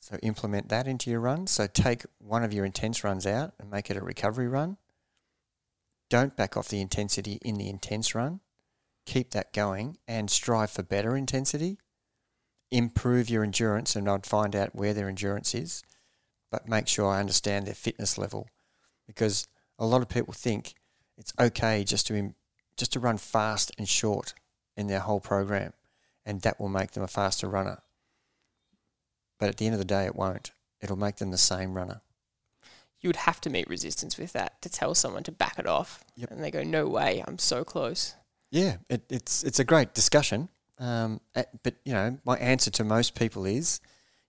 So 0.01 0.19
implement 0.23 0.69
that 0.69 0.87
into 0.87 1.11
your 1.11 1.21
runs. 1.21 1.51
So 1.51 1.67
take 1.67 2.03
one 2.19 2.45
of 2.45 2.53
your 2.53 2.65
intense 2.65 3.03
runs 3.03 3.27
out 3.27 3.55
and 3.59 3.71
make 3.71 3.91
it 3.91 3.97
a 3.97 4.03
recovery 4.03 4.49
run. 4.49 4.77
Don't 6.11 6.37
back 6.37 6.57
off 6.57 6.69
the 6.69 6.81
intensity 6.81 7.39
in 7.43 7.57
the 7.57 7.69
intense 7.69 8.15
run. 8.15 8.41
Keep 9.07 9.31
that 9.31 9.53
going 9.53 9.97
and 10.07 10.31
strive 10.31 10.71
for 10.71 10.83
better 10.83 11.17
intensity. 11.17 11.79
Improve 12.71 13.31
your 13.31 13.45
endurance, 13.45 13.97
and 13.97 14.09
I'd 14.09 14.27
find 14.27 14.55
out 14.55 14.75
where 14.75 14.93
their 14.93 15.09
endurance 15.09 15.55
is, 15.55 15.83
but 16.51 16.69
make 16.69 16.89
sure 16.89 17.09
I 17.09 17.21
understand 17.21 17.67
their 17.67 17.75
fitness 17.75 18.19
level, 18.19 18.49
because 19.07 19.47
a 19.79 19.87
lot 19.87 20.03
of 20.03 20.09
people 20.09 20.35
think 20.35 20.75
it's 21.19 21.33
okay 21.39 21.85
just 21.85 22.07
to 22.09 22.35
just 22.77 22.93
to 22.93 23.01
run 23.01 23.17
fast 23.19 23.73
and 23.79 23.89
short 23.89 24.35
in 24.77 24.87
their 24.87 25.01
whole 25.01 25.21
program, 25.21 25.73
and 26.25 26.43
that 26.43 26.61
will 26.61 26.69
make 26.69 26.93
them 26.93 27.03
a 27.03 27.09
faster 27.09 27.49
runner. 27.49 27.79
But 29.39 29.49
at 29.49 29.57
the 29.57 29.67
end 29.67 29.75
of 29.75 29.79
the 29.79 29.85
day, 29.85 30.05
it 30.07 30.17
won't. 30.17 30.53
It'll 30.81 30.97
make 30.97 31.17
them 31.17 31.31
the 31.31 31.39
same 31.39 31.75
runner. 31.75 32.01
You 33.01 33.09
would 33.09 33.17
have 33.17 33.41
to 33.43 33.51
meet 33.51 33.69
resistance 33.69 34.19
with 34.19 34.33
that 34.33 34.61
to 34.63 34.69
tell 34.69 34.95
someone 34.95 35.23
to 35.25 35.33
back 35.33 35.59
it 35.59 35.67
off, 35.67 36.03
Yep. 36.17 36.31
and 36.31 36.43
they 36.45 36.51
go, 36.51 36.63
"No 36.63 36.87
way, 36.89 37.23
I'm 37.27 37.39
so 37.39 37.65
close." 37.65 38.15
Yeah, 38.51 38.77
it, 38.89 39.03
it's 39.09 39.43
it's 39.45 39.59
a 39.59 39.65
great 39.65 39.95
discussion. 39.95 40.49
Um, 40.79 41.21
but 41.63 41.77
you 41.85 41.93
know, 41.95 42.19
my 42.25 42.37
answer 42.37 42.71
to 42.73 42.85
most 42.85 43.15
people 43.15 43.47
is, 43.47 43.81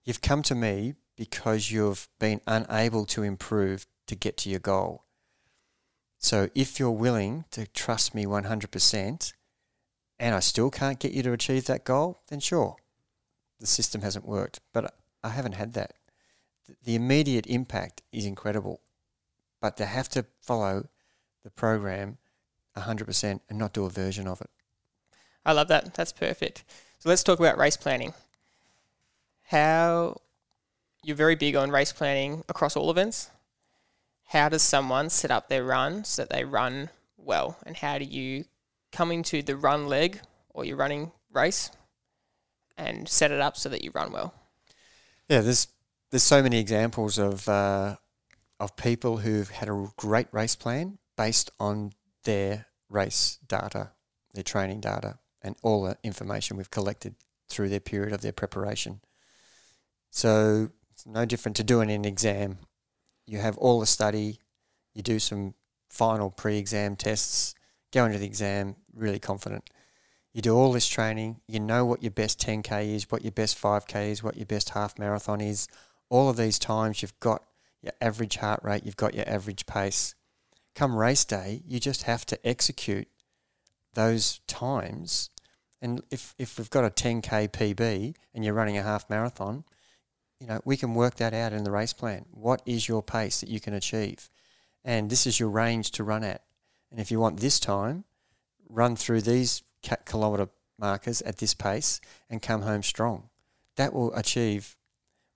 you've 0.04 0.22
come 0.22 0.42
to 0.44 0.54
me 0.54 0.94
because 1.16 1.70
you've 1.70 2.08
been 2.18 2.40
unable 2.46 3.04
to 3.06 3.22
improve 3.22 3.86
to 4.06 4.14
get 4.14 4.36
to 4.38 4.48
your 4.50 4.60
goal. 4.60 5.04
So 6.18 6.48
if 6.54 6.80
you're 6.80 6.90
willing 6.90 7.44
to 7.52 7.66
trust 7.68 8.14
me 8.14 8.24
100%, 8.26 9.32
and 10.20 10.34
I 10.34 10.40
still 10.40 10.70
can't 10.70 10.98
get 10.98 11.12
you 11.12 11.22
to 11.22 11.32
achieve 11.32 11.66
that 11.66 11.84
goal, 11.84 12.20
then 12.28 12.40
sure, 12.40 12.76
the 13.60 13.66
system 13.66 14.02
hasn't 14.02 14.26
worked. 14.26 14.60
But 14.72 14.94
I 15.22 15.30
haven't 15.30 15.52
had 15.52 15.74
that. 15.74 15.94
The 16.84 16.96
immediate 16.96 17.46
impact 17.46 18.02
is 18.12 18.26
incredible, 18.26 18.80
but 19.60 19.76
they 19.76 19.86
have 19.86 20.08
to 20.10 20.26
follow 20.40 20.88
the 21.44 21.50
program 21.50 22.18
100% 22.76 23.40
and 23.48 23.58
not 23.58 23.72
do 23.72 23.84
a 23.84 23.90
version 23.90 24.26
of 24.26 24.40
it. 24.40 24.50
I 25.46 25.52
love 25.52 25.68
that. 25.68 25.94
That's 25.94 26.12
perfect. 26.12 26.64
So 26.98 27.08
let's 27.08 27.22
talk 27.22 27.38
about 27.38 27.56
race 27.56 27.76
planning. 27.76 28.12
How 29.44 30.20
you're 31.02 31.16
very 31.16 31.36
big 31.36 31.56
on 31.56 31.70
race 31.70 31.92
planning 31.92 32.44
across 32.48 32.76
all 32.76 32.90
events. 32.90 33.30
How 34.28 34.48
does 34.48 34.62
someone 34.62 35.08
set 35.10 35.30
up 35.30 35.48
their 35.48 35.64
run 35.64 36.04
so 36.04 36.22
that 36.22 36.30
they 36.30 36.44
run 36.44 36.90
well? 37.16 37.58
And 37.64 37.76
how 37.76 37.98
do 37.98 38.04
you 38.04 38.44
come 38.92 39.10
into 39.10 39.42
the 39.42 39.56
run 39.56 39.86
leg 39.86 40.20
or 40.50 40.64
your 40.64 40.76
running 40.76 41.12
race 41.32 41.70
and 42.76 43.08
set 43.08 43.30
it 43.30 43.40
up 43.40 43.56
so 43.56 43.68
that 43.70 43.82
you 43.82 43.90
run 43.94 44.12
well? 44.12 44.34
Yeah, 45.28 45.40
there's 45.40 45.68
there's 46.10 46.22
so 46.22 46.42
many 46.42 46.58
examples 46.58 47.18
of 47.18 47.48
uh, 47.48 47.96
of 48.60 48.76
people 48.76 49.18
who've 49.18 49.50
had 49.50 49.68
a 49.68 49.86
great 49.96 50.28
race 50.32 50.56
plan 50.56 50.98
based 51.16 51.50
on 51.58 51.92
their 52.24 52.66
race 52.88 53.38
data, 53.46 53.92
their 54.34 54.44
training 54.44 54.80
data, 54.80 55.18
and 55.42 55.56
all 55.62 55.84
the 55.84 55.96
information 56.02 56.56
we've 56.56 56.70
collected 56.70 57.14
through 57.48 57.68
their 57.68 57.80
period 57.80 58.12
of 58.12 58.20
their 58.20 58.32
preparation. 58.32 59.00
So 60.10 60.70
it's 60.92 61.06
no 61.06 61.24
different 61.24 61.56
to 61.56 61.64
doing 61.64 61.90
an 61.90 62.04
exam. 62.04 62.58
You 63.28 63.38
have 63.38 63.58
all 63.58 63.78
the 63.78 63.86
study, 63.86 64.38
you 64.94 65.02
do 65.02 65.18
some 65.18 65.54
final 65.90 66.30
pre-exam 66.30 66.96
tests, 66.96 67.54
go 67.92 68.06
into 68.06 68.18
the 68.18 68.26
exam 68.26 68.76
really 68.94 69.18
confident. 69.18 69.68
You 70.32 70.40
do 70.40 70.56
all 70.56 70.72
this 70.72 70.88
training, 70.88 71.40
you 71.46 71.60
know 71.60 71.84
what 71.84 72.02
your 72.02 72.10
best 72.10 72.40
10k 72.40 72.94
is, 72.94 73.10
what 73.10 73.22
your 73.22 73.32
best 73.32 73.60
5k 73.60 74.10
is, 74.10 74.22
what 74.22 74.36
your 74.36 74.46
best 74.46 74.70
half 74.70 74.98
marathon 74.98 75.42
is. 75.42 75.68
All 76.08 76.30
of 76.30 76.38
these 76.38 76.58
times 76.58 77.02
you've 77.02 77.20
got 77.20 77.44
your 77.82 77.92
average 78.00 78.36
heart 78.36 78.60
rate, 78.62 78.86
you've 78.86 78.96
got 78.96 79.14
your 79.14 79.28
average 79.28 79.66
pace. 79.66 80.14
Come 80.74 80.96
race 80.96 81.24
day, 81.24 81.62
you 81.66 81.80
just 81.80 82.04
have 82.04 82.24
to 82.26 82.48
execute 82.48 83.08
those 83.92 84.40
times. 84.46 85.28
And 85.82 86.02
if, 86.10 86.34
if 86.38 86.56
we've 86.56 86.70
got 86.70 86.84
a 86.84 86.90
10k 86.90 87.50
PB 87.50 88.14
and 88.34 88.44
you're 88.44 88.54
running 88.54 88.78
a 88.78 88.82
half 88.82 89.10
marathon, 89.10 89.64
you 90.40 90.46
know, 90.46 90.60
we 90.64 90.76
can 90.76 90.94
work 90.94 91.16
that 91.16 91.34
out 91.34 91.52
in 91.52 91.64
the 91.64 91.70
race 91.70 91.92
plan. 91.92 92.24
What 92.30 92.62
is 92.64 92.88
your 92.88 93.02
pace 93.02 93.40
that 93.40 93.48
you 93.48 93.60
can 93.60 93.74
achieve? 93.74 94.30
And 94.84 95.10
this 95.10 95.26
is 95.26 95.40
your 95.40 95.48
range 95.50 95.90
to 95.92 96.04
run 96.04 96.22
at. 96.24 96.42
And 96.90 97.00
if 97.00 97.10
you 97.10 97.18
want 97.20 97.40
this 97.40 97.58
time, 97.58 98.04
run 98.68 98.96
through 98.96 99.22
these 99.22 99.62
kilometre 100.04 100.48
markers 100.78 101.22
at 101.22 101.38
this 101.38 101.54
pace 101.54 102.00
and 102.30 102.40
come 102.40 102.62
home 102.62 102.82
strong. 102.82 103.28
That 103.76 103.92
will 103.92 104.14
achieve. 104.14 104.76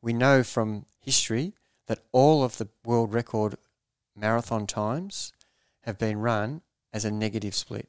We 0.00 0.12
know 0.12 0.42
from 0.42 0.86
history 1.00 1.54
that 1.86 2.00
all 2.12 2.44
of 2.44 2.58
the 2.58 2.68
world 2.84 3.12
record 3.12 3.56
marathon 4.16 4.66
times 4.66 5.32
have 5.82 5.98
been 5.98 6.18
run 6.18 6.62
as 6.92 7.04
a 7.04 7.10
negative 7.10 7.54
split. 7.54 7.88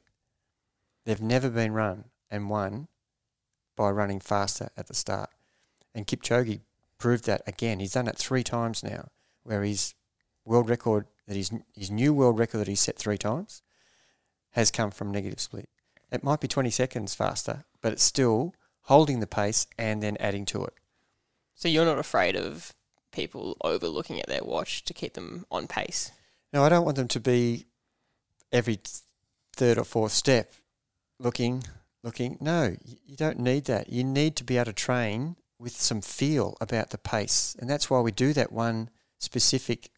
They've 1.04 1.20
never 1.20 1.50
been 1.50 1.72
run 1.72 2.04
and 2.30 2.50
won 2.50 2.88
by 3.76 3.90
running 3.90 4.20
faster 4.20 4.70
at 4.76 4.88
the 4.88 4.94
start. 4.94 5.30
And 5.94 6.06
Kipchoge 6.06 6.60
proved 6.98 7.24
that 7.26 7.42
again. 7.46 7.80
He's 7.80 7.92
done 7.92 8.08
it 8.08 8.16
three 8.16 8.44
times 8.44 8.82
now, 8.82 9.08
where 9.42 9.62
his 9.62 9.94
world 10.44 10.68
record 10.68 11.06
that 11.26 11.36
his 11.36 11.50
his 11.74 11.90
new 11.90 12.12
world 12.12 12.38
record 12.38 12.58
that 12.58 12.68
he 12.68 12.74
set 12.74 12.98
three 12.98 13.18
times 13.18 13.62
has 14.52 14.70
come 14.70 14.90
from 14.90 15.10
negative 15.10 15.40
split. 15.40 15.68
It 16.12 16.22
might 16.22 16.40
be 16.40 16.48
20 16.48 16.70
seconds 16.70 17.14
faster, 17.14 17.64
but 17.80 17.92
it's 17.92 18.04
still 18.04 18.54
holding 18.82 19.20
the 19.20 19.26
pace 19.26 19.66
and 19.76 20.02
then 20.02 20.16
adding 20.20 20.44
to 20.46 20.64
it. 20.64 20.74
So 21.54 21.68
you're 21.68 21.84
not 21.84 21.98
afraid 21.98 22.36
of 22.36 22.72
people 23.10 23.56
overlooking 23.62 24.20
at 24.20 24.28
their 24.28 24.44
watch 24.44 24.84
to 24.84 24.94
keep 24.94 25.14
them 25.14 25.44
on 25.50 25.66
pace. 25.66 26.12
No, 26.52 26.62
I 26.62 26.68
don't 26.68 26.84
want 26.84 26.96
them 26.96 27.08
to 27.08 27.20
be 27.20 27.66
every 28.52 28.78
third 29.56 29.78
or 29.78 29.84
fourth 29.84 30.12
step 30.12 30.52
looking, 31.18 31.64
looking. 32.02 32.38
No, 32.40 32.76
you 32.84 33.16
don't 33.16 33.38
need 33.38 33.64
that. 33.64 33.88
You 33.88 34.04
need 34.04 34.36
to 34.36 34.44
be 34.44 34.56
able 34.56 34.66
to 34.66 34.72
train 34.72 35.36
with 35.64 35.80
some 35.80 36.02
feel 36.02 36.58
about 36.60 36.90
the 36.90 36.98
pace. 36.98 37.56
And 37.58 37.68
that's 37.68 37.88
why 37.88 38.00
we 38.00 38.12
do 38.12 38.34
that 38.34 38.52
one 38.52 38.90
specific 39.18 39.90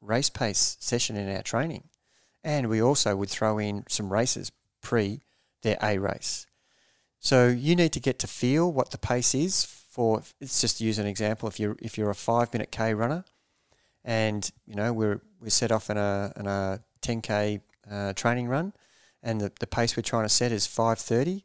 race 0.00 0.30
pace 0.30 0.76
session 0.78 1.16
in 1.16 1.28
our 1.34 1.42
training. 1.42 1.88
And 2.44 2.68
we 2.68 2.80
also 2.80 3.16
would 3.16 3.28
throw 3.28 3.58
in 3.58 3.84
some 3.88 4.12
races 4.12 4.52
pre 4.80 5.20
their 5.62 5.76
A 5.82 5.98
race. 5.98 6.46
So 7.18 7.48
you 7.48 7.74
need 7.74 7.92
to 7.92 8.00
get 8.00 8.20
to 8.20 8.28
feel 8.28 8.72
what 8.72 8.90
the 8.90 8.98
pace 8.98 9.34
is 9.34 9.64
for. 9.64 10.22
Let's 10.40 10.60
just 10.60 10.80
use 10.80 10.98
an 10.98 11.06
example. 11.06 11.48
If 11.48 11.58
you're 11.58 11.76
if 11.80 11.98
you're 11.98 12.10
a 12.10 12.14
five 12.14 12.52
minute 12.52 12.70
K 12.70 12.94
runner, 12.94 13.24
and 14.04 14.50
you 14.66 14.74
know 14.74 14.92
we're 14.92 15.20
we're 15.40 15.50
set 15.50 15.72
off 15.72 15.90
in 15.90 15.96
a 15.96 16.32
in 16.36 16.46
a 16.46 16.80
10k 17.02 17.60
uh, 17.90 18.12
training 18.14 18.48
run, 18.48 18.72
and 19.22 19.40
the, 19.40 19.52
the 19.60 19.66
pace 19.66 19.96
we're 19.96 20.02
trying 20.02 20.24
to 20.24 20.28
set 20.28 20.50
is 20.50 20.66
5:30, 20.66 21.42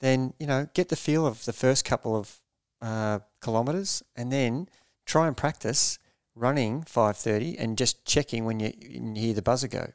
then 0.00 0.34
you 0.40 0.46
know 0.46 0.68
get 0.74 0.88
the 0.88 0.96
feel 0.96 1.26
of 1.26 1.44
the 1.44 1.52
first 1.52 1.84
couple 1.84 2.16
of 2.16 2.40
uh, 2.80 3.20
kilometers, 3.40 4.02
and 4.16 4.32
then 4.32 4.68
try 5.06 5.26
and 5.26 5.36
practice 5.36 5.98
running 6.34 6.82
5:30 6.82 7.56
and 7.58 7.76
just 7.76 8.04
checking 8.04 8.44
when 8.44 8.60
you, 8.60 8.72
you 8.80 9.14
hear 9.14 9.34
the 9.34 9.42
buzzer 9.42 9.68
go 9.68 9.92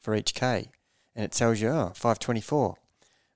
for 0.00 0.14
each 0.14 0.34
k, 0.34 0.70
and 1.14 1.24
it 1.24 1.32
tells 1.32 1.60
you 1.60 1.68
oh 1.68 1.92
5:24, 1.94 2.76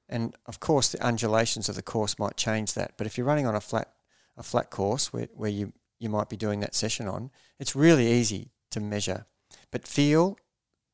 and 0.08 0.34
of 0.46 0.60
course 0.60 0.90
the 0.90 1.04
undulations 1.04 1.68
of 1.68 1.76
the 1.76 1.82
course 1.82 2.18
might 2.18 2.36
change 2.36 2.74
that, 2.74 2.94
but 2.96 3.06
if 3.06 3.16
you're 3.16 3.26
running 3.26 3.46
on 3.46 3.54
a 3.54 3.60
flat 3.60 3.92
a 4.36 4.42
flat 4.42 4.70
course 4.70 5.12
where, 5.12 5.28
where 5.34 5.50
you 5.50 5.72
you 5.98 6.08
might 6.08 6.28
be 6.28 6.36
doing 6.36 6.60
that 6.60 6.74
session 6.74 7.06
on, 7.06 7.30
it's 7.60 7.76
really 7.76 8.10
easy 8.10 8.50
to 8.72 8.80
measure. 8.80 9.24
But 9.70 9.86
feel 9.86 10.36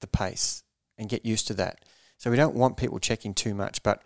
the 0.01 0.07
pace 0.07 0.62
and 0.99 1.09
get 1.09 1.24
used 1.24 1.46
to 1.46 1.55
that. 1.55 1.84
So 2.18 2.30
we 2.30 2.36
don't 2.36 2.55
want 2.55 2.76
people 2.76 2.99
checking 2.99 3.32
too 3.32 3.55
much, 3.55 3.82
but 3.82 4.03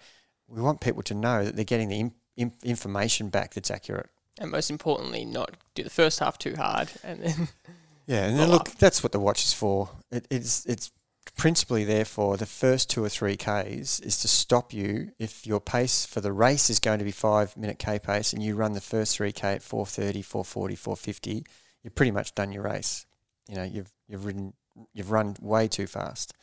we 0.46 0.62
want 0.62 0.80
people 0.80 1.02
to 1.02 1.14
know 1.14 1.44
that 1.44 1.56
they're 1.56 1.64
getting 1.64 1.88
the 1.88 2.12
im- 2.36 2.52
information 2.62 3.28
back 3.28 3.54
that's 3.54 3.70
accurate. 3.70 4.10
And 4.38 4.50
most 4.50 4.70
importantly, 4.70 5.24
not 5.24 5.52
do 5.74 5.82
the 5.82 5.90
first 5.90 6.18
half 6.18 6.38
too 6.38 6.54
hard 6.56 6.90
and 7.04 7.22
then 7.22 7.48
Yeah, 8.06 8.26
and 8.26 8.38
then 8.38 8.50
look, 8.50 8.70
that's 8.72 9.02
what 9.02 9.12
the 9.12 9.20
watch 9.20 9.44
is 9.44 9.52
for. 9.52 9.90
It, 10.10 10.26
it's 10.30 10.66
it's 10.66 10.90
principally 11.36 11.84
there 11.84 12.04
for 12.04 12.36
the 12.36 12.46
first 12.46 12.90
two 12.90 13.02
or 13.02 13.08
three 13.08 13.36
k's 13.36 14.00
is 14.00 14.20
to 14.20 14.28
stop 14.28 14.72
you 14.72 15.12
if 15.18 15.46
your 15.46 15.60
pace 15.60 16.04
for 16.04 16.20
the 16.20 16.32
race 16.32 16.68
is 16.68 16.80
going 16.80 16.98
to 16.98 17.04
be 17.04 17.12
five 17.12 17.56
minute 17.56 17.78
k 17.78 17.98
pace 17.98 18.32
and 18.32 18.42
you 18.42 18.56
run 18.56 18.72
the 18.72 18.80
first 18.80 19.16
three 19.16 19.32
k 19.32 19.54
at 19.54 19.62
430, 19.62 20.22
440, 20.22 20.74
450, 20.76 21.46
you've 21.82 21.94
pretty 21.94 22.10
much 22.10 22.34
done 22.34 22.52
your 22.52 22.64
race. 22.64 23.06
You 23.48 23.56
know, 23.56 23.64
you've 23.64 23.92
you've 24.08 24.24
ridden 24.26 24.52
you've 24.92 25.10
run 25.10 25.36
way 25.40 25.68
too 25.68 25.86
fast. 25.86 26.34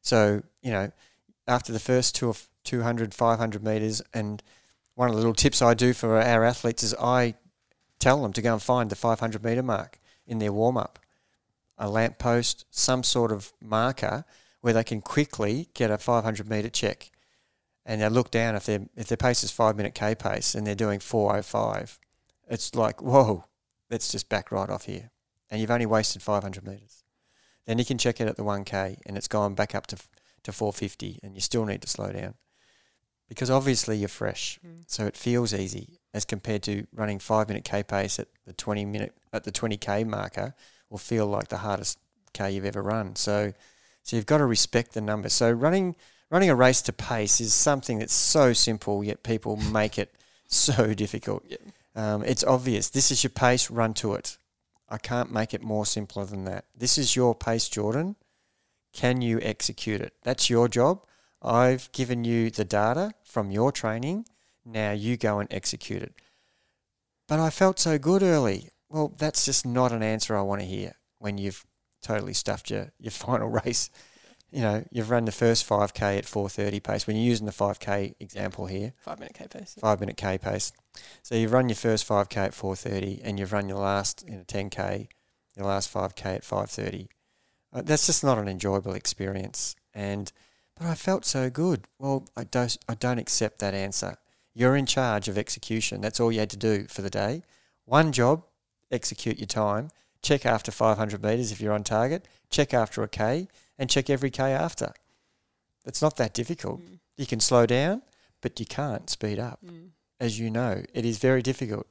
So 0.00 0.42
you 0.62 0.70
know, 0.70 0.92
after 1.46 1.72
the 1.72 1.80
first 1.80 2.14
two 2.14 2.28
of 2.28 2.48
200, 2.64 3.12
500 3.12 3.64
meters, 3.64 4.02
and 4.14 4.42
one 4.98 5.10
of 5.10 5.14
the 5.14 5.20
little 5.20 5.32
tips 5.32 5.62
I 5.62 5.74
do 5.74 5.92
for 5.92 6.20
our 6.20 6.44
athletes 6.44 6.82
is 6.82 6.92
I 6.94 7.34
tell 8.00 8.20
them 8.20 8.32
to 8.32 8.42
go 8.42 8.54
and 8.54 8.60
find 8.60 8.90
the 8.90 8.96
500 8.96 9.44
meter 9.44 9.62
mark 9.62 10.00
in 10.26 10.40
their 10.40 10.52
warm 10.52 10.76
up 10.76 10.98
a 11.78 11.88
lamp 11.88 12.18
post, 12.18 12.64
some 12.72 13.04
sort 13.04 13.30
of 13.30 13.52
marker 13.62 14.24
where 14.60 14.74
they 14.74 14.82
can 14.82 15.00
quickly 15.00 15.68
get 15.72 15.92
a 15.92 15.98
500 15.98 16.50
meter 16.50 16.68
check. 16.68 17.12
And 17.86 18.00
they 18.00 18.08
look 18.08 18.32
down 18.32 18.56
if 18.56 18.66
their 18.66 18.86
if 18.96 19.06
their 19.06 19.16
pace 19.16 19.44
is 19.44 19.52
five 19.52 19.76
minute 19.76 19.94
k 19.94 20.16
pace 20.16 20.56
and 20.56 20.66
they're 20.66 20.74
doing 20.74 20.98
405, 20.98 22.00
it's 22.48 22.74
like 22.74 23.00
whoa, 23.00 23.44
let's 23.88 24.10
just 24.10 24.28
back 24.28 24.50
right 24.50 24.68
off 24.68 24.86
here, 24.86 25.12
and 25.48 25.60
you've 25.60 25.70
only 25.70 25.86
wasted 25.86 26.22
500 26.22 26.66
meters. 26.66 27.04
Then 27.66 27.78
you 27.78 27.84
can 27.84 27.98
check 27.98 28.20
it 28.20 28.26
at 28.26 28.36
the 28.36 28.42
1k 28.42 28.98
and 29.06 29.16
it's 29.16 29.28
gone 29.28 29.54
back 29.54 29.76
up 29.76 29.86
to 29.86 29.96
to 30.42 30.50
450, 30.50 31.20
and 31.22 31.36
you 31.36 31.40
still 31.40 31.64
need 31.64 31.82
to 31.82 31.88
slow 31.88 32.10
down 32.10 32.34
because 33.28 33.50
obviously 33.50 33.96
you're 33.98 34.08
fresh, 34.08 34.58
Mm. 34.66 34.84
so 34.86 35.06
it 35.06 35.16
feels 35.16 35.52
easy 35.54 36.00
as 36.14 36.24
compared 36.24 36.62
to 36.64 36.86
running 36.94 37.18
five 37.18 37.48
minute 37.48 37.64
k 37.64 37.82
pace 37.82 38.18
at 38.18 38.28
the 38.46 38.52
20 38.52 38.84
minute 38.84 39.14
at 39.32 39.44
the 39.44 39.52
20k 39.52 40.04
marker 40.06 40.54
will 40.90 40.98
feel 40.98 41.26
like 41.26 41.48
the 41.48 41.58
hardest 41.58 41.98
K 42.32 42.50
you've 42.52 42.64
ever 42.64 42.82
run. 42.82 43.16
So, 43.16 43.52
so 44.02 44.16
you've 44.16 44.26
got 44.26 44.38
to 44.38 44.46
respect 44.46 44.92
the 44.94 45.00
number. 45.00 45.28
So 45.28 45.50
running 45.50 45.96
running 46.30 46.50
a 46.50 46.54
race 46.54 46.82
to 46.82 46.92
pace 46.92 47.40
is 47.40 47.52
something 47.54 47.98
that's 47.98 48.12
so 48.12 48.52
simple, 48.52 49.02
yet 49.04 49.22
people 49.22 49.56
make 49.80 49.98
it 49.98 50.14
so 50.46 50.94
difficult. 50.94 51.44
Um, 51.94 52.22
it's 52.24 52.44
obvious. 52.44 52.90
This 52.90 53.10
is 53.10 53.22
your 53.22 53.30
pace. 53.30 53.70
Run 53.70 53.92
to 53.94 54.14
it. 54.14 54.38
I 54.88 54.96
can't 54.98 55.30
make 55.30 55.52
it 55.52 55.62
more 55.62 55.84
simpler 55.84 56.24
than 56.24 56.44
that. 56.44 56.64
This 56.74 56.96
is 56.96 57.14
your 57.16 57.34
pace, 57.34 57.68
Jordan. 57.68 58.16
Can 58.92 59.20
you 59.20 59.38
execute 59.42 60.00
it? 60.00 60.14
That's 60.22 60.48
your 60.48 60.68
job. 60.68 61.04
I've 61.42 61.90
given 61.92 62.24
you 62.24 62.50
the 62.50 62.64
data 62.64 63.12
from 63.24 63.50
your 63.50 63.72
training. 63.72 64.26
Now 64.64 64.92
you 64.92 65.16
go 65.16 65.38
and 65.38 65.52
execute 65.52 66.02
it. 66.02 66.14
But 67.28 67.40
I 67.40 67.50
felt 67.50 67.78
so 67.78 67.98
good 67.98 68.22
early. 68.22 68.70
Well, 68.88 69.12
that's 69.16 69.44
just 69.44 69.66
not 69.66 69.92
an 69.92 70.02
answer 70.02 70.36
I 70.36 70.42
want 70.42 70.62
to 70.62 70.66
hear 70.66 70.94
when 71.18 71.38
you've 71.38 71.64
totally 72.02 72.32
stuffed 72.32 72.70
your, 72.70 72.92
your 72.98 73.10
final 73.12 73.48
race. 73.48 73.90
You 74.50 74.62
know, 74.62 74.84
you've 74.90 75.10
run 75.10 75.26
the 75.26 75.32
first 75.32 75.68
5K 75.68 76.18
at 76.18 76.24
430 76.24 76.80
pace. 76.80 77.06
When 77.06 77.16
you're 77.16 77.26
using 77.26 77.44
the 77.44 77.52
5K 77.52 78.14
example 78.18 78.64
here, 78.64 78.94
five 79.02 79.18
minute 79.18 79.34
K 79.34 79.46
pace. 79.46 79.76
five 79.78 80.00
minute 80.00 80.16
K 80.16 80.38
pace. 80.38 80.72
So 81.22 81.34
you've 81.34 81.52
run 81.52 81.68
your 81.68 81.76
first 81.76 82.08
5K 82.08 82.36
at 82.38 82.54
430 82.54 83.20
and 83.22 83.38
you've 83.38 83.52
run 83.52 83.68
your 83.68 83.78
last 83.78 84.22
in 84.22 84.40
a 84.40 84.44
10K, 84.44 85.08
your 85.54 85.66
last 85.66 85.92
5K 85.92 86.36
at 86.36 86.44
530. 86.44 87.08
Uh, 87.74 87.82
that's 87.82 88.06
just 88.06 88.24
not 88.24 88.38
an 88.38 88.48
enjoyable 88.48 88.94
experience. 88.94 89.76
And 89.92 90.32
but 90.78 90.86
I 90.86 90.94
felt 90.94 91.24
so 91.24 91.50
good. 91.50 91.86
Well, 91.98 92.24
I 92.36 92.44
don't 92.44 92.76
I 92.88 92.94
don't 92.94 93.18
accept 93.18 93.58
that 93.58 93.74
answer. 93.74 94.16
You're 94.54 94.76
in 94.76 94.86
charge 94.86 95.28
of 95.28 95.38
execution. 95.38 96.00
That's 96.00 96.20
all 96.20 96.32
you 96.32 96.40
had 96.40 96.50
to 96.50 96.56
do 96.56 96.86
for 96.88 97.02
the 97.02 97.10
day. 97.10 97.42
One 97.84 98.12
job, 98.12 98.44
execute 98.90 99.38
your 99.38 99.46
time. 99.46 99.90
Check 100.22 100.44
after 100.44 100.72
500 100.72 101.22
meters 101.22 101.52
if 101.52 101.60
you're 101.60 101.72
on 101.72 101.84
target. 101.84 102.26
Check 102.50 102.74
after 102.74 103.02
a 103.02 103.08
K 103.08 103.48
and 103.78 103.88
check 103.88 104.10
every 104.10 104.30
K 104.30 104.52
after. 104.52 104.92
It's 105.86 106.02
not 106.02 106.16
that 106.16 106.34
difficult. 106.34 106.80
Mm. 106.80 106.98
You 107.16 107.26
can 107.26 107.40
slow 107.40 107.66
down, 107.66 108.02
but 108.40 108.58
you 108.58 108.66
can't 108.66 109.08
speed 109.08 109.38
up 109.38 109.60
Mm. 109.64 109.90
as 110.20 110.38
you 110.40 110.50
know, 110.50 110.82
it 110.92 111.04
is 111.04 111.18
very 111.18 111.42
difficult 111.42 111.86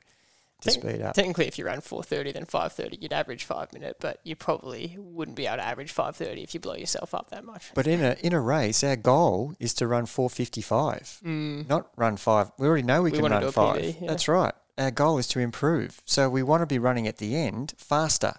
to 0.62 0.72
Tec- 0.72 0.82
speed 0.82 1.02
up. 1.02 1.14
Technically, 1.14 1.46
if 1.48 1.58
you 1.60 1.66
ran 1.66 1.82
430, 1.82 2.32
then 2.32 2.46
530, 2.46 2.98
you'd 3.00 3.14
average 3.14 3.44
five 3.46 3.72
minute, 3.74 3.98
but 4.00 4.20
you 4.24 4.36
probably 4.36 4.96
wouldn't 4.98 5.38
be 5.38 5.46
able 5.46 5.58
to 5.58 5.64
average 5.64 5.92
530 5.92 6.42
if 6.42 6.54
you 6.54 6.60
blow 6.60 6.74
yourself 6.76 7.14
up 7.14 7.30
that 7.30 7.46
much. 7.46 7.72
But 7.76 7.86
in 7.88 8.04
a 8.04 8.16
in 8.24 8.34
a 8.34 8.42
race, 8.42 8.84
our 8.84 8.96
goal 8.96 9.54
is 9.60 9.74
to 9.76 9.88
run 9.88 10.06
455, 10.08 11.20
Mm. 11.24 11.68
not 11.70 11.90
run 11.96 12.18
five. 12.18 12.52
We 12.58 12.68
already 12.68 12.84
know 12.84 13.02
we, 13.02 13.12
We 13.12 13.20
can 13.20 13.32
run 13.32 13.52
five. 13.52 13.82
PB, 13.82 14.02
yeah. 14.02 14.08
That's 14.08 14.28
right. 14.28 14.54
Our 14.78 14.92
goal 14.92 15.18
is 15.18 15.28
to 15.30 15.40
improve. 15.40 16.02
So 16.06 16.30
we 16.30 16.44
want 16.44 16.62
to 16.62 16.68
be 16.68 16.80
running 16.80 17.08
at 17.08 17.18
the 17.18 17.36
end 17.36 17.74
faster. 17.78 18.36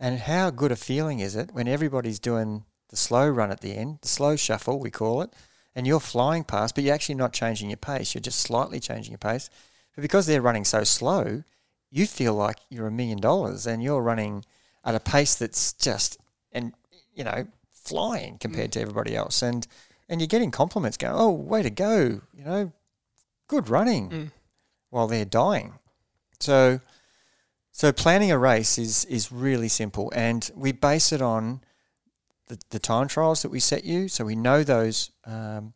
And 0.00 0.20
how 0.20 0.50
good 0.50 0.70
a 0.70 0.76
feeling 0.76 1.18
is 1.20 1.34
it 1.34 1.50
when 1.52 1.66
everybody's 1.66 2.18
doing 2.20 2.64
the 2.90 2.96
slow 2.96 3.28
run 3.28 3.50
at 3.50 3.60
the 3.62 3.74
end, 3.74 3.98
the 4.02 4.08
slow 4.08 4.36
shuffle 4.36 4.78
we 4.78 4.90
call 4.90 5.22
it, 5.22 5.30
and 5.74 5.86
you're 5.86 6.00
flying 6.00 6.44
past, 6.44 6.74
but 6.74 6.84
you're 6.84 6.94
actually 6.94 7.14
not 7.16 7.32
changing 7.32 7.68
your 7.70 7.76
pace. 7.78 8.14
You're 8.14 8.22
just 8.22 8.38
slightly 8.40 8.80
changing 8.80 9.12
your 9.12 9.18
pace. 9.18 9.50
But 9.94 10.02
because 10.02 10.26
they're 10.26 10.40
running 10.42 10.64
so 10.64 10.84
slow, 10.84 11.42
you 11.90 12.06
feel 12.06 12.34
like 12.34 12.58
you're 12.68 12.86
a 12.86 12.90
million 12.92 13.18
dollars 13.18 13.66
and 13.66 13.82
you're 13.82 14.02
running 14.02 14.44
at 14.84 14.94
a 14.94 15.00
pace 15.00 15.34
that's 15.34 15.72
just 15.72 16.18
and 16.52 16.72
you 17.14 17.24
know 17.24 17.46
flying 17.72 18.38
compared 18.38 18.72
to 18.72 18.80
everybody 18.80 19.16
else. 19.16 19.42
And 19.42 19.66
and 20.08 20.20
you're 20.20 20.28
getting 20.28 20.50
compliments 20.50 20.96
going 20.96 21.14
oh 21.16 21.30
way 21.30 21.62
to 21.62 21.70
go 21.70 22.20
you 22.34 22.44
know 22.44 22.72
good 23.46 23.68
running 23.68 24.10
Mm. 24.10 24.30
while 24.90 25.06
they're 25.08 25.24
dying. 25.24 25.74
So 26.40 26.80
so 27.72 27.92
planning 27.92 28.30
a 28.30 28.38
race 28.38 28.78
is 28.78 29.04
is 29.06 29.32
really 29.32 29.68
simple. 29.68 30.12
And 30.14 30.50
we 30.54 30.72
base 30.72 31.12
it 31.12 31.22
on 31.22 31.60
the, 32.48 32.58
the 32.70 32.78
time 32.78 33.08
trials 33.08 33.42
that 33.42 33.50
we 33.50 33.60
set 33.60 33.84
you. 33.84 34.08
So 34.08 34.24
we 34.24 34.34
know 34.36 34.62
those 34.64 35.10
um, 35.24 35.72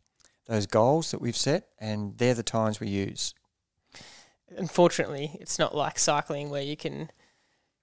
those 0.47 0.65
goals 0.67 1.11
that 1.11 1.21
we've 1.21 1.37
set 1.37 1.69
and 1.79 2.17
they're 2.17 2.33
the 2.33 2.43
times 2.43 2.79
we 2.79 2.89
use 2.89 3.33
Unfortunately, 4.57 5.37
it's 5.39 5.59
not 5.59 5.75
like 5.75 5.99
cycling 5.99 6.49
where 6.49 6.61
you 6.61 6.75
can 6.75 7.09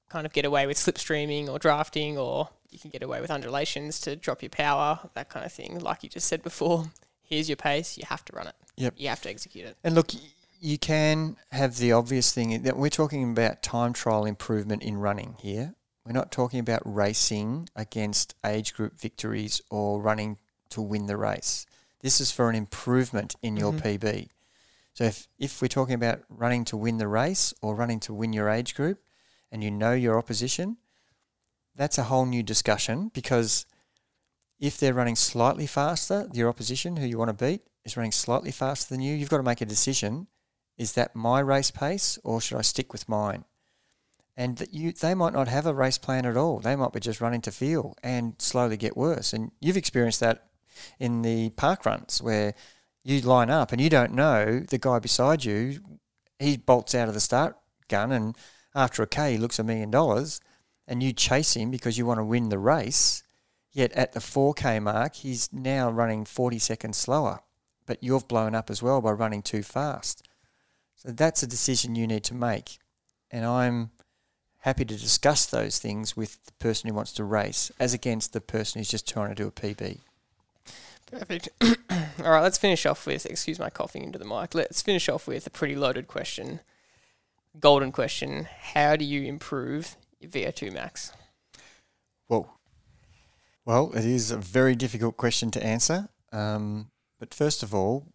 kind 0.09 0.27
of 0.27 0.33
get 0.33 0.45
away 0.45 0.67
with 0.67 0.77
slipstreaming 0.77 1.49
or 1.49 1.59
drafting, 1.59 2.19
or 2.19 2.49
you 2.71 2.79
can 2.79 2.91
get 2.91 3.03
away 3.03 3.21
with 3.21 3.31
undulations 3.31 4.01
to 4.01 4.17
drop 4.17 4.43
your 4.43 4.51
power, 4.51 4.99
that 5.15 5.29
kind 5.29 5.47
of 5.47 5.53
thing. 5.53 5.79
Like 5.79 6.03
you 6.03 6.09
just 6.09 6.27
said 6.27 6.43
before, 6.43 6.87
here's 7.23 7.49
your 7.49 7.57
pace, 7.57 7.97
you 7.97 8.05
have 8.09 8.25
to 8.27 8.33
run 8.35 8.49
it. 8.49 8.55
Yep. 8.77 8.95
You 8.97 9.09
have 9.09 9.23
to 9.23 9.31
execute 9.31 9.67
it. 9.67 9.77
And 9.85 9.95
look, 9.95 10.11
you 10.61 10.79
can 10.79 11.37
have 11.53 11.77
the 11.79 11.93
obvious 11.93 12.33
thing 12.33 12.63
that 12.63 12.77
we're 12.77 12.91
talking 12.91 13.31
about 13.31 13.63
time 13.63 13.93
trial 13.93 14.25
improvement 14.25 14.83
in 14.83 14.97
running 14.97 15.37
here. 15.41 15.75
We're 16.05 16.13
not 16.13 16.33
talking 16.33 16.61
about 16.61 16.83
racing 16.85 17.69
against 17.77 18.35
age 18.45 18.75
group 18.75 18.99
victories 18.99 19.61
or 19.71 20.01
running 20.01 20.39
to 20.71 20.83
win 20.83 21.07
the 21.07 21.17
race. 21.17 21.67
This 22.01 22.21
is 22.21 22.33
for 22.33 22.49
an 22.49 22.57
improvement 22.57 23.37
in 23.43 23.57
your 23.57 23.73
Mhm. 23.73 23.83
PB. 23.83 24.29
So 25.01 25.07
if, 25.07 25.29
if 25.39 25.63
we're 25.63 25.69
talking 25.69 25.95
about 25.95 26.21
running 26.29 26.67
to 26.67 26.77
win 26.77 26.99
the 26.99 27.09
race 27.09 27.55
or 27.63 27.75
running 27.75 28.01
to 28.01 28.13
win 28.13 28.35
your 28.35 28.51
age 28.51 28.75
group 28.75 29.01
and 29.51 29.65
you 29.65 29.71
know 29.71 29.95
your 29.95 30.19
opposition, 30.19 30.77
that's 31.75 31.97
a 31.97 32.03
whole 32.03 32.27
new 32.27 32.43
discussion 32.43 33.11
because 33.15 33.65
if 34.59 34.77
they're 34.77 34.93
running 34.93 35.17
slightly 35.17 35.67
faster, 35.67 36.29
your 36.35 36.51
opposition 36.51 36.99
who 36.99 37.07
you 37.07 37.17
want 37.17 37.31
to 37.31 37.45
beat 37.45 37.63
is 37.83 37.97
running 37.97 38.13
slightly 38.13 38.51
faster 38.51 38.93
than 38.93 39.01
you, 39.01 39.15
you've 39.15 39.31
got 39.31 39.39
to 39.39 39.43
make 39.43 39.63
a 39.63 39.65
decision. 39.65 40.27
Is 40.77 40.93
that 40.93 41.17
my 41.17 41.41
race 41.41 41.71
pace 41.71 42.19
or 42.23 42.39
should 42.43 42.59
I 42.59 42.63
stick 42.63 42.93
with 42.93 43.09
mine? 43.09 43.47
And 44.37 44.59
that 44.59 44.75
you 44.75 44.93
they 44.93 45.15
might 45.15 45.33
not 45.33 45.49
have 45.49 45.65
a 45.65 45.73
race 45.73 45.97
plan 45.97 46.27
at 46.27 46.37
all. 46.37 46.59
They 46.59 46.77
might 46.77 46.93
be 46.93 47.01
just 47.01 47.23
running 47.23 47.41
to 47.43 47.51
feel 47.51 47.97
and 48.03 48.35
slowly 48.37 48.77
get 48.77 48.99
worse. 48.99 49.33
And 49.33 49.51
you've 49.61 49.79
experienced 49.79 50.21
that 50.21 50.49
in 50.99 51.23
the 51.23 51.49
park 51.51 51.87
runs 51.87 52.21
where 52.21 52.55
you 53.03 53.21
line 53.21 53.51
up 53.51 53.73
and 53.73 53.81
you 53.81 53.89
don't 53.89 54.13
know 54.13 54.61
the 54.61 54.79
guy 54.79 54.99
beside 54.99 55.45
you, 55.45 55.81
he 56.39 56.57
bolts 56.57 56.95
out 56.95 57.09
of 57.09 57.15
the 57.15 57.21
start 57.21 57.57
gun 57.89 58.13
and 58.13 58.37
after 58.75 59.03
a 59.03 59.07
K 59.07 59.33
he 59.33 59.39
looks 59.39 59.59
a 59.59 59.65
million 59.65 59.91
dollars 59.91 60.41
and 60.87 61.03
you 61.03 61.13
chase 61.13 61.55
him 61.55 61.71
because 61.71 61.97
you 61.97 62.07
want 62.07 62.19
to 62.19 62.25
win 62.25 62.49
the 62.49 62.59
race. 62.59 63.23
Yet 63.73 63.93
at 63.93 64.13
the 64.13 64.21
4K 64.21 64.83
mark, 64.83 65.15
he's 65.15 65.53
now 65.53 65.89
running 65.91 66.25
40 66.25 66.59
seconds 66.59 66.99
slower, 66.99 67.41
but 67.87 68.03
you've 68.03 68.27
blown 68.27 68.57
up 68.57 68.69
as 68.69 68.83
well 68.83 69.01
by 69.01 69.13
running 69.13 69.43
too 69.43 69.63
fast. 69.63 70.27
So 70.97 71.13
that's 71.13 71.45
a 71.45 71.47
decision 71.47 71.95
you 71.95 72.09
need 72.09 72.25
to 72.25 72.35
make. 72.35 72.79
And 73.31 73.45
I'm 73.45 73.91
happy 74.59 74.85
to 74.85 74.97
discuss 74.97 75.47
those 75.47 75.79
things 75.79 76.17
with 76.17 76.45
the 76.45 76.53
person 76.55 76.89
who 76.89 76.95
wants 76.95 77.13
to 77.13 77.25
race 77.25 77.71
as 77.79 77.95
against 77.95 78.33
the 78.33 78.41
person 78.41 78.81
who's 78.81 78.91
just 78.91 79.09
trying 79.09 79.29
to 79.29 79.35
do 79.37 79.47
a 79.47 79.53
PB. 79.53 80.01
Perfect. 81.11 81.49
All 81.61 82.31
right, 82.31 82.43
let's 82.43 82.59
finish 82.59 82.87
off 82.87 83.07
with, 83.07 83.27
excuse 83.27 83.59
my 83.59 83.71
coughing 83.71 84.05
into 84.05 84.19
the 84.19 84.25
mic. 84.25 84.55
Let's 84.55 84.83
finish 84.83 85.09
off 85.09 85.27
with 85.27 85.47
a 85.47 85.51
pretty 85.51 85.77
loaded 85.77 86.07
question. 86.07 86.61
Golden 87.59 87.93
question. 87.93 88.47
How 88.75 88.97
do 88.97 89.05
you 89.05 89.23
improve 89.23 89.97
your 90.21 90.31
VO2 90.31 90.73
max? 90.73 91.13
Whoa. 92.29 92.49
Well, 93.65 93.93
it 93.95 94.05
is 94.05 94.31
a 94.31 94.37
very 94.37 94.75
difficult 94.75 95.17
question 95.17 95.51
to 95.53 95.65
answer. 95.65 96.09
Um, 96.33 96.91
but 97.19 97.35
first 97.35 97.63
of 97.63 97.75
all, 97.75 98.07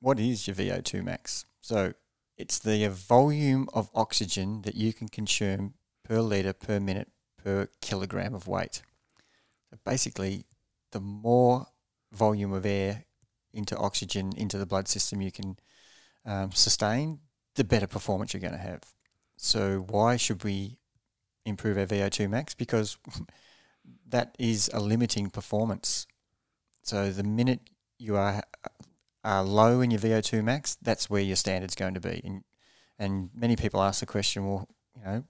what 0.00 0.20
is 0.20 0.46
your 0.46 0.56
VO2 0.56 1.02
max? 1.02 1.44
So 1.60 1.94
it's 2.36 2.58
the 2.58 2.88
volume 2.88 3.68
of 3.74 3.90
oxygen 3.94 4.62
that 4.62 4.74
you 4.74 4.92
can 4.92 5.08
consume 5.08 5.74
per 6.04 6.20
litre 6.20 6.52
per 6.52 6.80
minute 6.80 7.08
per 7.42 7.68
kilogram 7.80 8.34
of 8.34 8.46
weight. 8.46 8.82
So 9.70 9.78
basically, 9.84 10.44
the 10.92 11.00
more 11.00 11.66
volume 12.12 12.52
of 12.52 12.66
air 12.66 13.04
into 13.52 13.76
oxygen 13.76 14.32
into 14.36 14.58
the 14.58 14.66
blood 14.66 14.88
system 14.88 15.20
you 15.20 15.32
can 15.32 15.56
um, 16.24 16.52
sustain, 16.52 17.20
the 17.56 17.64
better 17.64 17.86
performance 17.86 18.32
you're 18.32 18.40
going 18.40 18.52
to 18.52 18.58
have. 18.58 18.82
So 19.36 19.84
why 19.88 20.16
should 20.16 20.44
we 20.44 20.78
improve 21.46 21.78
our 21.78 21.86
VO2 21.86 22.28
max? 22.28 22.54
Because 22.54 22.98
that 24.08 24.36
is 24.38 24.70
a 24.72 24.80
limiting 24.80 25.30
performance. 25.30 26.06
So 26.82 27.10
the 27.10 27.24
minute 27.24 27.60
you 27.98 28.16
are 28.16 28.42
are 29.22 29.42
low 29.42 29.82
in 29.82 29.90
your 29.90 30.00
VO2 30.00 30.42
max, 30.42 30.76
that's 30.80 31.10
where 31.10 31.20
your 31.20 31.36
standard's 31.36 31.74
going 31.74 31.94
to 31.94 32.00
be. 32.00 32.20
And 32.24 32.44
and 32.98 33.30
many 33.34 33.56
people 33.56 33.82
ask 33.82 34.00
the 34.00 34.06
question, 34.06 34.46
well, 34.46 34.68
you 34.96 35.04
know, 35.04 35.24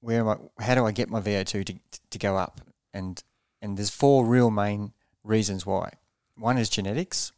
where 0.00 0.20
am 0.20 0.28
I? 0.28 0.64
How 0.64 0.74
do 0.74 0.86
I 0.86 0.92
get 0.92 1.10
my 1.10 1.20
VO2 1.20 1.66
to 1.66 1.74
to 2.10 2.18
go 2.18 2.36
up? 2.36 2.60
And 2.92 3.22
and 3.60 3.76
there's 3.76 3.90
four 3.90 4.24
real 4.24 4.50
main 4.50 4.92
reasons 5.24 5.66
why. 5.66 5.92
One 6.36 6.58
is 6.58 6.68
genetics. 6.68 7.32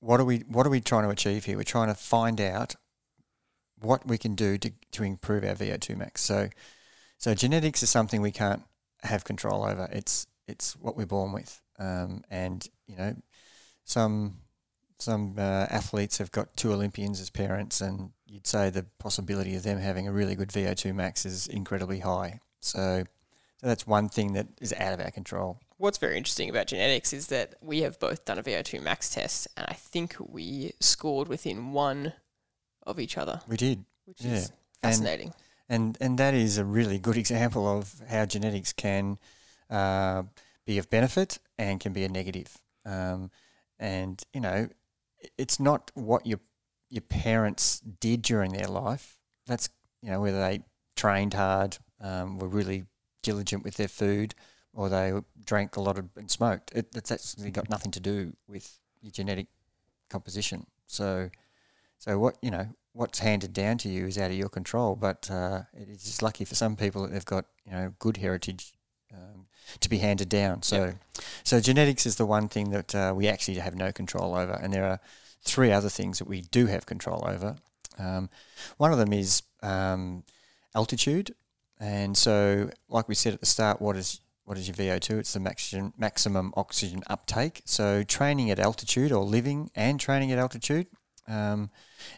What 0.00 0.20
are 0.20 0.24
we 0.24 0.38
What 0.48 0.66
are 0.66 0.70
we 0.70 0.80
trying 0.80 1.04
to 1.04 1.10
achieve 1.10 1.44
here? 1.44 1.56
We're 1.56 1.64
trying 1.64 1.88
to 1.88 1.94
find 1.94 2.40
out 2.40 2.76
what 3.80 4.06
we 4.06 4.18
can 4.18 4.34
do 4.34 4.58
to 4.58 4.72
to 4.92 5.02
improve 5.02 5.44
our 5.44 5.54
VO2 5.54 5.96
max. 5.96 6.22
So 6.22 6.48
so 7.18 7.34
genetics 7.34 7.82
is 7.82 7.90
something 7.90 8.22
we 8.22 8.30
can't 8.30 8.62
have 9.02 9.24
control 9.24 9.64
over. 9.64 9.88
It's 9.92 10.26
it's 10.48 10.74
what 10.76 10.96
we're 10.96 11.06
born 11.06 11.32
with, 11.32 11.60
um, 11.78 12.24
and 12.30 12.66
you 12.86 12.96
know 12.96 13.14
some 13.84 14.38
some 14.98 15.34
uh, 15.38 15.66
athletes 15.70 16.18
have 16.18 16.30
got 16.32 16.56
two 16.56 16.72
Olympians 16.72 17.20
as 17.20 17.30
parents, 17.30 17.80
and 17.80 18.10
you'd 18.26 18.46
say 18.46 18.70
the 18.70 18.86
possibility 18.98 19.54
of 19.56 19.62
them 19.62 19.78
having 19.78 20.06
a 20.06 20.12
really 20.12 20.34
good 20.34 20.50
VO2 20.50 20.94
max 20.94 21.24
is 21.24 21.46
incredibly 21.46 22.00
high. 22.00 22.40
So, 22.60 23.04
so 23.60 23.66
that's 23.66 23.86
one 23.86 24.08
thing 24.08 24.32
that 24.32 24.46
is 24.60 24.72
out 24.72 24.94
of 24.94 25.00
our 25.00 25.10
control. 25.10 25.60
What's 25.76 25.98
very 25.98 26.16
interesting 26.16 26.48
about 26.48 26.68
genetics 26.68 27.12
is 27.12 27.26
that 27.26 27.56
we 27.60 27.82
have 27.82 27.98
both 27.98 28.24
done 28.24 28.38
a 28.38 28.42
VO2 28.42 28.82
max 28.82 29.10
test, 29.10 29.48
and 29.54 29.66
I 29.68 29.74
think 29.74 30.16
we 30.18 30.72
scored 30.80 31.28
within 31.28 31.72
one 31.72 32.14
of 32.86 32.98
each 32.98 33.18
other. 33.18 33.40
We 33.46 33.58
did, 33.58 33.84
which 34.06 34.22
yeah. 34.22 34.32
is 34.32 34.52
fascinating. 34.82 35.34
And, 35.68 35.96
and 35.98 35.98
and 36.00 36.18
that 36.18 36.32
is 36.32 36.56
a 36.56 36.64
really 36.64 36.98
good 36.98 37.18
example 37.18 37.68
of 37.68 37.94
how 38.08 38.24
genetics 38.24 38.72
can 38.72 39.18
uh, 39.68 40.22
be 40.64 40.78
of 40.78 40.88
benefit 40.88 41.38
and 41.58 41.78
can 41.80 41.92
be 41.92 42.04
a 42.04 42.08
negative. 42.08 42.56
Um, 42.86 43.30
and 43.78 44.22
you 44.32 44.40
know, 44.40 44.68
it's 45.36 45.60
not 45.60 45.90
what 45.94 46.26
your 46.26 46.40
your 46.88 47.02
parents 47.02 47.80
did 47.80 48.22
during 48.22 48.52
their 48.52 48.68
life. 48.68 49.18
That's 49.46 49.68
you 50.02 50.10
know 50.10 50.22
whether 50.22 50.40
they 50.40 50.62
trained 50.96 51.34
hard, 51.34 51.76
um, 52.00 52.38
were 52.38 52.48
really 52.48 52.84
diligent 53.22 53.64
with 53.64 53.76
their 53.76 53.88
food, 53.88 54.34
or 54.72 54.88
they 54.88 55.12
drank 55.44 55.76
a 55.76 55.80
lot 55.80 55.98
of 55.98 56.08
and 56.16 56.30
smoked. 56.30 56.72
It, 56.74 56.88
it's 56.94 57.10
actually 57.10 57.50
got 57.50 57.70
nothing 57.70 57.90
to 57.92 58.00
do 58.00 58.34
with 58.46 58.78
your 59.00 59.10
genetic 59.10 59.48
composition. 60.08 60.66
So, 60.86 61.30
so 61.98 62.18
what 62.18 62.36
you 62.42 62.50
know, 62.50 62.68
what's 62.92 63.20
handed 63.20 63.52
down 63.52 63.78
to 63.78 63.88
you 63.88 64.06
is 64.06 64.18
out 64.18 64.30
of 64.30 64.36
your 64.36 64.48
control. 64.48 64.96
But 64.96 65.30
uh, 65.30 65.62
it's 65.74 66.04
just 66.04 66.22
lucky 66.22 66.44
for 66.44 66.54
some 66.54 66.76
people 66.76 67.02
that 67.02 67.12
they've 67.12 67.24
got 67.24 67.46
you 67.64 67.72
know 67.72 67.94
good 67.98 68.18
heritage 68.18 68.72
um, 69.14 69.46
to 69.80 69.88
be 69.88 69.98
handed 69.98 70.28
down. 70.28 70.62
So, 70.62 70.86
yep. 70.86 70.96
so 71.44 71.60
genetics 71.60 72.06
is 72.06 72.16
the 72.16 72.26
one 72.26 72.48
thing 72.48 72.70
that 72.70 72.94
uh, 72.94 73.12
we 73.14 73.28
actually 73.28 73.58
have 73.58 73.74
no 73.74 73.92
control 73.92 74.34
over, 74.34 74.52
and 74.52 74.72
there 74.72 74.84
are 74.84 75.00
three 75.42 75.72
other 75.72 75.88
things 75.88 76.18
that 76.18 76.28
we 76.28 76.42
do 76.42 76.66
have 76.66 76.86
control 76.86 77.24
over. 77.26 77.56
Um, 77.98 78.30
one 78.76 78.92
of 78.92 78.98
them 78.98 79.12
is 79.12 79.42
um, 79.62 80.24
altitude, 80.74 81.34
and 81.80 82.16
so, 82.16 82.70
like 82.88 83.08
we 83.08 83.14
said 83.14 83.32
at 83.32 83.40
the 83.40 83.46
start, 83.46 83.80
what 83.80 83.96
is 83.96 84.20
what 84.44 84.58
is 84.58 84.68
your 84.68 84.74
VO2? 84.74 85.18
It's 85.18 85.32
the 85.32 85.40
maximum 85.40 85.94
maximum 85.96 86.52
oxygen 86.56 87.02
uptake. 87.08 87.62
So, 87.64 88.02
training 88.02 88.50
at 88.50 88.58
altitude 88.58 89.12
or 89.12 89.24
living 89.24 89.70
and 89.74 89.98
training 89.98 90.30
at 90.30 90.38
altitude 90.38 90.88
um, 91.26 91.70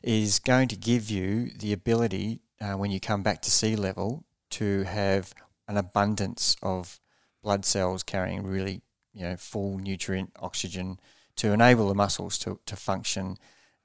is 0.02 0.40
going 0.40 0.68
to 0.68 0.76
give 0.76 1.10
you 1.10 1.50
the 1.56 1.72
ability 1.72 2.40
uh, 2.60 2.72
when 2.72 2.90
you 2.90 2.98
come 2.98 3.22
back 3.22 3.40
to 3.42 3.50
sea 3.50 3.76
level 3.76 4.24
to 4.50 4.82
have 4.82 5.32
an 5.68 5.76
abundance 5.76 6.56
of 6.62 6.98
blood 7.42 7.64
cells 7.64 8.02
carrying 8.02 8.42
really 8.44 8.82
you 9.12 9.22
know 9.22 9.36
full 9.36 9.78
nutrient 9.78 10.30
oxygen 10.40 10.98
to 11.36 11.52
enable 11.52 11.88
the 11.88 11.94
muscles 11.94 12.38
to, 12.38 12.58
to 12.66 12.76
function 12.76 13.36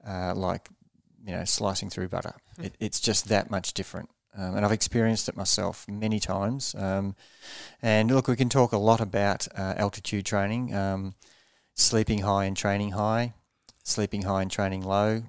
uh, 0.06 0.34
like 0.34 0.68
you 1.24 1.32
know 1.32 1.44
slicing 1.44 1.90
through 1.90 2.08
butter. 2.08 2.34
Mm. 2.58 2.66
It, 2.66 2.74
it's 2.80 3.00
just 3.00 3.28
that 3.28 3.50
much 3.50 3.74
different. 3.74 4.08
Um, 4.36 4.56
and 4.56 4.64
I've 4.64 4.72
experienced 4.72 5.28
it 5.28 5.36
myself 5.36 5.86
many 5.88 6.20
times. 6.20 6.74
Um, 6.76 7.16
and 7.82 8.10
look, 8.10 8.28
we 8.28 8.36
can 8.36 8.48
talk 8.48 8.72
a 8.72 8.78
lot 8.78 9.00
about 9.00 9.48
uh, 9.56 9.74
altitude 9.76 10.26
training, 10.26 10.74
um, 10.74 11.14
sleeping 11.74 12.20
high 12.20 12.44
and 12.44 12.56
training 12.56 12.92
high, 12.92 13.34
sleeping 13.82 14.22
high 14.22 14.42
and 14.42 14.50
training 14.50 14.82
low, 14.82 15.22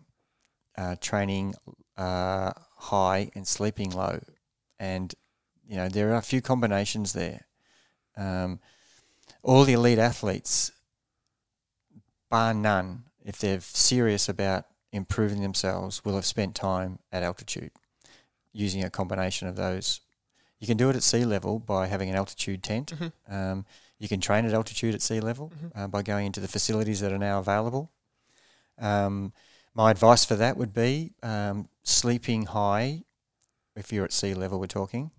uh, 0.78 0.95
training 1.00 1.56
uh, 1.97 2.52
high 2.76 3.32
and 3.36 3.47
sleeping 3.47 3.91
low. 3.91 4.20
And, 4.80 5.14
you 5.68 5.78
know, 5.78 5.89
there 5.89 6.12
are 6.12 6.18
a 6.18 6.22
few 6.22 6.41
combinations 6.41 7.14
there. 7.14 7.47
Um, 8.18 8.60
all 9.41 9.64
the 9.64 9.74
elite 9.74 10.00
athletes 10.00 10.72
bar 12.30 12.54
none, 12.54 13.06
if 13.26 13.39
they're 13.39 13.62
serious 13.62 14.30
about 14.30 14.66
improving 14.91 15.41
themselves, 15.41 16.04
will 16.04 16.16
have 16.16 16.26
spent 16.26 16.54
time 16.54 17.00
at 17.12 17.24
altitude 17.24 17.72
using 18.52 18.84
a 18.84 18.89
combination 18.89 19.47
of 19.47 19.56
those. 19.56 20.02
You 20.60 20.68
can 20.68 20.78
do 20.78 20.89
it 20.89 20.95
at 20.95 21.04
sea 21.04 21.26
level 21.26 21.60
by 21.60 21.88
having 21.88 22.10
an 22.10 22.16
altitude 22.16 22.64
tent. 22.64 22.93
Mm-hmm. 22.93 23.34
Um, 23.34 23.66
you 23.97 24.08
can 24.08 24.20
train 24.20 24.45
at 24.45 24.54
altitude 24.54 24.95
at 24.95 25.02
sea 25.02 25.20
level 25.20 25.52
mm-hmm. 25.56 25.80
uh, 25.80 25.88
by 25.88 26.02
going 26.02 26.26
into 26.26 26.39
the 26.39 26.47
facilities 26.47 27.00
that 27.02 27.12
are 27.12 27.18
now 27.18 27.39
available. 27.39 27.91
Um, 28.78 29.34
my 29.74 29.91
advice 29.91 30.26
for 30.26 30.36
that 30.36 30.58
would 30.58 30.74
be 30.74 31.14
um, 31.22 31.70
sleeping 31.84 32.47
high, 32.47 33.04
if 33.76 33.93
you're 33.93 34.06
at 34.06 34.14
sea 34.14 34.34
level, 34.34 34.60
we're 34.60 34.68
talking, 34.68 35.12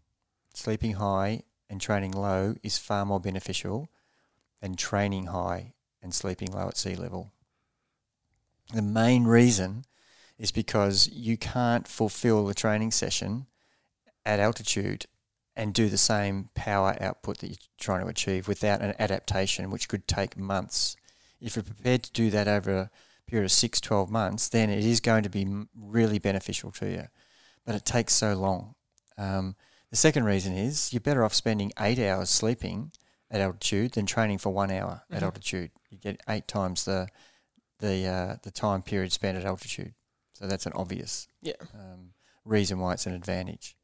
sleeping 0.54 0.94
high 0.94 1.42
and 1.68 1.80
training 1.80 2.12
low 2.12 2.56
is 2.62 2.76
far 2.76 3.06
more 3.06 3.20
beneficial 3.20 3.88
than 4.60 4.74
training 4.74 5.26
high 5.26 5.72
and 6.02 6.12
sleeping 6.12 6.52
low 6.52 6.68
at 6.68 6.76
sea 6.76 6.94
level. 6.94 7.32
The 8.74 8.82
main 8.82 9.24
reason 9.24 9.84
is 10.40 10.50
because 10.50 11.06
you 11.12 11.36
can't 11.36 11.86
fulfill 11.86 12.46
the 12.46 12.54
training 12.54 12.90
session 12.90 13.46
at 14.24 14.40
altitude 14.40 15.04
and 15.54 15.74
do 15.74 15.90
the 15.90 15.98
same 15.98 16.48
power 16.54 16.96
output 16.98 17.38
that 17.38 17.48
you're 17.48 17.56
trying 17.78 18.00
to 18.00 18.06
achieve 18.06 18.48
without 18.48 18.80
an 18.80 18.94
adaptation, 18.98 19.70
which 19.70 19.86
could 19.86 20.08
take 20.08 20.38
months. 20.38 20.96
If 21.42 21.56
you're 21.56 21.62
prepared 21.62 22.04
to 22.04 22.12
do 22.12 22.30
that 22.30 22.48
over 22.48 22.74
a 22.74 22.90
period 23.26 23.44
of 23.44 23.52
six, 23.52 23.82
12 23.82 24.10
months, 24.10 24.48
then 24.48 24.70
it 24.70 24.82
is 24.82 25.00
going 25.00 25.24
to 25.24 25.28
be 25.28 25.46
really 25.78 26.18
beneficial 26.18 26.70
to 26.72 26.90
you. 26.90 27.04
But 27.66 27.74
it 27.74 27.84
takes 27.84 28.14
so 28.14 28.34
long. 28.34 28.74
Um, 29.18 29.56
the 29.90 29.98
second 29.98 30.24
reason 30.24 30.54
is 30.54 30.90
you're 30.90 31.00
better 31.00 31.22
off 31.22 31.34
spending 31.34 31.70
eight 31.78 31.98
hours 31.98 32.30
sleeping 32.30 32.92
at 33.30 33.42
altitude 33.42 33.92
than 33.92 34.06
training 34.06 34.38
for 34.38 34.54
one 34.54 34.70
hour 34.70 35.02
mm-hmm. 35.04 35.16
at 35.16 35.22
altitude. 35.22 35.70
You 35.90 35.98
get 35.98 36.22
eight 36.30 36.48
times 36.48 36.86
the 36.86 37.08
the 37.80 38.06
uh, 38.06 38.36
the 38.42 38.50
time 38.50 38.82
period 38.82 39.12
spent 39.12 39.36
at 39.36 39.44
altitude. 39.44 39.94
So 40.40 40.46
that's 40.46 40.66
an 40.66 40.72
obvious 40.74 41.28
yeah. 41.42 41.52
um, 41.74 42.12
reason 42.44 42.78
why 42.78 42.94
it's 42.94 43.06
an 43.06 43.14
advantage. 43.14 43.76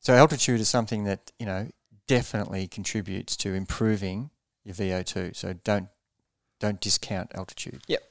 So 0.00 0.14
altitude 0.14 0.60
is 0.60 0.68
something 0.68 1.04
that 1.04 1.32
you 1.38 1.46
know 1.46 1.68
definitely 2.06 2.68
contributes 2.68 3.36
to 3.38 3.54
improving 3.54 4.30
your 4.64 4.74
VO2. 4.74 5.34
So 5.34 5.54
don't 5.64 5.88
don't 6.60 6.80
discount 6.80 7.32
altitude. 7.34 7.82
Yep. 7.86 8.02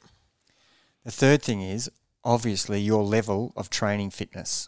The 1.03 1.11
third 1.11 1.43
thing 1.43 1.61
is 1.61 1.89
obviously 2.23 2.81
your 2.81 3.03
level 3.03 3.53
of 3.55 3.69
training 3.69 4.09
fitness. 4.09 4.67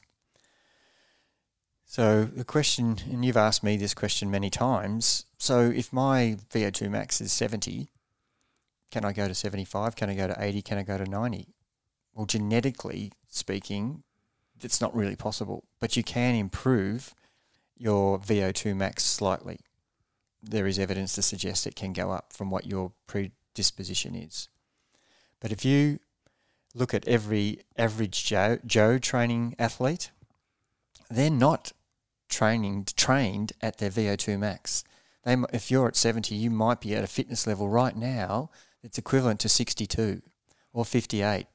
So 1.86 2.26
the 2.26 2.44
question, 2.44 2.98
and 3.10 3.24
you've 3.24 3.38
asked 3.38 3.64
me 3.64 3.78
this 3.78 3.94
question 3.94 4.30
many 4.30 4.50
times. 4.50 5.26
So 5.38 5.62
if 5.62 5.94
my 5.94 6.38
VO2 6.54 6.92
max 6.92 7.22
is 7.22 7.32
70, 7.32 7.88
can 8.92 9.06
I 9.06 9.14
go 9.14 9.28
to 9.28 9.34
75? 9.34 9.96
Can 9.96 10.10
I 10.10 10.16
go 10.16 10.28
to 10.28 10.36
80? 10.38 10.62
Can 10.62 10.78
I 10.78 10.84
go 10.84 10.98
to 10.98 11.06
90? 11.06 11.48
Well, 12.18 12.26
genetically 12.26 13.12
speaking, 13.30 14.02
it's 14.64 14.82
not 14.82 14.96
really 14.96 15.16
possible, 15.16 15.66
but 15.80 15.96
you 15.96 16.02
can 16.02 16.34
improve 16.34 17.14
your 17.78 18.18
VO2 18.18 18.76
max 18.76 19.06
slightly. 19.06 19.60
There 20.42 20.66
is 20.66 20.80
evidence 20.80 21.14
to 21.14 21.22
suggest 21.22 21.68
it 21.68 21.76
can 21.76 21.94
go 21.94 22.10
up 22.10 22.34
from 22.34 22.50
what 22.50 22.66
your 22.66 22.92
predisposition 23.06 24.16
is. 24.16 24.50
But 25.40 25.52
if 25.52 25.64
you 25.64 26.00
look 26.74 26.96
at 26.96 27.08
every 27.08 27.60
average 27.78 28.26
Joe, 28.26 28.58
Joe 28.66 28.98
training 28.98 29.56
athlete, 29.60 30.10
they're 31.12 31.30
not 31.30 31.72
training 32.30 32.88
trained 32.96 33.54
at 33.62 33.78
their 33.78 33.92
VO2 33.92 34.40
max. 34.40 34.84
They, 35.24 35.36
if 35.54 35.70
you're 35.70 35.88
at 35.88 35.96
70, 35.96 36.34
you 36.34 36.50
might 36.50 36.82
be 36.82 36.96
at 36.96 37.04
a 37.04 37.08
fitness 37.08 37.46
level 37.46 37.70
right 37.70 37.96
now 37.96 38.50
that's 38.82 38.98
equivalent 38.98 39.40
to 39.42 39.50
62 39.50 40.24
or 40.74 40.84
58. 40.84 41.46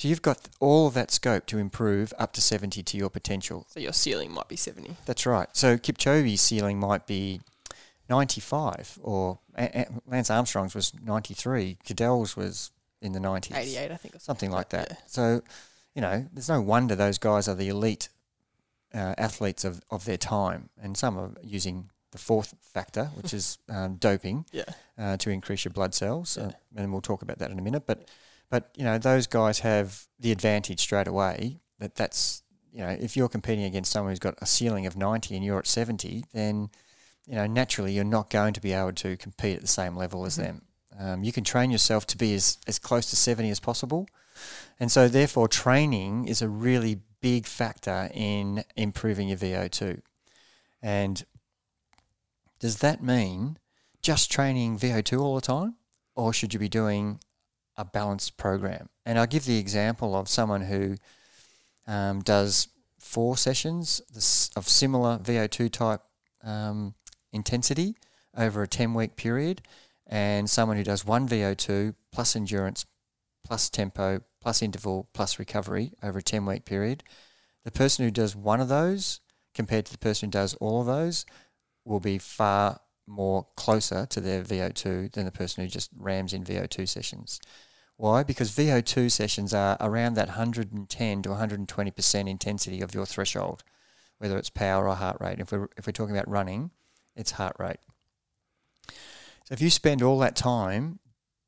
So 0.00 0.08
you've 0.08 0.22
got 0.22 0.48
all 0.60 0.86
of 0.86 0.94
that 0.94 1.10
scope 1.10 1.44
to 1.48 1.58
improve 1.58 2.14
up 2.18 2.32
to 2.32 2.40
70 2.40 2.82
to 2.82 2.96
your 2.96 3.10
potential. 3.10 3.66
So 3.68 3.80
your 3.80 3.92
ceiling 3.92 4.32
might 4.32 4.48
be 4.48 4.56
70. 4.56 4.96
That's 5.04 5.26
right. 5.26 5.46
So 5.52 5.76
Kipchoge's 5.76 6.40
ceiling 6.40 6.80
might 6.80 7.06
be 7.06 7.42
95, 8.08 8.98
or 9.02 9.40
A- 9.58 9.80
A- 9.80 9.88
Lance 10.06 10.30
Armstrong's 10.30 10.74
was 10.74 10.94
93. 11.04 11.76
Cadel's 11.84 12.34
was 12.34 12.70
in 13.02 13.12
the 13.12 13.18
90s, 13.18 13.54
88, 13.54 13.90
I 13.92 13.96
think. 13.98 14.14
Or 14.14 14.20
something 14.20 14.50
like 14.50 14.70
that. 14.70 14.86
Yeah. 14.90 14.96
So, 15.06 15.42
you 15.94 16.00
know, 16.00 16.26
there's 16.32 16.48
no 16.48 16.62
wonder 16.62 16.94
those 16.96 17.18
guys 17.18 17.46
are 17.46 17.54
the 17.54 17.68
elite 17.68 18.08
uh, 18.94 19.14
athletes 19.18 19.66
of, 19.66 19.82
of 19.90 20.06
their 20.06 20.16
time, 20.16 20.70
and 20.82 20.96
some 20.96 21.18
are 21.18 21.32
using 21.42 21.90
the 22.12 22.18
fourth 22.18 22.54
factor, 22.62 23.10
which 23.16 23.34
is 23.40 23.58
um, 23.68 23.96
doping, 23.96 24.46
Yeah. 24.50 24.64
uh, 24.96 25.18
to 25.18 25.28
increase 25.28 25.66
your 25.66 25.72
blood 25.72 25.94
cells, 25.94 26.38
uh, 26.38 26.52
and 26.74 26.90
we'll 26.90 27.02
talk 27.02 27.20
about 27.20 27.38
that 27.40 27.50
in 27.50 27.58
a 27.58 27.62
minute. 27.62 27.82
But, 27.86 28.08
but 28.50 28.70
you 28.76 28.84
know, 28.84 28.98
those 28.98 29.26
guys 29.26 29.60
have 29.60 30.06
the 30.18 30.32
advantage 30.32 30.80
straight 30.80 31.08
away 31.08 31.60
that 31.78 31.94
that's 31.94 32.42
you 32.72 32.80
know, 32.80 32.90
if 33.00 33.16
you're 33.16 33.28
competing 33.28 33.64
against 33.64 33.90
someone 33.90 34.12
who's 34.12 34.20
got 34.20 34.34
a 34.40 34.46
ceiling 34.46 34.86
of 34.86 34.96
90 34.96 35.34
and 35.34 35.44
you're 35.44 35.58
at 35.58 35.66
70, 35.66 36.24
then 36.32 36.70
you 37.26 37.34
know 37.34 37.46
naturally 37.46 37.92
you're 37.92 38.04
not 38.04 38.30
going 38.30 38.52
to 38.54 38.60
be 38.60 38.72
able 38.72 38.92
to 38.92 39.16
compete 39.16 39.56
at 39.56 39.62
the 39.62 39.68
same 39.68 39.96
level 39.96 40.24
as 40.24 40.36
Mhm. 40.36 40.42
them. 40.42 40.62
Um, 40.98 41.24
you 41.24 41.32
can 41.32 41.44
train 41.44 41.70
yourself 41.70 42.06
to 42.08 42.18
be 42.18 42.34
as, 42.34 42.58
as 42.66 42.78
close 42.78 43.08
to 43.10 43.16
70 43.16 43.50
as 43.50 43.60
possible. 43.60 44.06
And 44.78 44.92
so, 44.92 45.08
therefore, 45.08 45.48
training 45.48 46.26
is 46.28 46.42
a 46.42 46.48
really 46.48 47.00
big 47.20 47.46
factor 47.46 48.10
in 48.12 48.64
improving 48.76 49.28
your 49.28 49.38
VO2. 49.38 50.02
And 50.82 51.24
does 52.58 52.78
that 52.78 53.02
mean 53.02 53.58
just 54.02 54.30
training 54.30 54.78
VO2 54.78 55.20
all 55.20 55.34
the 55.34 55.40
time? 55.40 55.76
Or 56.14 56.32
should 56.32 56.52
you 56.52 56.60
be 56.60 56.68
doing 56.68 57.20
a 57.80 57.84
balanced 57.84 58.36
program? 58.36 58.88
And 59.06 59.18
I'll 59.18 59.26
give 59.26 59.44
the 59.44 59.58
example 59.58 60.14
of 60.14 60.28
someone 60.28 60.62
who 60.62 60.96
um, 61.86 62.20
does 62.20 62.68
four 62.98 63.36
sessions 63.36 64.00
of 64.54 64.68
similar 64.68 65.18
VO2 65.18 65.70
type 65.72 66.00
um, 66.44 66.94
intensity 67.32 67.96
over 68.36 68.62
a 68.62 68.68
10 68.68 68.94
week 68.94 69.16
period, 69.16 69.62
and 70.06 70.48
someone 70.48 70.76
who 70.76 70.84
does 70.84 71.04
one 71.04 71.28
VO2 71.28 71.94
plus 72.12 72.36
endurance 72.36 72.86
plus 73.44 73.70
tempo 73.70 74.20
plus 74.40 74.62
interval 74.62 75.08
plus 75.12 75.38
recovery 75.38 75.92
over 76.02 76.18
a 76.18 76.22
10 76.22 76.46
week 76.46 76.64
period. 76.64 77.02
The 77.64 77.70
person 77.70 78.04
who 78.04 78.10
does 78.10 78.36
one 78.36 78.60
of 78.60 78.68
those 78.68 79.20
compared 79.54 79.86
to 79.86 79.92
the 79.92 79.98
person 79.98 80.28
who 80.28 80.32
does 80.32 80.54
all 80.54 80.80
of 80.80 80.86
those 80.86 81.26
will 81.84 82.00
be 82.00 82.18
far 82.18 82.80
more 83.06 83.46
closer 83.56 84.06
to 84.06 84.20
their 84.20 84.42
VO2 84.42 85.12
than 85.12 85.24
the 85.24 85.32
person 85.32 85.64
who 85.64 85.68
just 85.68 85.90
rams 85.96 86.32
in 86.32 86.44
VO2 86.44 86.88
sessions. 86.88 87.40
Why? 88.00 88.22
Because 88.22 88.50
VO2 88.56 89.10
sessions 89.10 89.52
are 89.52 89.76
around 89.78 90.14
that 90.14 90.28
110 90.28 91.22
to 91.22 91.28
120% 91.28 92.28
intensity 92.30 92.80
of 92.80 92.94
your 92.94 93.04
threshold, 93.04 93.62
whether 94.16 94.38
it's 94.38 94.48
power 94.48 94.88
or 94.88 94.94
heart 94.94 95.18
rate. 95.20 95.38
If 95.38 95.52
we're, 95.52 95.68
if 95.76 95.86
we're 95.86 95.92
talking 95.92 96.16
about 96.16 96.26
running, 96.26 96.70
it's 97.14 97.32
heart 97.32 97.56
rate. 97.58 97.76
So 98.88 99.52
if 99.52 99.60
you 99.60 99.68
spend 99.68 100.00
all 100.00 100.18
that 100.20 100.34
time, 100.34 100.98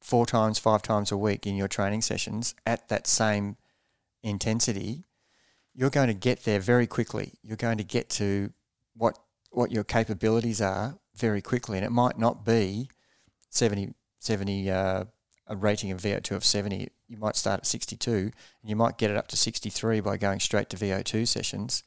four 0.03 0.27
times, 0.27 0.59
five 0.59 0.83
times 0.83 1.11
a 1.11 1.17
week 1.17 1.47
in 1.47 1.57
your 1.57 1.69
training 1.69 2.03
sessions 2.03 2.55
at 2.67 2.87
that 2.91 3.07
same 3.07 3.57
intensity, 4.23 5.05
you're 5.75 5.89
going 5.89 6.09
to 6.09 6.15
get 6.15 6.45
there 6.45 6.61
very 6.61 6.87
quickly. 6.87 7.33
You're 7.43 7.57
going 7.57 7.79
to 7.79 7.85
get 7.85 8.11
to 8.11 8.53
what 8.95 9.19
what 9.53 9.73
your 9.73 9.85
capabilities 9.85 10.61
are 10.61 10.99
very 11.15 11.41
quickly, 11.41 11.79
and 11.79 11.87
it 11.87 11.93
might 11.93 12.19
not 12.19 12.45
be 12.45 12.91
70, 13.49 13.95
70 14.19 14.71
uh, 14.71 15.05
a 15.53 15.57
rating 15.57 15.91
of 15.91 16.01
VO2 16.01 16.33
of 16.33 16.45
70. 16.45 16.89
You 17.09 17.17
might 17.19 17.37
start 17.37 17.61
at 17.61 17.67
62, 17.67 18.11
and 18.11 18.33
you 18.65 18.75
might 18.75 18.97
get 18.97 19.11
it 19.11 19.17
up 19.19 19.29
to 19.29 19.37
63 19.37 20.01
by 20.01 20.17
going 20.17 20.41
straight 20.41 20.71
to 20.71 20.77
VO2 20.77 21.29
sessions. 21.29 21.85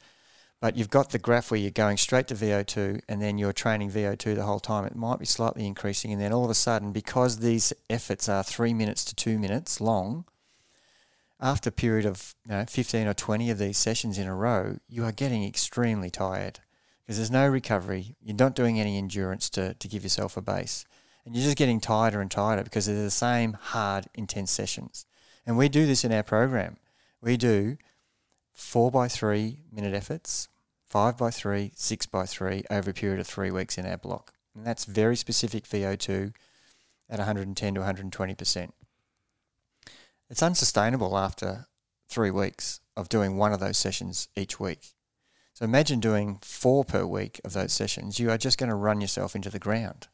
But 0.61 0.77
you've 0.77 0.91
got 0.91 1.09
the 1.09 1.19
graph 1.19 1.49
where 1.49 1.59
you're 1.59 1.71
going 1.71 1.97
straight 1.97 2.27
to 2.27 2.35
VO2 2.35 3.01
and 3.09 3.21
then 3.21 3.37
you're 3.37 3.53
training 3.53 3.91
VO2 3.91 4.35
the 4.35 4.43
whole 4.43 4.61
time. 4.61 4.85
It 4.85 4.95
might 4.95 5.19
be 5.19 5.25
slightly 5.25 5.65
increasing, 5.65 6.13
and 6.13 6.21
then 6.21 6.31
all 6.31 6.45
of 6.45 6.51
a 6.51 6.55
sudden, 6.55 6.91
because 6.91 7.39
these 7.39 7.73
efforts 7.89 8.29
are 8.29 8.43
three 8.43 8.73
minutes 8.73 9.03
to 9.05 9.15
two 9.15 9.39
minutes 9.39 9.81
long, 9.81 10.25
after 11.41 11.69
a 11.69 11.73
period 11.73 12.05
of 12.05 12.35
you 12.45 12.53
know, 12.53 12.65
15 12.67 13.07
or 13.07 13.13
20 13.13 13.49
of 13.49 13.57
these 13.57 13.77
sessions 13.77 14.17
in 14.17 14.27
a 14.27 14.35
row, 14.35 14.77
you 14.87 15.03
are 15.03 15.11
getting 15.11 15.43
extremely 15.43 16.09
tired 16.09 16.59
because 17.01 17.17
there's 17.17 17.31
no 17.31 17.47
recovery. 17.47 18.15
You're 18.21 18.35
not 18.35 18.55
doing 18.55 18.79
any 18.79 18.97
endurance 18.97 19.49
to, 19.51 19.73
to 19.73 19.87
give 19.87 20.03
yourself 20.03 20.37
a 20.37 20.41
base. 20.41 20.85
And 21.25 21.35
you're 21.35 21.43
just 21.43 21.57
getting 21.57 21.79
tighter 21.79 22.21
and 22.21 22.29
tighter 22.29 22.63
because 22.63 22.85
they're 22.85 22.95
the 22.95 23.09
same 23.09 23.53
hard, 23.53 24.05
intense 24.13 24.51
sessions. 24.51 25.05
And 25.45 25.57
we 25.57 25.69
do 25.69 25.85
this 25.85 26.03
in 26.03 26.11
our 26.11 26.23
program. 26.23 26.77
We 27.21 27.37
do 27.37 27.77
four 28.53 28.91
by 28.91 29.07
three 29.07 29.59
minute 29.71 29.93
efforts, 29.93 30.47
five 30.85 31.17
by 31.17 31.31
three, 31.31 31.71
six 31.75 32.05
by 32.05 32.25
three 32.25 32.63
over 32.69 32.91
a 32.91 32.93
period 32.93 33.19
of 33.19 33.27
three 33.27 33.51
weeks 33.51 33.77
in 33.77 33.85
our 33.85 33.97
block. 33.97 34.33
And 34.55 34.65
that's 34.65 34.85
very 34.85 35.15
specific 35.15 35.65
VO2 35.65 36.33
at 37.09 37.19
110 37.19 37.75
to 37.75 37.81
120%. 37.81 38.71
It's 40.29 40.43
unsustainable 40.43 41.17
after 41.17 41.67
three 42.07 42.31
weeks 42.31 42.79
of 42.95 43.09
doing 43.09 43.37
one 43.37 43.53
of 43.53 43.59
those 43.59 43.77
sessions 43.77 44.27
each 44.35 44.59
week. 44.59 44.93
So 45.53 45.65
imagine 45.65 45.99
doing 45.99 46.39
four 46.41 46.83
per 46.83 47.05
week 47.05 47.39
of 47.43 47.53
those 47.53 47.73
sessions. 47.73 48.19
You 48.19 48.29
are 48.31 48.37
just 48.37 48.57
going 48.57 48.69
to 48.69 48.75
run 48.75 49.01
yourself 49.01 49.35
into 49.35 49.49
the 49.49 49.59
ground. 49.59 50.07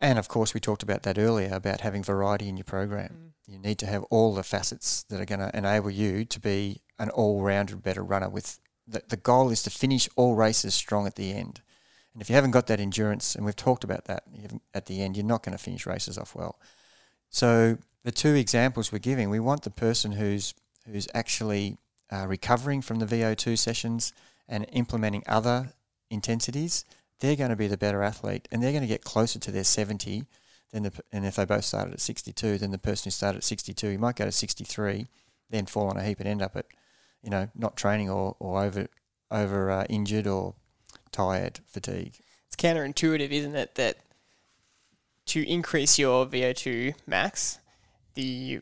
And 0.00 0.18
of 0.18 0.28
course, 0.28 0.54
we 0.54 0.60
talked 0.60 0.82
about 0.82 1.02
that 1.02 1.18
earlier 1.18 1.50
about 1.52 1.82
having 1.82 2.02
variety 2.02 2.48
in 2.48 2.56
your 2.56 2.64
program. 2.64 3.34
You 3.46 3.58
need 3.58 3.78
to 3.80 3.86
have 3.86 4.04
all 4.04 4.34
the 4.34 4.42
facets 4.42 5.02
that 5.04 5.20
are 5.20 5.26
going 5.26 5.40
to 5.40 5.56
enable 5.56 5.90
you 5.90 6.24
to 6.24 6.40
be 6.40 6.80
an 6.98 7.10
all-rounded 7.10 7.82
better 7.82 8.02
runner. 8.02 8.28
With 8.28 8.60
the, 8.86 9.02
the 9.08 9.16
goal 9.16 9.50
is 9.50 9.62
to 9.64 9.70
finish 9.70 10.08
all 10.16 10.36
races 10.36 10.74
strong 10.74 11.06
at 11.06 11.16
the 11.16 11.32
end. 11.32 11.60
And 12.12 12.22
if 12.22 12.28
you 12.28 12.34
haven't 12.34 12.50
got 12.52 12.66
that 12.68 12.80
endurance, 12.80 13.34
and 13.34 13.44
we've 13.44 13.56
talked 13.56 13.84
about 13.84 14.06
that 14.06 14.24
at 14.74 14.86
the 14.86 15.02
end, 15.02 15.16
you're 15.16 15.26
not 15.26 15.42
going 15.42 15.56
to 15.56 15.62
finish 15.62 15.86
races 15.86 16.18
off 16.18 16.34
well. 16.34 16.58
So 17.28 17.78
the 18.02 18.12
two 18.12 18.34
examples 18.34 18.90
we're 18.90 18.98
giving, 18.98 19.30
we 19.30 19.40
want 19.40 19.62
the 19.62 19.70
person 19.70 20.12
who's 20.12 20.54
who's 20.86 21.06
actually 21.14 21.76
uh, 22.10 22.26
recovering 22.26 22.82
from 22.82 22.98
the 22.98 23.06
VO2 23.06 23.56
sessions 23.58 24.12
and 24.48 24.66
implementing 24.72 25.22
other 25.26 25.72
intensities. 26.10 26.84
They're 27.20 27.36
going 27.36 27.50
to 27.50 27.56
be 27.56 27.66
the 27.66 27.76
better 27.76 28.02
athlete, 28.02 28.48
and 28.50 28.62
they're 28.62 28.72
going 28.72 28.82
to 28.82 28.88
get 28.88 29.04
closer 29.04 29.38
to 29.38 29.50
their 29.50 29.64
70 29.64 30.24
than 30.72 30.84
the. 30.84 30.92
And 31.12 31.24
if 31.24 31.36
they 31.36 31.44
both 31.44 31.64
started 31.64 31.94
at 31.94 32.00
62, 32.00 32.58
then 32.58 32.70
the 32.70 32.78
person 32.78 33.04
who 33.04 33.10
started 33.10 33.38
at 33.38 33.44
62, 33.44 33.90
he 33.90 33.96
might 33.96 34.16
go 34.16 34.24
to 34.24 34.32
63, 34.32 35.06
then 35.50 35.66
fall 35.66 35.88
on 35.88 35.96
a 35.96 36.02
heap 36.02 36.20
and 36.20 36.28
end 36.28 36.42
up 36.42 36.56
at, 36.56 36.66
you 37.22 37.30
know, 37.30 37.48
not 37.54 37.76
training 37.76 38.10
or, 38.10 38.36
or 38.38 38.62
over 38.62 38.88
over 39.30 39.70
uh, 39.70 39.84
injured 39.88 40.26
or 40.26 40.54
tired, 41.12 41.60
fatigue. 41.66 42.14
It's 42.46 42.56
counterintuitive, 42.56 43.30
isn't 43.30 43.54
it, 43.54 43.76
that 43.76 43.98
to 45.26 45.48
increase 45.48 45.98
your 45.98 46.26
VO2 46.26 46.94
max, 47.06 47.60
the 48.14 48.60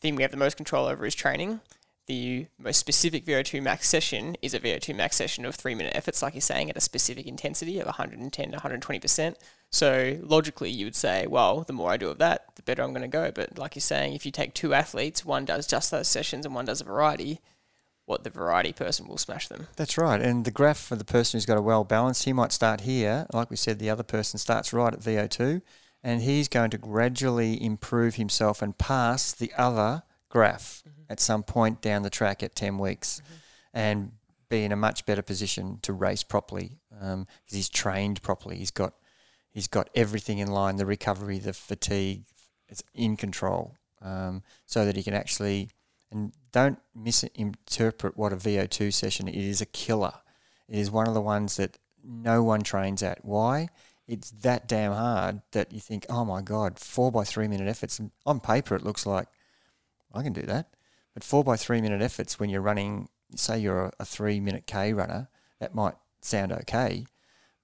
thing 0.00 0.16
we 0.16 0.22
have 0.22 0.30
the 0.30 0.36
most 0.36 0.56
control 0.56 0.86
over 0.86 1.06
is 1.06 1.14
training. 1.14 1.60
The 2.06 2.46
most 2.58 2.78
specific 2.78 3.24
VO2 3.24 3.62
max 3.62 3.88
session 3.88 4.36
is 4.42 4.52
a 4.52 4.60
VO2 4.60 4.94
max 4.94 5.16
session 5.16 5.46
of 5.46 5.54
three 5.54 5.74
minute 5.74 5.96
efforts, 5.96 6.20
like 6.20 6.34
you're 6.34 6.42
saying, 6.42 6.68
at 6.68 6.76
a 6.76 6.80
specific 6.80 7.26
intensity 7.26 7.78
of 7.80 7.86
110 7.86 8.52
to 8.52 8.58
120%. 8.58 9.36
So 9.70 10.18
logically, 10.22 10.70
you 10.70 10.84
would 10.84 10.96
say, 10.96 11.26
well, 11.26 11.62
the 11.62 11.72
more 11.72 11.90
I 11.90 11.96
do 11.96 12.10
of 12.10 12.18
that, 12.18 12.54
the 12.56 12.62
better 12.62 12.82
I'm 12.82 12.92
going 12.92 13.02
to 13.02 13.08
go. 13.08 13.30
But 13.30 13.58
like 13.58 13.74
you're 13.74 13.80
saying, 13.80 14.12
if 14.12 14.26
you 14.26 14.32
take 14.32 14.52
two 14.52 14.74
athletes, 14.74 15.24
one 15.24 15.46
does 15.46 15.66
just 15.66 15.90
those 15.90 16.06
sessions 16.06 16.44
and 16.44 16.54
one 16.54 16.66
does 16.66 16.82
a 16.82 16.84
variety, 16.84 17.40
what 18.04 18.22
the 18.22 18.30
variety 18.30 18.74
person 18.74 19.08
will 19.08 19.16
smash 19.16 19.48
them. 19.48 19.68
That's 19.76 19.96
right. 19.96 20.20
And 20.20 20.44
the 20.44 20.50
graph 20.50 20.78
for 20.78 20.96
the 20.96 21.04
person 21.06 21.38
who's 21.38 21.46
got 21.46 21.56
a 21.56 21.62
well 21.62 21.84
balanced, 21.84 22.24
he 22.24 22.34
might 22.34 22.52
start 22.52 22.82
here. 22.82 23.26
Like 23.32 23.48
we 23.48 23.56
said, 23.56 23.78
the 23.78 23.88
other 23.88 24.02
person 24.02 24.38
starts 24.38 24.74
right 24.74 24.92
at 24.92 25.00
VO2, 25.00 25.62
and 26.02 26.20
he's 26.20 26.48
going 26.48 26.70
to 26.70 26.78
gradually 26.78 27.62
improve 27.62 28.16
himself 28.16 28.60
and 28.60 28.76
pass 28.76 29.32
the 29.32 29.52
other 29.56 30.02
graph 30.28 30.82
at 31.08 31.20
some 31.20 31.42
point 31.42 31.80
down 31.80 32.02
the 32.02 32.10
track 32.10 32.42
at 32.42 32.54
10 32.54 32.78
weeks 32.78 33.22
and 33.72 34.12
be 34.48 34.64
in 34.64 34.72
a 34.72 34.76
much 34.76 35.06
better 35.06 35.22
position 35.22 35.78
to 35.82 35.92
race 35.92 36.22
properly 36.22 36.78
because 36.90 37.26
he's 37.50 37.68
trained 37.68 38.22
properly. 38.22 38.56
He's 38.56 38.70
got, 38.70 38.94
he's 39.50 39.68
got 39.68 39.90
everything 39.94 40.38
in 40.38 40.48
line 40.48 40.76
the 40.76 40.86
recovery, 40.86 41.38
the 41.38 41.52
fatigue, 41.52 42.24
it's 42.68 42.82
in 42.94 43.16
control 43.16 43.76
um, 44.02 44.42
so 44.66 44.84
that 44.84 44.96
he 44.96 45.02
can 45.02 45.14
actually 45.14 45.70
and 46.14 46.32
don't 46.52 46.78
misinterpret 46.94 48.16
what 48.16 48.32
a 48.32 48.36
VO2 48.36 48.92
session 48.92 49.28
is. 49.28 49.34
It 49.34 49.48
is 49.48 49.60
a 49.60 49.66
killer. 49.66 50.14
It 50.68 50.78
is 50.78 50.90
one 50.90 51.08
of 51.08 51.14
the 51.14 51.20
ones 51.20 51.56
that 51.56 51.76
no 52.02 52.42
one 52.42 52.62
trains 52.62 53.02
at. 53.02 53.24
Why? 53.24 53.68
It's 54.06 54.30
that 54.30 54.68
damn 54.68 54.92
hard 54.92 55.42
that 55.52 55.72
you 55.72 55.80
think, 55.80 56.06
oh 56.08 56.24
my 56.24 56.40
God, 56.40 56.78
four 56.78 57.10
by 57.10 57.24
three 57.24 57.48
minute 57.48 57.68
efforts. 57.68 57.98
And 57.98 58.12
on 58.24 58.38
paper, 58.38 58.76
it 58.76 58.84
looks 58.84 59.06
like 59.06 59.26
I 60.12 60.22
can 60.22 60.32
do 60.32 60.42
that. 60.42 60.68
But 61.14 61.24
four 61.24 61.44
by 61.44 61.56
three 61.56 61.80
minute 61.80 62.02
efforts 62.02 62.38
when 62.38 62.50
you're 62.50 62.60
running, 62.60 63.08
say 63.36 63.58
you're 63.58 63.86
a, 63.86 63.92
a 64.00 64.04
three 64.04 64.40
minute 64.40 64.66
K 64.66 64.92
runner, 64.92 65.28
that 65.60 65.74
might 65.74 65.94
sound 66.20 66.52
okay. 66.52 67.06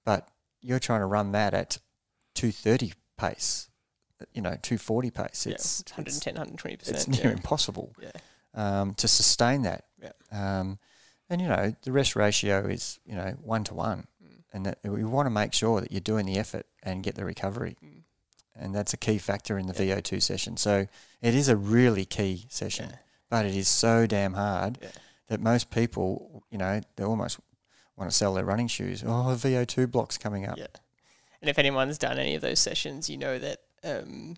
But 0.05 0.27
you're 0.61 0.79
trying 0.79 1.01
to 1.01 1.05
run 1.05 1.33
that 1.33 1.53
at 1.53 1.77
230 2.35 2.93
pace, 3.17 3.67
you 4.33 4.41
know, 4.41 4.57
240 4.61 5.11
pace. 5.11 5.45
Yeah, 5.45 5.53
It's, 5.55 5.81
it's 5.81 5.91
110, 5.91 6.35
120 6.35 6.77
it's 6.89 7.07
near 7.07 7.25
Yeah. 7.25 7.31
impossible 7.31 7.93
yeah, 8.01 8.11
um, 8.53 8.93
to 8.95 9.07
sustain 9.07 9.63
that. 9.63 9.85
Yeah. 10.01 10.11
Um, 10.31 10.79
and 11.29 11.41
you 11.41 11.47
know, 11.47 11.73
the 11.83 11.91
rest 11.91 12.15
ratio 12.15 12.65
is 12.67 12.99
you 13.05 13.15
know 13.15 13.35
one 13.41 13.63
to 13.65 13.73
one, 13.73 14.07
Mm. 14.23 14.43
and 14.53 14.65
that 14.65 14.79
we 14.83 15.03
want 15.03 15.25
to 15.25 15.29
make 15.29 15.53
sure 15.53 15.81
that 15.81 15.91
you're 15.91 15.99
doing 16.01 16.25
the 16.25 16.37
effort 16.37 16.65
and 16.83 17.03
get 17.03 17.15
the 17.15 17.25
recovery, 17.25 17.77
Mm. 17.83 18.03
and 18.55 18.75
that's 18.75 18.93
a 18.93 18.97
key 18.97 19.17
factor 19.17 19.57
in 19.57 19.67
the 19.67 19.73
Yeah. 19.85 19.95
VO2 19.95 20.19
session. 20.21 20.57
So 20.57 20.87
it 21.21 21.33
is 21.35 21.47
a 21.49 21.55
really 21.57 22.05
key 22.05 22.45
session, 22.49 22.89
Yeah. 22.91 22.97
But 23.31 23.45
it 23.47 23.55
is 23.55 23.67
so 23.67 24.05
damn 24.05 24.33
hard 24.33 24.77
Yeah. 24.81 24.89
that 25.29 25.39
most 25.39 25.71
people, 25.71 26.43
you 26.51 26.57
know, 26.59 26.81
they 26.97 27.03
almost 27.03 27.39
want 27.95 28.11
to 28.11 28.15
sell 28.15 28.33
their 28.35 28.45
running 28.45 28.67
shoes. 28.67 29.03
Oh, 29.03 29.33
VO2 29.35 29.89
blocks 29.89 30.17
coming 30.19 30.45
up. 30.45 30.57
Yeah. 30.57 30.67
And 31.41 31.49
if 31.49 31.57
anyone's 31.57 31.97
done 31.97 32.19
any 32.19 32.35
of 32.35 32.41
those 32.41 32.59
sessions, 32.59 33.09
you 33.09 33.17
know 33.17 33.39
that 33.39 33.61
um, 33.83 34.35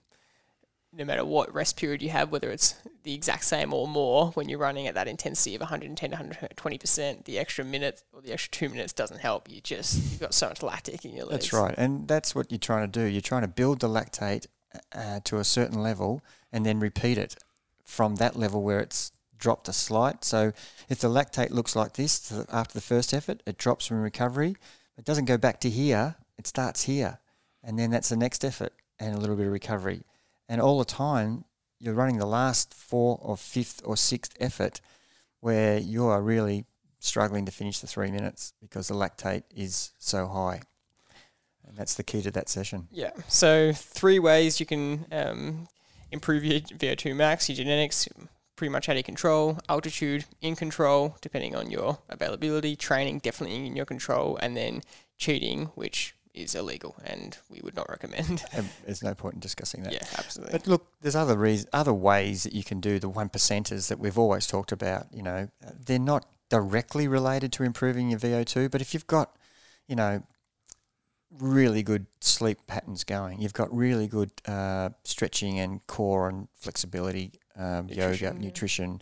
no 0.93 1.03
matter 1.03 1.25
what 1.25 1.51
rest 1.53 1.75
period 1.75 2.01
you 2.03 2.09
have, 2.11 2.31
whether 2.31 2.51
it's 2.51 2.75
the 3.01 3.13
exact 3.15 3.43
same 3.45 3.73
or 3.73 3.87
more, 3.87 4.27
when 4.35 4.47
you're 4.47 4.59
running 4.59 4.87
at 4.87 4.93
that 4.93 5.07
intensity 5.07 5.55
of 5.55 5.61
110 5.61 6.11
to 6.11 6.15
120%, 6.15 7.25
the 7.25 7.39
extra 7.39 7.65
minute 7.65 8.03
or 8.13 8.21
the 8.21 8.31
extra 8.31 8.51
two 8.51 8.69
minutes 8.69 8.93
doesn't 8.93 9.19
help. 9.19 9.49
You 9.49 9.59
just, 9.59 9.95
you've 10.11 10.19
got 10.19 10.33
so 10.35 10.47
much 10.49 10.61
lactic 10.61 11.03
in 11.03 11.13
your 11.13 11.25
legs. 11.25 11.49
That's 11.49 11.53
right, 11.53 11.73
and 11.77 12.07
that's 12.07 12.35
what 12.35 12.51
you're 12.51 12.59
trying 12.59 12.89
to 12.89 12.99
do. 12.99 13.05
You're 13.07 13.21
trying 13.21 13.41
to 13.41 13.47
build 13.47 13.79
the 13.81 13.89
lactate 13.89 14.45
uh, 14.93 15.19
to 15.25 15.39
a 15.39 15.43
certain 15.43 15.81
level, 15.81 16.21
and 16.51 16.63
then 16.65 16.79
repeat 16.79 17.17
it 17.17 17.35
from 17.83 18.15
that 18.15 18.35
level 18.35 18.63
where 18.63 18.79
it's 18.79 19.11
dropped 19.37 19.67
a 19.67 19.73
slight. 19.73 20.23
So 20.23 20.53
if 20.89 20.99
the 20.99 21.09
lactate 21.09 21.51
looks 21.51 21.75
like 21.75 21.93
this 21.93 22.31
after 22.51 22.73
the 22.73 22.81
first 22.81 23.13
effort, 23.13 23.43
it 23.45 23.57
drops 23.57 23.85
from 23.85 24.01
recovery. 24.01 24.55
It 24.97 25.05
doesn't 25.05 25.25
go 25.25 25.37
back 25.37 25.59
to 25.61 25.69
here. 25.69 26.15
It 26.37 26.47
starts 26.47 26.83
here, 26.83 27.19
and 27.63 27.77
then 27.77 27.91
that's 27.91 28.09
the 28.09 28.15
next 28.15 28.43
effort 28.43 28.73
and 28.99 29.15
a 29.15 29.19
little 29.19 29.35
bit 29.35 29.45
of 29.45 29.51
recovery. 29.51 30.03
And 30.49 30.61
all 30.61 30.79
the 30.79 30.85
time, 30.85 31.45
you're 31.79 31.93
running 31.93 32.17
the 32.17 32.25
last 32.25 32.73
four 32.73 33.19
or 33.21 33.35
fifth 33.37 33.81
or 33.83 33.97
sixth 33.97 34.35
effort 34.39 34.81
where 35.41 35.77
you 35.77 36.05
are 36.05 36.21
really 36.21 36.65
struggling 36.99 37.45
to 37.45 37.51
finish 37.51 37.79
the 37.79 37.87
three 37.87 38.11
minutes 38.11 38.53
because 38.61 38.87
the 38.87 38.93
lactate 38.93 39.43
is 39.53 39.91
so 39.99 40.27
high. 40.27 40.61
And 41.67 41.75
that's 41.75 41.95
the 41.95 42.03
key 42.03 42.21
to 42.21 42.31
that 42.31 42.47
session. 42.47 42.87
Yeah. 42.91 43.11
So 43.27 43.73
three 43.73 44.19
ways 44.19 44.59
you 44.59 44.65
can 44.65 45.05
um, 45.11 45.67
improve 46.13 46.45
your 46.45 46.61
VO2 46.61 47.15
max, 47.15 47.49
your 47.49 47.57
genetics, 47.57 48.07
pretty 48.55 48.71
much 48.71 48.87
out 48.87 48.97
of 48.97 49.03
control, 49.03 49.57
altitude 49.67 50.25
in 50.41 50.55
control, 50.55 51.17
depending 51.21 51.55
on 51.55 51.69
your 51.71 51.97
availability, 52.07 52.75
training 52.75 53.19
definitely 53.19 53.65
in 53.65 53.75
your 53.75 53.85
control, 53.85 54.37
and 54.37 54.55
then 54.55 54.81
cheating, 55.17 55.65
which 55.75 56.15
is 56.33 56.55
illegal 56.55 56.95
and 57.05 57.37
we 57.49 57.59
would 57.63 57.75
not 57.75 57.87
recommend. 57.89 58.43
There's 58.85 59.03
no 59.03 59.13
point 59.13 59.35
in 59.35 59.39
discussing 59.39 59.83
that. 59.83 59.93
yeah, 59.93 60.05
absolutely. 60.17 60.57
But 60.57 60.67
look, 60.67 60.87
there's 61.01 61.15
other 61.15 61.37
reas 61.37 61.67
other 61.73 61.93
ways 61.93 62.43
that 62.43 62.53
you 62.53 62.63
can 62.63 62.79
do 62.79 62.97
the 62.97 63.09
one 63.09 63.29
percenters 63.29 63.87
that 63.89 63.99
we've 63.99 64.17
always 64.17 64.47
talked 64.47 64.71
about. 64.71 65.07
You 65.13 65.21
know, 65.21 65.49
they're 65.85 65.99
not 65.99 66.25
directly 66.49 67.07
related 67.07 67.51
to 67.53 67.63
improving 67.63 68.09
your 68.09 68.19
VO2, 68.19 68.71
but 68.71 68.81
if 68.81 68.93
you've 68.93 69.07
got, 69.07 69.35
you 69.87 69.95
know, 69.95 70.23
really 71.39 71.83
good 71.83 72.05
sleep 72.21 72.59
patterns 72.67 73.03
going, 73.03 73.41
you've 73.41 73.53
got 73.53 73.75
really 73.75 74.07
good 74.07 74.31
uh, 74.47 74.89
stretching 75.03 75.59
and 75.59 75.85
core 75.87 76.29
and 76.29 76.47
flexibility, 76.55 77.33
um, 77.57 77.87
yoga, 77.87 78.33
Nutrition, 78.33 78.35
yeah. 78.35 78.47
nutrition, 78.47 79.01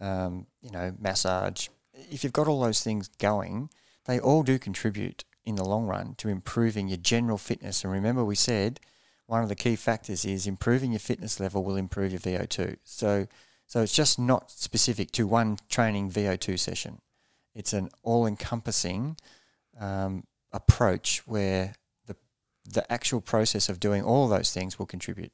um, 0.00 0.46
you 0.62 0.70
know, 0.70 0.94
massage. 0.98 1.68
If 1.94 2.24
you've 2.24 2.32
got 2.32 2.48
all 2.48 2.60
those 2.60 2.82
things 2.82 3.08
going, 3.18 3.70
they 4.06 4.18
all 4.18 4.42
do 4.42 4.58
contribute 4.58 5.24
in 5.44 5.56
the 5.56 5.64
long 5.64 5.86
run 5.86 6.14
to 6.18 6.28
improving 6.28 6.88
your 6.88 6.98
general 6.98 7.38
fitness. 7.38 7.84
And 7.84 7.92
remember, 7.92 8.24
we 8.24 8.34
said 8.34 8.80
one 9.26 9.42
of 9.42 9.48
the 9.48 9.54
key 9.54 9.76
factors 9.76 10.24
is 10.24 10.46
improving 10.46 10.92
your 10.92 10.98
fitness 10.98 11.40
level 11.40 11.64
will 11.64 11.76
improve 11.76 12.12
your 12.12 12.20
VO2. 12.20 12.76
So, 12.84 13.26
so 13.66 13.80
it's 13.80 13.94
just 13.94 14.18
not 14.18 14.50
specific 14.50 15.10
to 15.12 15.26
one 15.26 15.58
training 15.68 16.10
VO2 16.10 16.58
session. 16.58 17.00
It's 17.54 17.72
an 17.72 17.90
all-encompassing 18.02 19.16
um, 19.78 20.24
approach 20.52 21.22
where 21.26 21.74
the 22.06 22.16
the 22.64 22.90
actual 22.92 23.20
process 23.20 23.68
of 23.68 23.80
doing 23.80 24.02
all 24.02 24.28
those 24.28 24.52
things 24.52 24.78
will 24.78 24.86
contribute. 24.86 25.32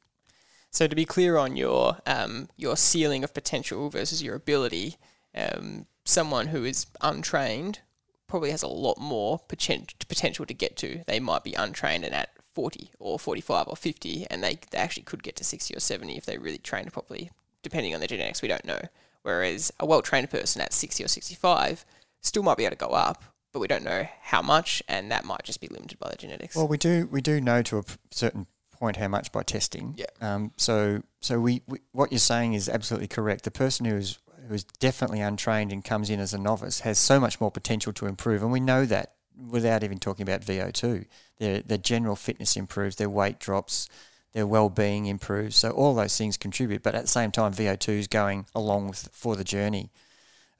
So 0.70 0.86
to 0.86 0.94
be 0.94 1.04
clear 1.04 1.36
on 1.36 1.56
your 1.56 1.98
um, 2.06 2.48
your 2.56 2.76
ceiling 2.76 3.24
of 3.24 3.34
potential 3.34 3.90
versus 3.90 4.22
your 4.22 4.34
ability, 4.34 4.96
um, 5.34 5.86
someone 6.04 6.48
who 6.48 6.64
is 6.64 6.86
untrained 7.00 7.80
probably 8.26 8.50
has 8.50 8.62
a 8.62 8.68
lot 8.68 8.98
more 8.98 9.40
poten- 9.48 9.88
potential 10.08 10.44
to 10.46 10.54
get 10.54 10.76
to. 10.76 11.02
They 11.06 11.18
might 11.18 11.44
be 11.44 11.54
untrained 11.54 12.04
and 12.04 12.14
at 12.14 12.28
40 12.54 12.90
or 12.98 13.18
45 13.18 13.68
or 13.68 13.76
50, 13.76 14.26
and 14.30 14.42
they, 14.42 14.58
they 14.70 14.78
actually 14.78 15.04
could 15.04 15.22
get 15.22 15.36
to 15.36 15.44
60 15.44 15.74
or 15.74 15.80
70 15.80 16.16
if 16.16 16.26
they 16.26 16.36
really 16.38 16.58
trained 16.58 16.92
properly, 16.92 17.30
depending 17.62 17.94
on 17.94 18.00
their 18.00 18.08
genetics. 18.08 18.42
We 18.42 18.48
don't 18.48 18.64
know. 18.64 18.80
Whereas 19.22 19.72
a 19.80 19.86
well 19.86 20.02
trained 20.02 20.30
person 20.30 20.60
at 20.60 20.72
60 20.72 21.04
or 21.04 21.08
65 21.08 21.84
still 22.20 22.42
might 22.42 22.56
be 22.56 22.64
able 22.64 22.76
to 22.76 22.84
go 22.84 22.88
up, 22.88 23.24
but 23.52 23.60
we 23.60 23.68
don't 23.68 23.84
know 23.84 24.06
how 24.20 24.42
much, 24.42 24.82
and 24.88 25.10
that 25.10 25.24
might 25.24 25.42
just 25.44 25.60
be 25.60 25.68
limited 25.68 25.98
by 25.98 26.10
the 26.10 26.16
genetics. 26.16 26.56
Well, 26.56 26.68
we 26.68 26.78
do 26.78 27.08
we 27.10 27.20
do 27.20 27.40
know 27.40 27.62
to 27.62 27.78
a 27.78 27.84
certain 28.10 28.46
point 28.70 28.96
how 28.96 29.08
much 29.08 29.32
by 29.32 29.42
testing. 29.42 29.94
Yeah. 29.96 30.06
Um. 30.20 30.52
So 30.56 31.02
so 31.20 31.40
we, 31.40 31.62
we 31.66 31.78
what 31.92 32.12
you're 32.12 32.18
saying 32.18 32.54
is 32.54 32.68
absolutely 32.68 33.08
correct. 33.08 33.44
The 33.44 33.50
person 33.50 33.86
who's 33.86 34.18
who's 34.48 34.64
definitely 34.64 35.20
untrained 35.20 35.72
and 35.72 35.84
comes 35.84 36.08
in 36.08 36.20
as 36.20 36.32
a 36.32 36.38
novice 36.38 36.80
has 36.80 36.98
so 36.98 37.20
much 37.20 37.40
more 37.40 37.50
potential 37.50 37.92
to 37.94 38.06
improve, 38.06 38.42
and 38.42 38.52
we 38.52 38.60
know 38.60 38.84
that 38.86 39.14
without 39.50 39.84
even 39.84 39.98
talking 39.98 40.22
about 40.22 40.42
VO2. 40.42 41.06
Their 41.38 41.60
their 41.60 41.78
general 41.78 42.16
fitness 42.16 42.56
improves, 42.56 42.96
their 42.96 43.10
weight 43.10 43.38
drops, 43.38 43.88
their 44.32 44.46
well-being 44.46 45.06
improves. 45.06 45.56
So 45.56 45.70
all 45.70 45.94
those 45.94 46.16
things 46.16 46.36
contribute, 46.36 46.82
but 46.82 46.94
at 46.94 47.02
the 47.02 47.08
same 47.08 47.30
time, 47.30 47.52
VO2 47.52 47.88
is 47.98 48.08
going 48.08 48.46
along 48.54 48.88
with 48.88 49.08
for 49.12 49.36
the 49.36 49.44
journey. 49.44 49.90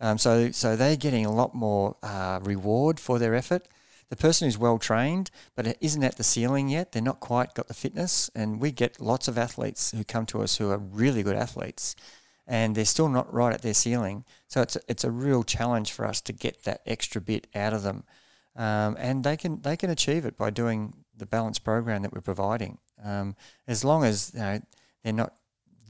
Um, 0.00 0.18
so 0.18 0.50
so 0.52 0.76
they're 0.76 0.96
getting 0.96 1.26
a 1.26 1.32
lot 1.32 1.54
more 1.54 1.96
uh, 2.02 2.40
reward 2.42 3.00
for 3.00 3.18
their 3.18 3.34
effort. 3.34 3.68
The 4.10 4.16
person 4.16 4.46
who's 4.46 4.56
well 4.56 4.78
trained 4.78 5.30
but 5.54 5.76
isn't 5.80 6.02
at 6.02 6.16
the 6.16 6.24
ceiling 6.24 6.68
yet, 6.68 6.92
they're 6.92 7.02
not 7.02 7.20
quite 7.20 7.54
got 7.54 7.68
the 7.68 7.74
fitness. 7.74 8.30
And 8.34 8.60
we 8.60 8.70
get 8.70 9.00
lots 9.00 9.28
of 9.28 9.36
athletes 9.36 9.90
who 9.90 10.04
come 10.04 10.24
to 10.26 10.42
us 10.42 10.56
who 10.56 10.70
are 10.70 10.78
really 10.78 11.22
good 11.22 11.36
athletes, 11.36 11.94
and 12.46 12.74
they're 12.74 12.84
still 12.84 13.08
not 13.08 13.32
right 13.32 13.52
at 13.52 13.62
their 13.62 13.74
ceiling. 13.74 14.24
So 14.46 14.62
it's 14.62 14.76
a, 14.76 14.80
it's 14.88 15.04
a 15.04 15.10
real 15.10 15.42
challenge 15.42 15.92
for 15.92 16.06
us 16.06 16.20
to 16.22 16.32
get 16.32 16.64
that 16.64 16.80
extra 16.86 17.20
bit 17.20 17.48
out 17.54 17.74
of 17.74 17.82
them, 17.82 18.04
um, 18.56 18.96
and 18.98 19.24
they 19.24 19.36
can 19.36 19.60
they 19.62 19.76
can 19.76 19.90
achieve 19.90 20.24
it 20.24 20.36
by 20.36 20.50
doing 20.50 20.94
the 21.16 21.26
balance 21.26 21.58
program 21.58 22.02
that 22.02 22.14
we're 22.14 22.20
providing. 22.20 22.78
Um, 23.04 23.36
as 23.66 23.84
long 23.84 24.04
as 24.04 24.32
you 24.34 24.40
know 24.40 24.60
they're 25.02 25.12
not 25.12 25.34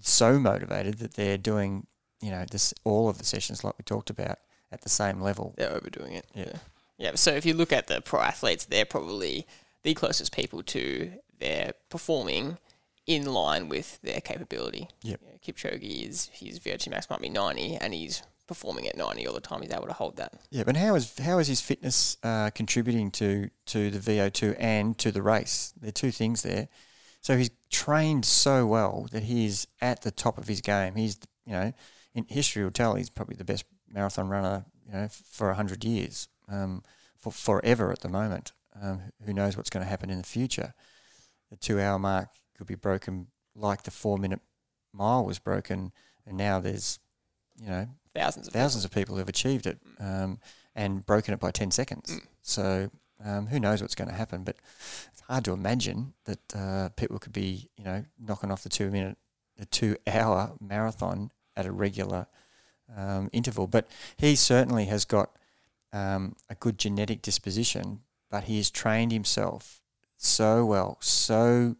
so 0.00 0.38
motivated 0.38 0.98
that 0.98 1.14
they're 1.14 1.38
doing 1.38 1.86
you 2.21 2.31
know 2.31 2.45
this 2.51 2.75
all 2.85 3.09
of 3.09 3.19
the 3.19 3.25
sessions 3.25 3.64
like 3.64 3.77
we 3.79 3.83
talked 3.85 4.11
about 4.11 4.39
at 4.71 4.83
the 4.83 4.89
same 4.89 5.21
level. 5.21 5.55
they're 5.57 5.73
overdoing 5.73 6.12
it. 6.12 6.27
Yeah. 6.35 6.45
Yeah. 6.47 6.59
Yeah. 6.99 7.14
So 7.14 7.33
if 7.33 7.47
you 7.47 7.55
look 7.55 7.73
at 7.73 7.87
the 7.87 8.01
pro 8.01 8.21
athletes, 8.21 8.64
they're 8.64 8.85
probably 8.85 9.47
the 9.83 9.95
closest 9.95 10.35
people 10.35 10.62
to 10.64 11.12
their 11.39 11.73
performing 11.89 12.59
in 13.07 13.25
line 13.25 13.69
with 13.69 14.01
their 14.03 14.21
capability. 14.21 14.89
Yep. 15.03 15.21
You 15.23 15.29
know, 15.29 15.39
Kipchoge 15.47 16.09
is 16.09 16.29
his 16.33 16.59
VO2 16.61 16.91
max 16.91 17.09
might 17.09 17.21
be 17.21 17.31
90 17.31 17.77
and 17.77 17.95
he's 17.95 18.23
performing 18.47 18.89
at 18.89 18.97
90 18.97 19.27
all 19.27 19.35
the 19.35 19.41
time. 19.41 19.62
He's 19.62 19.73
able 19.73 19.87
to 19.87 19.93
hold 19.93 20.16
that. 20.16 20.33
Yeah, 20.51 20.64
but 20.64 20.77
how 20.77 20.95
is 20.97 21.16
how 21.19 21.39
is 21.39 21.47
his 21.47 21.61
fitness 21.61 22.16
uh, 22.23 22.51
contributing 22.51 23.11
to 23.12 23.49
to 23.66 23.91
the 23.91 24.01
VO 24.01 24.29
two 24.29 24.55
and 24.59 24.99
to 24.99 25.12
the 25.12 25.23
race? 25.23 25.73
There 25.81 25.89
are 25.89 25.93
two 25.93 26.11
things 26.11 26.43
there. 26.43 26.69
So 27.21 27.37
he's 27.37 27.51
trained 27.71 28.25
so 28.25 28.66
well 28.66 29.07
that 29.12 29.25
he's 29.25 29.66
at 29.81 30.03
the 30.03 30.11
top 30.11 30.39
of 30.39 30.49
his 30.49 30.61
game. 30.61 30.95
He's 30.97 31.19
you 31.47 31.53
know 31.53 31.73
in 32.19 32.27
history 32.29 32.64
will 32.64 32.71
tell 32.71 32.95
he's 32.95 33.11
probably 33.11 33.37
the 33.37 33.45
best 33.45 33.64
marathon 33.89 34.29
runner 34.29 34.66
you 34.87 34.93
know 34.93 35.09
for 35.09 35.53
hundred 35.53 35.85
years, 35.85 36.29
um, 36.49 36.83
for 37.16 37.33
forever 37.33 37.91
at 37.93 38.01
the 38.01 38.09
moment. 38.09 38.53
Um, 38.81 39.01
who 39.25 39.33
knows 39.33 39.57
what's 39.57 39.71
going 39.71 39.85
to 39.85 39.91
happen 39.91 40.11
in 40.11 40.19
the 40.19 40.25
future? 40.25 40.75
The 41.51 41.57
two 41.57 41.81
hour 41.81 41.99
mark 41.99 42.29
could 42.57 42.66
be 42.66 42.77
broken 42.77 43.29
like 43.57 43.83
the 43.83 43.91
four 43.91 44.19
minute 44.19 44.41
mile 44.93 45.25
was 45.25 45.39
broken, 45.39 45.93
and 46.27 46.37
now 46.37 46.61
there's 46.61 46.99
you 47.61 47.69
know 47.69 47.89
Thousands 48.19 48.49
of 48.49 48.53
thousands 48.53 48.85
of 48.85 48.91
people 48.91 49.16
who've 49.16 49.29
achieved 49.29 49.66
it 49.66 49.79
um, 50.01 50.41
and 50.75 51.07
broken 51.07 51.33
it 51.35 51.41
by 51.41 51.53
10 51.53 51.71
seconds. 51.71 52.11
Mm. 52.11 52.21
So 52.43 52.91
um, 53.25 53.47
who 53.47 53.61
knows 53.61 53.81
what's 53.81 53.95
going 53.95 54.09
to 54.09 54.14
happen? 54.14 54.43
But 54.43 54.57
it's 55.12 55.21
hard 55.29 55.45
to 55.45 55.53
imagine 55.53 56.14
that 56.25 56.41
uh, 56.55 56.89
people 56.97 57.21
could 57.21 57.33
be, 57.33 57.71
you 57.77 57.85
know, 57.85 58.05
knocking 58.19 58.51
off 58.51 58.64
the 58.64 58.69
two 58.71 58.91
minute, 58.91 59.16
the 59.57 59.66
two 59.66 59.97
hour 60.07 60.53
marathon 60.61 61.31
at 61.59 61.66
a 61.66 61.72
regular 61.72 62.26
um, 62.96 63.28
interval. 63.32 63.66
But 63.66 63.86
he 64.16 64.36
certainly 64.36 64.86
has 64.86 65.04
got 65.04 65.30
um, 65.92 66.36
a 66.48 66.54
good 66.54 66.78
genetic 66.78 67.20
disposition, 67.20 68.00
but 68.30 68.44
he 68.44 68.56
has 68.56 68.70
trained 68.70 69.12
himself 69.12 69.82
so 70.16 70.64
well, 70.64 70.96
so 71.00 71.76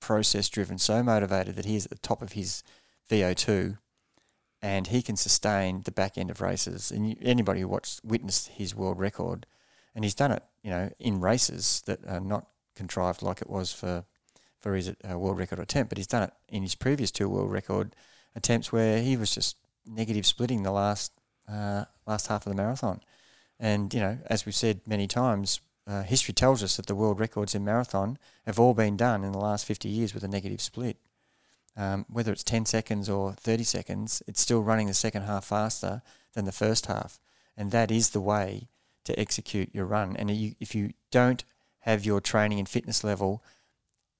process 0.00 0.48
driven, 0.48 0.78
so 0.78 1.02
motivated 1.02 1.56
that 1.56 1.64
he 1.64 1.76
is 1.76 1.84
at 1.86 1.90
the 1.90 1.98
top 1.98 2.22
of 2.22 2.32
his 2.32 2.62
VO2 3.10 3.78
and 4.60 4.86
he 4.86 5.02
can 5.02 5.16
sustain 5.16 5.82
the 5.82 5.90
back 5.90 6.16
end 6.16 6.30
of 6.30 6.40
races. 6.40 6.92
And 6.92 7.10
you, 7.10 7.16
anybody 7.20 7.60
who 7.60 7.68
watched 7.68 8.00
witnessed 8.04 8.48
his 8.48 8.74
world 8.74 8.98
record 8.98 9.44
and 9.94 10.04
he's 10.04 10.14
done 10.14 10.30
it, 10.32 10.42
you 10.62 10.70
know, 10.70 10.90
in 10.98 11.20
races 11.20 11.82
that 11.86 12.06
are 12.06 12.20
not 12.20 12.46
contrived 12.76 13.22
like 13.22 13.42
it 13.42 13.50
was 13.50 13.72
for 13.72 14.04
for 14.60 14.76
his 14.76 14.94
uh, 15.10 15.18
world 15.18 15.38
record 15.38 15.58
attempt, 15.58 15.88
but 15.88 15.98
he's 15.98 16.06
done 16.06 16.22
it 16.22 16.32
in 16.48 16.62
his 16.62 16.76
previous 16.76 17.10
two 17.10 17.28
world 17.28 17.50
record 17.50 17.96
attempts 18.34 18.72
where 18.72 19.00
he 19.00 19.16
was 19.16 19.34
just 19.34 19.56
negative 19.86 20.26
splitting 20.26 20.62
the 20.62 20.70
last 20.70 21.12
uh, 21.48 21.84
last 22.06 22.28
half 22.28 22.46
of 22.46 22.50
the 22.50 22.56
marathon. 22.56 23.00
And 23.58 23.92
you 23.92 24.00
know, 24.00 24.18
as 24.26 24.46
we've 24.46 24.54
said 24.54 24.80
many 24.86 25.06
times, 25.06 25.60
uh, 25.86 26.02
history 26.02 26.34
tells 26.34 26.62
us 26.62 26.76
that 26.76 26.86
the 26.86 26.94
world 26.94 27.18
records 27.18 27.54
in 27.54 27.64
marathon 27.64 28.18
have 28.46 28.58
all 28.58 28.74
been 28.74 28.96
done 28.96 29.24
in 29.24 29.32
the 29.32 29.38
last 29.38 29.66
50 29.66 29.88
years 29.88 30.14
with 30.14 30.24
a 30.24 30.28
negative 30.28 30.60
split. 30.60 30.96
Um, 31.76 32.04
whether 32.08 32.32
it's 32.32 32.44
10 32.44 32.66
seconds 32.66 33.08
or 33.08 33.32
30 33.32 33.64
seconds, 33.64 34.22
it's 34.26 34.40
still 34.40 34.62
running 34.62 34.88
the 34.88 34.94
second 34.94 35.22
half 35.22 35.46
faster 35.46 36.02
than 36.34 36.44
the 36.44 36.52
first 36.52 36.86
half. 36.86 37.18
And 37.56 37.70
that 37.70 37.90
is 37.90 38.10
the 38.10 38.20
way 38.20 38.68
to 39.04 39.18
execute 39.18 39.74
your 39.74 39.86
run. 39.86 40.16
And 40.16 40.30
you, 40.30 40.54
if 40.60 40.74
you 40.74 40.92
don't 41.10 41.44
have 41.80 42.04
your 42.04 42.20
training 42.20 42.58
and 42.58 42.68
fitness 42.68 43.02
level 43.02 43.42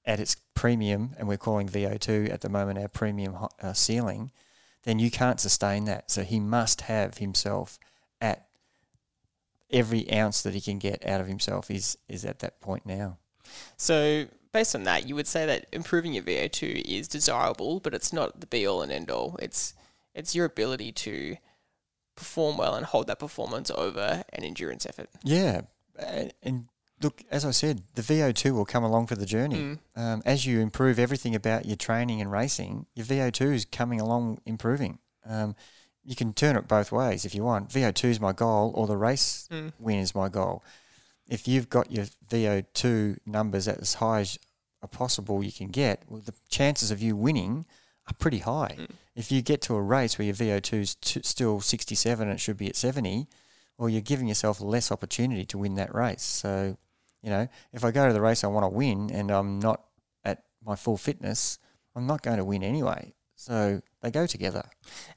at 0.05 0.19
its 0.19 0.35
premium, 0.53 1.11
and 1.17 1.27
we're 1.27 1.37
calling 1.37 1.67
VO2 1.67 2.31
at 2.31 2.41
the 2.41 2.49
moment 2.49 2.79
our 2.79 2.87
premium 2.87 3.35
uh, 3.61 3.73
ceiling, 3.73 4.31
then 4.83 4.99
you 4.99 5.09
can't 5.09 5.39
sustain 5.39 5.85
that. 5.85 6.11
So 6.11 6.23
he 6.23 6.39
must 6.39 6.81
have 6.81 7.17
himself 7.17 7.79
at 8.19 8.47
every 9.71 10.11
ounce 10.11 10.41
that 10.43 10.53
he 10.53 10.61
can 10.61 10.77
get 10.77 11.05
out 11.05 11.21
of 11.21 11.27
himself 11.27 11.71
is 11.71 11.97
is 12.07 12.23
at 12.25 12.39
that 12.39 12.59
point 12.61 12.85
now. 12.85 13.17
So 13.77 14.25
based 14.51 14.75
on 14.75 14.83
that, 14.83 15.07
you 15.07 15.15
would 15.15 15.27
say 15.27 15.45
that 15.45 15.67
improving 15.71 16.13
your 16.13 16.23
VO2 16.23 16.83
is 16.85 17.07
desirable, 17.07 17.79
but 17.79 17.93
it's 17.93 18.13
not 18.13 18.39
the 18.39 18.47
be 18.47 18.65
all 18.65 18.81
and 18.81 18.91
end 18.91 19.09
all. 19.09 19.37
It's 19.41 19.73
it's 20.13 20.35
your 20.35 20.45
ability 20.45 20.91
to 20.91 21.37
perform 22.15 22.57
well 22.57 22.75
and 22.75 22.85
hold 22.85 23.07
that 23.07 23.19
performance 23.19 23.71
over 23.71 24.23
an 24.31 24.43
endurance 24.43 24.85
effort. 24.85 25.09
Yeah, 25.23 25.61
and, 26.41 26.67
look, 27.03 27.23
as 27.29 27.45
I 27.45 27.51
said, 27.51 27.83
the 27.95 28.01
VO2 28.01 28.51
will 28.53 28.65
come 28.65 28.83
along 28.83 29.07
for 29.07 29.15
the 29.15 29.25
journey. 29.25 29.57
Mm. 29.57 29.79
Um, 29.95 30.21
as 30.25 30.45
you 30.45 30.59
improve 30.59 30.97
everything 30.97 31.35
about 31.35 31.65
your 31.65 31.75
training 31.75 32.21
and 32.21 32.31
racing, 32.31 32.85
your 32.95 33.05
VO2 33.05 33.53
is 33.53 33.65
coming 33.65 33.99
along 33.99 34.39
improving. 34.45 34.99
Um, 35.25 35.55
you 36.03 36.15
can 36.15 36.33
turn 36.33 36.55
it 36.55 36.67
both 36.67 36.91
ways 36.91 37.25
if 37.25 37.35
you 37.35 37.43
want. 37.43 37.69
VO2 37.69 38.05
is 38.05 38.19
my 38.19 38.33
goal, 38.33 38.71
or 38.75 38.87
the 38.87 38.97
race 38.97 39.47
mm. 39.51 39.71
win 39.79 39.99
is 39.99 40.15
my 40.15 40.29
goal. 40.29 40.63
If 41.27 41.47
you've 41.47 41.69
got 41.69 41.91
your 41.91 42.05
VO2 42.29 43.17
numbers 43.25 43.67
at 43.67 43.79
as 43.79 43.95
high 43.95 44.21
as 44.21 44.39
possible 44.91 45.43
you 45.43 45.51
can 45.51 45.67
get, 45.67 46.03
well, 46.09 46.21
the 46.21 46.33
chances 46.49 46.91
of 46.91 47.01
you 47.01 47.15
winning 47.15 47.65
are 48.07 48.13
pretty 48.15 48.39
high. 48.39 48.75
Mm. 48.77 48.87
If 49.15 49.31
you 49.31 49.41
get 49.41 49.61
to 49.63 49.75
a 49.75 49.81
race 49.81 50.17
where 50.17 50.25
your 50.25 50.35
VO2 50.35 50.73
is 50.81 50.95
t- 50.95 51.21
still 51.23 51.61
67 51.61 52.27
and 52.27 52.35
it 52.35 52.39
should 52.41 52.57
be 52.57 52.67
at 52.67 52.75
70, 52.75 53.27
well, 53.77 53.89
you're 53.89 54.01
giving 54.01 54.27
yourself 54.27 54.61
less 54.61 54.91
opportunity 54.91 55.45
to 55.45 55.57
win 55.57 55.75
that 55.75 55.93
race. 55.93 56.23
So, 56.23 56.77
you 57.23 57.29
know, 57.29 57.47
if 57.71 57.83
I 57.83 57.91
go 57.91 58.07
to 58.07 58.13
the 58.13 58.21
race 58.21 58.43
I 58.43 58.47
want 58.47 58.65
to 58.65 58.69
win 58.69 59.09
and 59.11 59.31
I'm 59.31 59.59
not 59.59 59.83
at 60.23 60.43
my 60.63 60.75
full 60.75 60.97
fitness, 60.97 61.57
I'm 61.95 62.05
not 62.05 62.21
going 62.21 62.37
to 62.37 62.45
win 62.45 62.63
anyway. 62.63 63.13
So 63.35 63.81
they 64.01 64.11
go 64.11 64.27
together. 64.27 64.63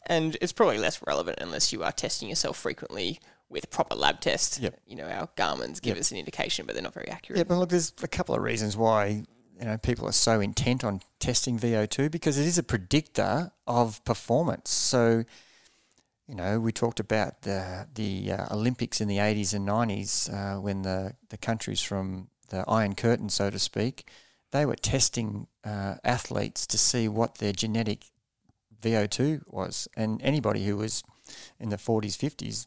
And 0.06 0.36
it's 0.40 0.52
probably 0.52 0.78
less 0.78 1.00
relevant 1.06 1.38
unless 1.40 1.72
you 1.72 1.82
are 1.84 1.92
testing 1.92 2.28
yourself 2.28 2.56
frequently 2.56 3.20
with 3.48 3.70
proper 3.70 3.94
lab 3.94 4.20
tests. 4.20 4.58
Yep. 4.58 4.80
You 4.86 4.96
know, 4.96 5.06
our 5.06 5.28
Garmin's 5.36 5.80
give 5.80 5.96
yep. 5.96 6.00
us 6.00 6.10
an 6.10 6.18
indication, 6.18 6.66
but 6.66 6.74
they're 6.74 6.82
not 6.82 6.94
very 6.94 7.08
accurate. 7.08 7.38
Yeah, 7.38 7.44
but 7.44 7.58
look, 7.58 7.68
there's 7.68 7.92
a 8.02 8.08
couple 8.08 8.34
of 8.34 8.42
reasons 8.42 8.76
why 8.76 9.24
you 9.58 9.64
know 9.64 9.78
people 9.78 10.08
are 10.08 10.12
so 10.12 10.40
intent 10.40 10.84
on 10.84 11.00
testing 11.18 11.58
VO2 11.58 12.10
because 12.10 12.38
it 12.38 12.46
is 12.46 12.58
a 12.58 12.62
predictor 12.62 13.52
of 13.66 14.04
performance. 14.04 14.70
So, 14.70 15.24
you 16.28 16.34
know, 16.34 16.58
we 16.58 16.72
talked 16.72 17.00
about 17.00 17.42
the 17.42 17.86
the 17.94 18.32
uh, 18.32 18.54
Olympics 18.54 19.00
in 19.00 19.08
the 19.08 19.18
80s 19.18 19.54
and 19.54 19.66
90s 19.66 20.32
uh, 20.32 20.60
when 20.60 20.82
the 20.82 21.14
the 21.28 21.36
countries 21.36 21.80
from 21.80 22.28
the 22.48 22.64
Iron 22.68 22.94
Curtain, 22.94 23.28
so 23.28 23.50
to 23.50 23.58
speak, 23.58 24.08
they 24.52 24.66
were 24.66 24.76
testing 24.76 25.46
uh, 25.64 25.96
athletes 26.04 26.66
to 26.68 26.78
see 26.78 27.08
what 27.08 27.36
their 27.36 27.52
genetic 27.52 28.06
VO2 28.80 29.42
was, 29.46 29.88
and 29.96 30.20
anybody 30.22 30.64
who 30.64 30.76
was 30.76 31.02
in 31.58 31.70
the 31.70 31.76
40s, 31.76 32.16
50s 32.16 32.66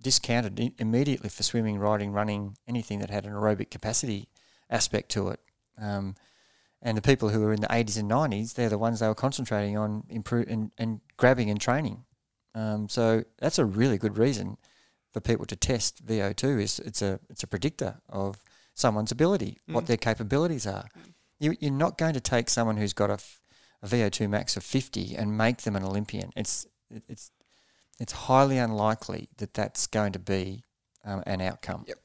discounted 0.00 0.74
immediately 0.78 1.28
for 1.28 1.42
swimming, 1.42 1.78
riding, 1.78 2.12
running, 2.12 2.56
anything 2.68 2.98
that 3.00 3.10
had 3.10 3.24
an 3.24 3.32
aerobic 3.32 3.70
capacity 3.70 4.28
aspect 4.70 5.10
to 5.10 5.28
it. 5.30 5.40
Um, 5.78 6.14
and 6.80 6.96
the 6.96 7.02
people 7.02 7.30
who 7.30 7.40
were 7.40 7.52
in 7.52 7.62
the 7.62 7.66
80s 7.68 7.98
and 7.98 8.10
90s, 8.10 8.54
they're 8.54 8.68
the 8.68 8.78
ones 8.78 9.00
they 9.00 9.08
were 9.08 9.14
concentrating 9.14 9.76
on 9.76 10.04
improve 10.08 10.46
and, 10.48 10.70
and 10.76 11.00
grabbing 11.16 11.50
and 11.50 11.60
training. 11.60 12.04
Um, 12.54 12.88
so 12.88 13.24
that's 13.38 13.58
a 13.58 13.64
really 13.64 13.98
good 13.98 14.16
reason 14.16 14.56
for 15.12 15.20
people 15.20 15.46
to 15.46 15.56
test 15.56 16.04
VO2. 16.06 16.62
Is 16.62 16.78
it's 16.80 17.02
a 17.02 17.20
it's 17.28 17.42
a 17.42 17.46
predictor 17.46 18.00
of 18.08 18.38
someone's 18.74 19.12
ability, 19.12 19.58
mm. 19.68 19.74
what 19.74 19.86
their 19.86 19.96
capabilities 19.96 20.66
are. 20.66 20.88
You, 21.38 21.56
you're 21.60 21.72
not 21.72 21.98
going 21.98 22.14
to 22.14 22.20
take 22.20 22.48
someone 22.48 22.76
who's 22.76 22.92
got 22.92 23.10
a, 23.10 23.18
a 23.82 23.88
VO2 23.88 24.28
max 24.28 24.56
of 24.56 24.64
50 24.64 25.16
and 25.16 25.36
make 25.36 25.62
them 25.62 25.76
an 25.76 25.84
Olympian. 25.84 26.30
It's 26.36 26.66
it's 26.90 27.30
it's 28.00 28.12
highly 28.12 28.58
unlikely 28.58 29.28
that 29.38 29.54
that's 29.54 29.86
going 29.86 30.12
to 30.12 30.18
be 30.18 30.64
um, 31.04 31.22
an 31.26 31.40
outcome. 31.40 31.84
Yep. 31.86 31.98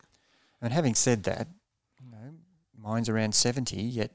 And 0.61 0.73
having 0.73 0.93
said 0.95 1.23
that, 1.23 1.47
you 2.03 2.11
know, 2.11 2.35
mine's 2.77 3.09
around 3.09 3.33
70, 3.33 3.81
yet 3.81 4.11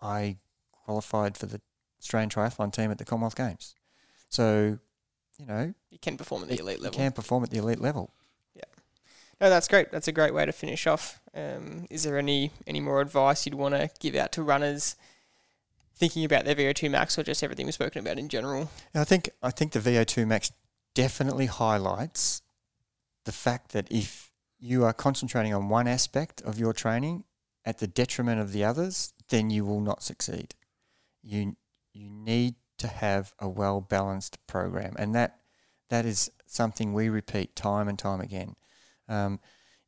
I 0.00 0.38
qualified 0.72 1.36
for 1.36 1.46
the 1.46 1.60
Australian 2.00 2.30
triathlon 2.30 2.72
team 2.72 2.90
at 2.90 2.98
the 2.98 3.04
Commonwealth 3.04 3.36
Games. 3.36 3.74
So, 4.28 4.78
you 5.38 5.46
know, 5.46 5.74
you 5.90 5.98
can 5.98 6.16
perform 6.16 6.42
at 6.42 6.48
the 6.48 6.58
elite 6.58 6.80
level. 6.80 6.98
You 6.98 7.04
can 7.04 7.12
perform 7.12 7.44
at 7.44 7.50
the 7.50 7.58
elite 7.58 7.80
level. 7.80 8.12
Yeah. 8.54 8.64
No, 9.40 9.50
that's 9.50 9.68
great. 9.68 9.90
That's 9.90 10.08
a 10.08 10.12
great 10.12 10.34
way 10.34 10.46
to 10.46 10.52
finish 10.52 10.86
off. 10.86 11.20
Um, 11.34 11.86
is 11.90 12.04
there 12.04 12.18
any 12.18 12.50
any 12.66 12.80
more 12.80 13.00
advice 13.00 13.46
you'd 13.46 13.54
want 13.54 13.74
to 13.74 13.90
give 14.00 14.14
out 14.14 14.32
to 14.32 14.42
runners 14.42 14.96
thinking 15.94 16.24
about 16.24 16.44
their 16.44 16.54
VO2 16.54 16.90
max, 16.90 17.18
or 17.18 17.22
just 17.22 17.42
everything 17.42 17.66
we've 17.66 17.74
spoken 17.74 18.00
about 18.00 18.18
in 18.18 18.28
general? 18.28 18.70
I 18.94 19.04
think 19.04 19.30
I 19.42 19.50
think 19.50 19.72
the 19.72 19.80
VO2 19.80 20.26
max 20.26 20.52
definitely 20.94 21.46
highlights 21.46 22.42
the 23.24 23.32
fact 23.32 23.72
that 23.72 23.90
if 23.90 24.30
you 24.58 24.84
are 24.84 24.92
concentrating 24.92 25.54
on 25.54 25.68
one 25.68 25.88
aspect 25.88 26.40
of 26.42 26.58
your 26.58 26.72
training 26.72 27.24
at 27.64 27.78
the 27.78 27.86
detriment 27.86 28.40
of 28.40 28.52
the 28.52 28.64
others, 28.64 29.12
then 29.28 29.50
you 29.50 29.64
will 29.64 29.80
not 29.80 30.02
succeed. 30.02 30.54
You 31.22 31.56
you 31.92 32.10
need 32.10 32.54
to 32.82 32.88
have 32.88 33.32
a 33.38 33.48
well 33.48 33.80
balanced 33.80 34.38
program, 34.46 34.94
and 34.98 35.14
that 35.14 35.38
that 35.88 36.04
is 36.04 36.30
something 36.46 36.92
we 36.92 37.08
repeat 37.08 37.56
time 37.56 37.88
and 37.88 37.98
time 37.98 38.20
again. 38.20 38.54
Um, 39.08 39.40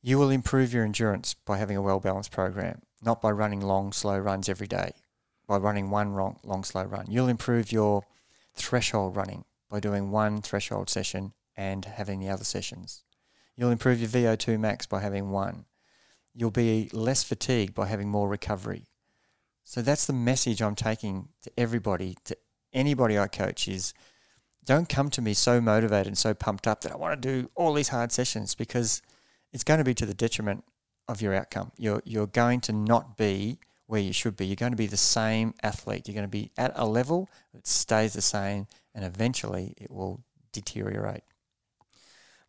you 0.03 0.19
will 0.19 0.31
improve 0.31 0.73
your 0.73 0.85
endurance 0.85 1.35
by 1.35 1.59
having 1.59 1.77
a 1.77 1.83
well 1.83 2.01
balanced 2.01 2.31
program, 2.31 2.83
not 3.03 3.21
by 3.21 3.31
running 3.31 3.61
long, 3.61 3.93
slow 3.93 4.19
runs 4.19 4.49
every 4.49 4.67
day. 4.67 4.93
By 5.47 5.59
running 5.59 5.91
one 5.91 6.15
long, 6.15 6.39
long, 6.43 6.65
slow 6.65 6.85
run, 6.85 7.07
you'll 7.11 7.29
improve 7.29 7.71
your 7.71 8.03
threshold 8.55 9.17
running 9.17 9.45
by 9.69 9.81
doing 9.81 10.11
one 10.11 10.41
threshold 10.41 10.89
session 10.89 11.35
and 11.57 11.85
having 11.85 12.21
the 12.21 12.31
other 12.31 12.45
sessions. 12.45 13.05
You'll 13.57 13.71
improve 13.71 14.01
your 14.01 14.09
VO2 14.09 14.59
max 14.59 14.87
by 14.87 15.01
having 15.01 15.31
one. 15.31 15.67
You'll 16.35 16.51
be 16.51 16.89
less 16.93 17.23
fatigued 17.23 17.75
by 17.75 17.87
having 17.87 18.09
more 18.09 18.29
recovery. 18.29 18.87
So 19.65 19.81
that's 19.81 20.07
the 20.07 20.13
message 20.13 20.61
I'm 20.61 20.75
taking 20.75 21.29
to 21.43 21.51
everybody, 21.57 22.17
to 22.25 22.37
anybody 22.75 23.19
I 23.19 23.29
coach 23.29 23.69
is 23.69 23.95
don't 24.65 24.89
come 24.89 25.11
to 25.11 25.23
me 25.23 25.35
so 25.35 25.61
motivated 25.61 26.07
and 26.07 26.19
so 26.19 26.35
pumped 26.35 26.67
up 26.67 26.81
that 26.83 26.93
I 26.93 26.97
want 26.97 27.21
to 27.21 27.29
do 27.29 27.51
all 27.55 27.73
these 27.75 27.89
hard 27.89 28.13
sessions 28.13 28.55
because 28.55 29.03
it's 29.53 29.65
going 29.65 29.79
to 29.79 29.85
be 29.85 29.95
to 29.95 30.07
the 30.07 30.15
detriment 30.15 30.65
of 31.09 31.21
your 31.21 31.35
outcome. 31.35 31.71
You're, 31.77 32.03
you're 32.05 32.27
going 32.27 32.61
to 32.63 32.73
not 32.73 33.17
be 33.17 33.59
where 33.87 34.01
you 34.01 34.13
should 34.13 34.37
be. 34.37 34.47
You're 34.47 34.57
going 34.57 34.73
to 34.73 34.77
be 34.77 34.87
the 34.87 34.97
same 34.97 35.55
athlete. 35.63 36.09
You're 36.09 36.15
going 36.15 36.25
to 36.25 36.29
be 36.29 36.51
at 36.57 36.73
a 36.75 36.87
level 36.87 37.29
that 37.53 37.67
stays 37.67 38.15
the 38.15 38.23
same 38.23 38.67
and 38.95 39.05
eventually 39.05 39.75
it 39.77 39.91
will 39.91 40.25
deteriorate. 40.53 41.23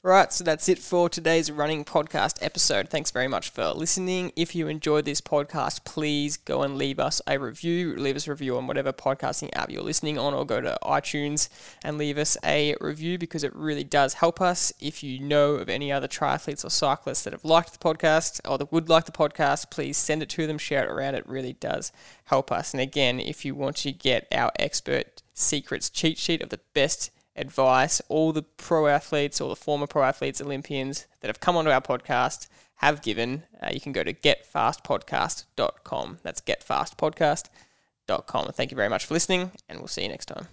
Right, 0.06 0.32
so 0.32 0.44
that's 0.44 0.70
it 0.70 0.78
for 0.78 1.10
today's 1.10 1.52
running 1.52 1.84
podcast 1.84 2.38
episode. 2.40 2.90
Thanks 2.90 3.10
very 3.10 3.28
much 3.28 3.50
for 3.50 3.70
listening. 3.70 4.32
If 4.36 4.54
you 4.54 4.68
enjoyed 4.68 5.06
this 5.06 5.20
podcast, 5.20 5.84
please 5.84 6.38
go 6.38 6.62
and 6.62 6.78
leave 6.78 7.00
us 7.00 7.24
a 7.26 7.40
review. 7.40 7.96
Leave 7.96 8.16
us 8.16 8.28
a 8.28 8.30
review 8.30 8.56
on 8.56 8.68
whatever 8.68 8.94
podcasting 8.94 9.50
app 9.54 9.72
you're 9.72 9.82
listening 9.82 10.20
on, 10.20 10.36
or 10.36 10.46
go 10.46 10.62
to 10.62 10.78
iTunes 10.84 11.50
and 11.84 11.98
leave 11.98 12.20
us 12.20 12.38
a 12.46 12.76
review 12.80 13.18
because 13.18 13.44
it 13.44 13.56
really 13.56 13.84
does 13.84 14.14
help 14.14 14.42
us. 14.42 14.72
If 14.80 15.02
you 15.02 15.20
know 15.20 15.56
of 15.56 15.70
any 15.70 15.92
other 15.92 16.08
triathletes 16.08 16.64
or 16.64 16.70
cyclists 16.70 17.24
that 17.24 17.34
have 17.34 17.44
liked 17.44 17.74
the 17.74 17.80
podcast 17.80 18.42
or 18.48 18.60
that 18.60 18.72
would 18.72 18.90
like 18.90 19.06
the 19.06 19.12
podcast, 19.12 19.72
please 19.72 19.98
send 19.98 20.22
it 20.22 20.30
to 20.30 20.46
them, 20.46 20.60
share 20.60 20.84
it 20.84 20.92
around. 20.92 21.16
It 21.16 21.28
really 21.28 21.54
does 21.54 21.92
help 22.26 22.52
us. 22.52 22.76
And 22.76 22.82
again, 22.82 23.20
if 23.20 23.44
you 23.44 23.56
want 23.56 23.78
to 23.78 23.92
get 23.92 24.28
our 24.32 24.52
expert 24.60 25.24
secrets 25.34 25.90
cheat 25.90 26.20
sheet 26.20 26.44
of 26.44 26.50
the 26.50 26.60
best 26.76 27.10
advice 27.36 28.02
all 28.08 28.32
the 28.32 28.44
pro 28.44 28.88
athletes 28.88 29.42
all 29.42 29.50
the 29.50 29.56
former 29.56 29.88
pro 29.88 30.04
athletes, 30.04 30.40
Olympians 30.42 31.08
that 31.22 31.28
have 31.28 31.40
come 31.40 31.58
onto 31.58 31.72
our 31.72 31.82
podcast 31.82 32.48
have 32.80 33.02
given, 33.02 33.44
uh, 33.62 33.70
you 33.72 33.80
can 33.80 33.94
go 33.94 34.04
to 34.04 34.14
getfastpodcast.com. 34.14 36.18
That's 36.24 36.42
getfastpodcast.com. 36.42 38.48
Thank 38.54 38.72
you 38.72 38.78
very 38.78 38.90
much 38.90 39.06
for 39.06 39.14
listening, 39.14 39.52
and 39.70 39.80
we'll 39.80 39.88
see 39.88 40.02
you 40.04 40.10
next 40.10 40.26
time. 40.26 40.48